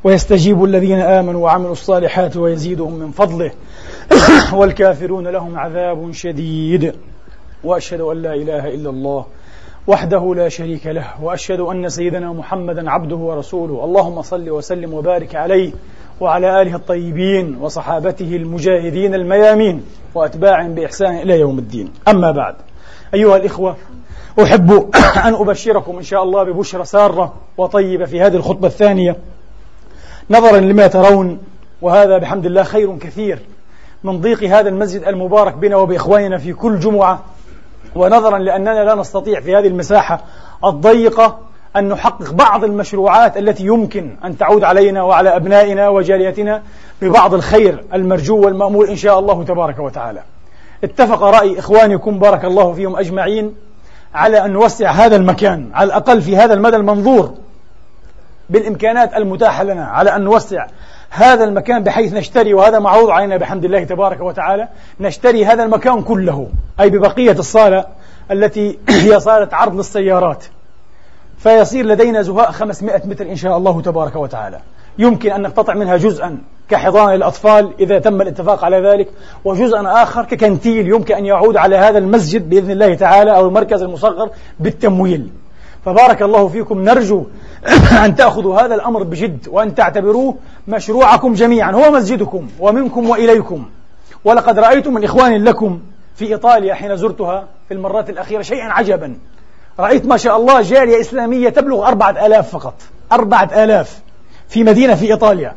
ويستجيب 0.04 0.64
الذين 0.64 1.00
آمنوا 1.00 1.44
وعملوا 1.44 1.72
الصالحات 1.72 2.38
ويزيدهم 2.38 2.94
من 2.94 3.12
فضله. 3.12 3.52
والكافرون 4.60 5.28
لهم 5.28 5.60
عذاب 5.60 6.12
شديد. 6.12 6.96
وأشهد 7.64 8.02
أن 8.02 8.22
لا 8.22 8.34
إله 8.34 8.68
إلا 8.68 8.90
الله 8.90 9.26
وحده 9.88 10.34
لا 10.36 10.50
شريك 10.50 10.88
له. 10.88 11.08
وأشهد 11.22 11.60
أن 11.60 11.90
سيدنا 11.90 12.34
محمدا 12.34 12.92
عبده 12.92 13.16
ورسوله. 13.16 13.84
اللهم 13.84 14.22
صل 14.22 14.50
وسلم 14.50 14.94
وبارك 14.94 15.36
عليه 15.36 15.72
وعلى 16.22 16.62
آله 16.62 16.76
الطيبين 16.76 17.58
وصحابته 17.62 18.36
المجاهدين 18.36 19.16
الميامين. 19.16 19.84
وأتباعهم 20.16 20.76
بإحسان 20.76 21.18
إلى 21.18 21.40
يوم 21.40 21.60
الدين. 21.60 21.92
أما 22.08 22.32
بعد 22.32 22.56
أيها 23.14 23.38
الإخوة 23.38 23.76
أحب 24.44 24.72
أن 25.28 25.34
أبشركم 25.34 25.98
إن 25.98 26.04
شاء 26.04 26.24
الله 26.24 26.44
ببشرى 26.44 26.86
سارة 26.86 27.34
وطيبة 27.58 28.06
في 28.06 28.22
هذه 28.22 28.36
الخطبة 28.36 28.68
الثانية. 28.68 29.16
نظرا 30.30 30.60
لما 30.60 30.88
ترون 30.88 31.40
وهذا 31.82 32.18
بحمد 32.18 32.46
الله 32.46 32.64
خير 32.64 32.98
كثير 32.98 33.40
من 34.04 34.22
ضيق 34.22 34.44
هذا 34.44 34.70
المسجد 34.70 35.04
المبارك 35.04 35.54
بنا 35.54 35.76
وبإخواننا 35.76 36.38
في 36.38 36.54
كل 36.54 36.80
جمعة 36.80 37.24
ونظرا 37.96 38.38
لأننا 38.38 38.84
لا 38.84 38.96
نستطيع 38.96 39.40
في 39.40 39.56
هذه 39.56 39.68
المساحة 39.68 40.24
الضيقة 40.66 41.40
أن 41.76 41.90
نحقق 41.90 42.32
بعض 42.32 42.64
المشروعات 42.64 43.38
التي 43.38 43.66
يمكن 43.66 44.16
أن 44.26 44.38
تعود 44.38 44.64
علينا 44.64 45.04
وعلى 45.04 45.36
أبنائنا 45.36 45.90
وجاليتنا 45.90 46.64
ببعض 47.02 47.34
الخير 47.34 47.84
المرجو 47.94 48.46
والمأمول 48.46 48.90
إن 48.90 48.96
شاء 48.96 49.20
الله 49.20 49.44
تبارك 49.44 49.80
وتعالى. 49.80 50.22
اتفق 50.84 51.24
رأي 51.24 51.60
إخوانكم 51.60 52.20
بارك 52.20 52.46
الله 52.46 52.74
فيهم 52.74 52.96
أجمعين 52.96 53.56
على 54.14 54.46
أن 54.46 54.52
نوسع 54.52 54.92
هذا 54.92 55.16
المكان 55.16 55.70
على 55.74 55.88
الأقل 55.88 56.22
في 56.22 56.38
هذا 56.38 56.54
المدى 56.54 56.76
المنظور 56.76 57.34
بالإمكانات 58.50 59.14
المتاحة 59.14 59.64
لنا 59.64 59.86
على 59.86 60.16
أن 60.16 60.22
نوسع 60.22 60.68
هذا 61.10 61.44
المكان 61.44 61.84
بحيث 61.84 62.14
نشتري 62.14 62.54
وهذا 62.54 62.80
معروض 62.80 63.10
علينا 63.10 63.38
بحمد 63.38 63.66
الله 63.66 63.84
تبارك 63.84 64.22
وتعالى 64.22 64.68
نشتري 65.00 65.46
هذا 65.46 65.64
المكان 65.64 66.02
كله 66.02 66.48
أي 66.80 66.90
ببقية 66.90 67.32
الصالة 67.32 67.86
التي 68.32 68.80
هي 68.90 69.20
صالة 69.20 69.50
عرض 69.52 69.76
للسيارات. 69.76 70.46
فيصير 71.44 71.86
لدينا 71.86 72.22
زهاء 72.22 72.52
500 72.52 73.02
متر 73.06 73.26
إن 73.26 73.36
شاء 73.36 73.58
الله 73.58 73.82
تبارك 73.82 74.16
وتعالى. 74.16 74.60
يمكن 74.98 75.32
أن 75.32 75.42
نقتطع 75.42 75.74
منها 75.74 75.98
جزءا 75.98 76.38
كحضانة 76.70 77.16
للأطفال 77.16 77.72
إذا 77.80 78.00
تم 78.00 78.22
الاتفاق 78.22 78.66
على 78.66 78.90
ذلك 78.90 79.10
وجزءا 79.46 80.04
آخر 80.04 80.26
ككنتيل 80.26 80.88
يمكن 80.88 81.16
أن 81.16 81.26
يعود 81.26 81.58
على 81.58 81.76
هذا 81.76 81.98
المسجد 81.98 82.50
بإذن 82.50 82.72
الله 82.72 82.96
تعالى 82.96 83.36
أو 83.36 83.48
المركز 83.48 83.82
المصغر 83.82 84.30
بالتمويل. 84.60 85.30
فبارك 85.86 86.22
الله 86.22 86.48
فيكم. 86.48 86.84
نرجو 86.84 87.26
أن 88.06 88.16
تأخذوا 88.16 88.62
هذا 88.62 88.76
الأمر 88.76 89.04
بجد 89.04 89.48
وأن 89.48 89.76
تعتبروه 89.76 90.36
مشروعكم 90.68 91.34
جميعا. 91.34 91.72
هو 91.72 91.92
مسجدكم 91.92 92.48
ومنكم 92.60 93.10
وإليكم. 93.10 93.66
ولقد 94.26 94.60
رأيت 94.60 94.88
من 94.88 95.04
إخوان 95.04 95.44
لكم 95.44 95.80
في 96.16 96.26
إيطاليا 96.26 96.74
حين 96.74 96.98
زرتها 96.98 97.48
في 97.68 97.74
المرات 97.74 98.10
الأخيرة 98.10 98.42
شيئا 98.42 98.66
عجبا. 98.66 99.18
رأيت 99.80 100.06
ما 100.06 100.18
شاء 100.18 100.38
الله 100.38 100.62
جالية 100.62 101.02
إسلامية 101.02 101.50
تبلغ 101.50 101.88
أربعة 101.88 102.26
آلاف 102.26 102.50
فقط. 102.50 102.74
أربعة 103.12 103.50
آلاف 103.64 104.00
في 104.50 104.64
مدينة 104.64 104.96
في 104.96 105.12
إيطاليا. 105.12 105.54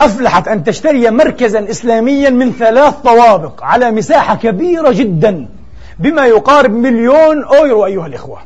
أفلحت 0.00 0.48
أن 0.48 0.64
تشتري 0.64 1.10
مركزا 1.10 1.70
إسلاميا 1.70 2.30
من 2.30 2.52
ثلاث 2.52 2.94
طوابق 2.94 3.62
على 3.62 3.90
مساحة 3.90 4.34
كبيرة 4.34 4.90
جدا 4.92 5.48
بما 5.98 6.26
يقارب 6.26 6.70
مليون 6.70 7.44
أويرو 7.44 7.86
أيها 7.86 8.06
الإخوة. 8.06 8.38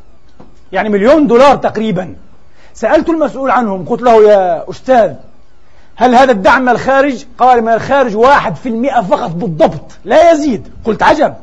يعني 0.73 0.89
مليون 0.89 1.27
دولار 1.27 1.57
تقريبا. 1.57 2.15
سألت 2.75 3.09
المسؤول 3.09 3.51
عنهم 3.51 3.85
قلت 3.85 4.03
له 4.03 4.23
يا 4.23 4.71
أستاذ 4.71 5.13
هل 5.97 6.15
هذا 6.15 6.33
الدعم 6.33 6.63
من 6.63 6.69
الخارج؟ 6.69 7.25
قال 7.39 7.63
من 7.63 7.73
الخارج 7.73 8.17
واحد 8.17 8.57
في 8.57 8.69
المئة 8.69 9.01
فقط 9.01 9.31
بالضبط 9.31 9.93
لا 10.05 10.33
يزيد. 10.33 10.69
قلت 10.85 11.03
عجب. 11.03 11.35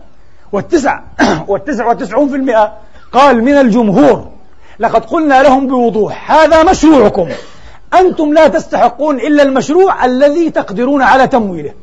والتسع 0.52 1.00
والتسع 1.48 1.88
وتسعون 1.88 2.30
في 2.30 2.36
المئة 2.36 2.74
قال 3.16 3.44
من 3.44 3.58
الجمهور 3.58 4.28
لقد 4.80 5.06
قلنا 5.06 5.44
لهم 5.44 5.68
بوضوح 5.68 6.32
هذا 6.32 6.64
مشروعكم. 6.64 7.30
أنتم 7.94 8.34
لا 8.34 8.48
تستحقون 8.48 9.16
إلا 9.20 9.44
المشروع 9.44 10.06
الذي 10.06 10.50
تقدرون 10.50 11.02
على 11.02 11.28
تمويله. 11.28 11.74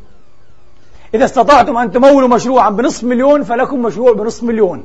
إذا 1.14 1.24
استطعتم 1.24 1.76
أن 1.76 1.92
تمولوا 1.92 2.28
مشروعا 2.28 2.70
بنصف 2.70 3.04
مليون 3.04 3.42
فلكم 3.42 3.82
مشروع 3.82 4.12
بنصف 4.12 4.42
مليون. 4.42 4.84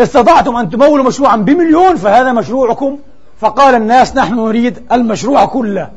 استطعتم 0.00 0.56
أن 0.56 0.70
تمولوا 0.70 1.04
مشروعا 1.04 1.36
بمليون 1.36 1.96
فهذا 1.96 2.32
مشروعكم. 2.32 2.98
فقال 3.40 3.74
الناس 3.74 4.16
نحن 4.16 4.34
نريد 4.34 4.82
المشروع 4.92 5.44
كله. 5.44 5.90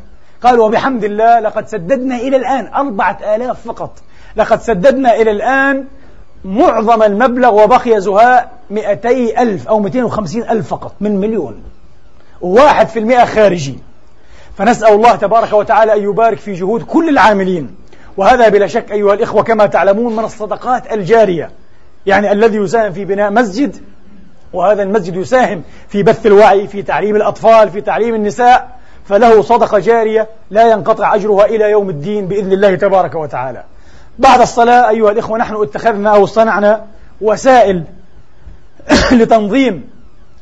قال 0.44 0.60
وبحمد 0.60 1.04
الله 1.04 1.40
لقد 1.40 1.68
سددنا 1.68 2.16
إلى 2.16 2.38
الآن 2.38 2.68
أربعة 2.74 3.18
آلاف 3.36 3.68
فقط. 3.68 3.92
لقد 4.36 4.62
سددنا 4.62 5.16
إلى 5.16 5.32
الآن 5.32 5.86
معظم 6.46 7.04
المبلغ 7.04 7.64
وبقي 7.64 8.02
زهاء 8.02 8.52
مئتي 8.70 9.42
ألف 9.42 9.68
أو 9.68 9.80
مئتين 9.80 10.04
وخمسين 10.04 10.44
ألف 10.44 10.68
فقط 10.68 10.94
من 11.02 11.20
مليون. 11.20 11.64
واحد 12.42 12.88
في 12.88 13.00
المئة 13.00 13.26
خارجي. 13.26 13.80
فنسأل 14.58 14.94
الله 14.94 15.16
تبارك 15.16 15.54
وتعالى 15.54 15.94
أن 15.94 16.04
يبارك 16.04 16.38
في 16.38 16.54
جهود 16.54 16.84
كل 16.84 17.10
العاملين. 17.10 17.76
وهذا 18.18 18.50
بلا 18.50 18.68
شك 18.68 18.92
أيها 18.92 19.14
الإخوة 19.14 19.44
كما 19.44 19.66
تعلمون 19.66 20.16
من 20.16 20.24
الصدقات 20.24 20.94
الجارية 20.94 21.52
يعني 22.06 22.32
الذي 22.32 22.58
يساهم 22.58 22.94
في 22.94 23.06
بناء 23.06 23.32
مسجد 23.32 23.76
وهذا 24.54 24.84
المسجد 24.84 25.16
يساهم 25.16 25.64
في 25.88 26.04
بث 26.04 26.26
الوعي 26.26 26.68
في 26.68 26.82
تعليم 26.82 27.16
الأطفال 27.16 27.70
في 27.70 27.82
تعليم 27.82 28.16
النساء. 28.16 28.82
فله 29.06 29.42
صدقة 29.42 29.80
جارية 29.80 30.28
لا 30.50 30.72
ينقطع 30.72 31.16
أجرها 31.16 31.46
إلى 31.46 31.72
يوم 31.72 31.89
الدين 31.89 32.28
بإذن 32.28 32.52
الله 32.52 32.76
تبارك 32.76 33.16
وتعالى. 33.16 33.64
بعد 34.20 34.41
الصلاة 34.41 34.89
أيها 34.89 35.12
الإخوة 35.12 35.38
نحن 35.38 35.55
اتخذنا 35.55 36.16
أو 36.16 36.26
صنعنا 36.26 36.86
وسائل 37.22 37.84
لتنظيم 39.20 39.91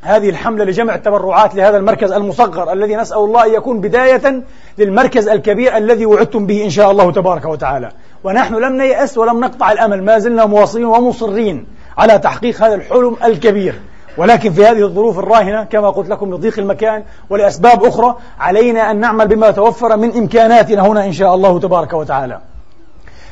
هذه 0.01 0.29
الحملة 0.29 0.63
لجمع 0.63 0.95
التبرعات 0.95 1.55
لهذا 1.55 1.77
المركز 1.77 2.11
المصغر 2.11 2.73
الذي 2.73 2.95
نسأل 2.95 3.17
الله 3.17 3.45
أن 3.45 3.53
يكون 3.53 3.81
بداية 3.81 4.43
للمركز 4.77 5.27
الكبير 5.27 5.77
الذي 5.77 6.05
وعدتم 6.05 6.45
به 6.45 6.65
إن 6.65 6.69
شاء 6.69 6.91
الله 6.91 7.11
تبارك 7.11 7.45
وتعالى. 7.45 7.91
ونحن 8.23 8.55
لم 8.55 8.73
نيأس 8.73 9.17
ولم 9.17 9.39
نقطع 9.39 9.71
الأمل 9.71 10.03
ما 10.03 10.19
زلنا 10.19 10.45
مواصلين 10.45 10.85
ومصرين 10.85 11.65
على 11.97 12.19
تحقيق 12.19 12.63
هذا 12.63 12.75
الحلم 12.75 13.15
الكبير. 13.23 13.75
ولكن 14.17 14.51
في 14.51 14.65
هذه 14.65 14.85
الظروف 14.85 15.19
الراهنة 15.19 15.63
كما 15.63 15.89
قلت 15.89 16.09
لكم 16.09 16.33
لضيق 16.33 16.59
المكان 16.59 17.03
ولأسباب 17.29 17.83
أخرى 17.83 18.15
علينا 18.39 18.91
أن 18.91 18.99
نعمل 18.99 19.27
بما 19.27 19.51
توفر 19.51 19.97
من 19.97 20.17
إمكاناتنا 20.17 20.87
هنا 20.87 21.05
إن 21.05 21.13
شاء 21.13 21.35
الله 21.35 21.59
تبارك 21.59 21.93
وتعالى. 21.93 22.39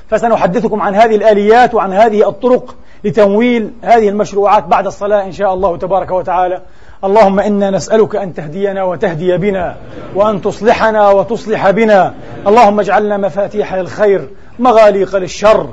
فسنحدثكم 0.09 0.81
عن 0.81 0.95
هذه 0.95 1.15
الآليات 1.15 1.73
وعن 1.73 1.93
هذه 1.93 2.29
الطرق 2.29 2.75
لتمويل 3.03 3.71
هذه 3.81 4.09
المشروعات 4.09 4.63
بعد 4.63 4.85
الصلاة 4.85 5.23
إن 5.23 5.31
شاء 5.31 5.53
الله 5.53 5.77
تبارك 5.77 6.11
وتعالى. 6.11 6.61
اللهم 7.03 7.39
إنا 7.39 7.69
نسألك 7.69 8.15
أن 8.15 8.33
تهدينا 8.33 8.83
وتهدي 8.83 9.37
بنا 9.37 9.75
وأن 10.15 10.41
تصلحنا 10.41 11.09
وتصلح 11.09 11.69
بنا. 11.69 12.13
اللهم 12.47 12.79
اجعلنا 12.79 13.17
مفاتيح 13.17 13.73
للخير 13.73 14.29
مغاليق 14.59 15.15
للشر 15.15 15.69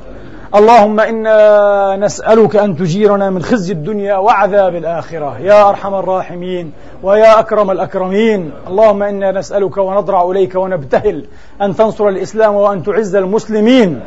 اللهم 0.55 1.01
إنا 1.01 1.97
نسألك 1.97 2.57
أن 2.57 2.77
تجيرنا 2.77 3.31
من 3.31 3.43
خزي 3.43 3.73
الدنيا 3.73 4.17
وعذاب 4.17 4.75
الآخرة. 4.75 5.39
يا 5.41 5.69
أرحم 5.69 5.95
الراحمين 5.95 6.73
ويا 7.03 7.39
أكرم 7.41 7.71
الأكرمين. 7.71 8.51
اللهم 8.69 9.03
إنا 9.03 9.33
نسألك 9.33 9.77
ونضرع 9.77 10.31
إليك 10.31 10.55
ونبتهل 10.55 11.25
أن 11.63 11.77
تنصر 11.77 12.09
الإسلام 12.09 12.55
وأن 12.55 12.83
تعز 12.83 13.17
المسلمين. 13.17 14.01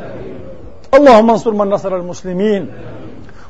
اللهم 0.94 1.30
انصر 1.30 1.50
من 1.50 1.70
نصر 1.70 1.96
المسلمين 1.96 2.70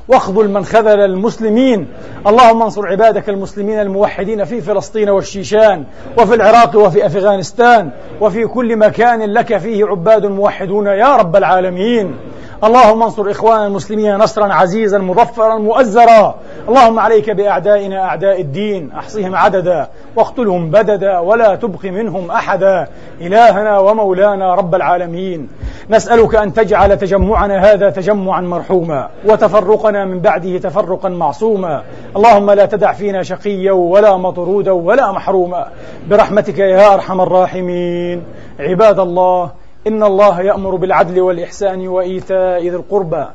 واخذل 0.09 0.51
من 0.51 0.65
خذل 0.65 1.01
المسلمين. 1.01 1.87
اللهم 2.27 2.63
انصر 2.63 2.87
عبادك 2.87 3.29
المسلمين 3.29 3.81
الموحدين 3.81 4.45
في 4.45 4.61
فلسطين 4.61 5.11
والشيشان 5.11 5.85
وفي 6.19 6.35
العراق 6.35 6.77
وفي 6.77 7.07
أفغانستان 7.07 7.91
وفي 8.21 8.47
كل 8.47 8.77
مكان 8.77 9.23
لك 9.23 9.59
فيه 9.59 9.85
عباد 9.85 10.27
موحدون 10.27 10.87
يا 10.87 11.17
رب 11.17 11.37
العالمين. 11.37 12.17
اللهم 12.65 13.03
انصر 13.03 13.31
إخوان 13.31 13.67
المسلمين 13.67 14.17
نصرا 14.17 14.53
عزيزا 14.55 14.99
مظفرا 14.99 15.59
مؤزرا. 15.59 16.35
اللهم 16.69 16.99
عليك 16.99 17.31
بأعدائنا 17.31 18.05
أعداء 18.05 18.41
الدين 18.41 18.93
أحصهم 18.93 19.37
عددا 19.37 19.89
واقتلهم 20.17 20.71
بددا 20.71 21.19
ولا 21.19 21.55
تبق 21.55 21.85
منهم 21.85 22.31
أحدا. 22.31 22.89
إلهنا 23.21 23.79
ومولانا 23.79 24.55
رب 24.55 24.75
العالمين 24.75 25.49
نسألك 25.91 26.35
أن 26.35 26.53
تجعل 26.55 26.99
تجمعنا 26.99 27.73
هذا 27.73 27.91
تجمعا 27.91 28.41
مرحوما 28.41 29.09
وتفرقنا 29.25 30.05
من 30.05 30.21
بعده 30.21 30.59
تفرقا 30.59 31.09
معصوما. 31.09 31.83
اللهم 32.17 32.51
لا 32.51 32.67
تدع 32.67 32.93
فينا 32.93 33.23
شقيا 33.23 33.73
ولا 33.73 34.17
مطرودا 34.17 34.73
ولا 34.73 35.13
محروما. 35.13 35.67
برحمتك 36.11 36.59
يا 36.59 36.95
أرحم 36.95 37.21
الراحمين. 37.21 38.23
عباد 38.61 38.99
الله 38.99 39.51
إن 39.87 40.03
الله 40.03 40.41
يأمر 40.41 40.77
بالعدل 40.77 41.21
والإحسان 41.21 41.89
وإيتاء 41.89 42.63
ذي 42.63 42.77
القربى 42.77 43.27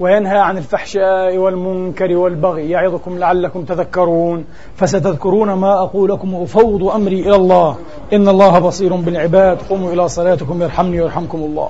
وينهى 0.00 0.38
عن 0.38 0.58
الفحشاء 0.58 1.36
والمنكر 1.38 2.16
والبغي 2.16 2.70
يعظكم 2.70 3.18
لعلكم 3.18 3.64
تذكرون 3.64 4.44
فستذكرون 4.76 5.52
ما 5.52 5.72
أقول 5.72 6.10
لكم 6.10 6.34
وأفوض 6.34 6.84
أمري 6.88 7.20
إلى 7.20 7.36
الله 7.36 7.76
إن 8.12 8.28
الله 8.28 8.58
بصير 8.58 8.96
بالعباد 8.96 9.58
قوموا 9.70 9.92
إلى 9.92 10.08
صلاتكم 10.08 10.62
يرحمني 10.62 11.00
ويرحمكم 11.00 11.38
الله 11.38 11.68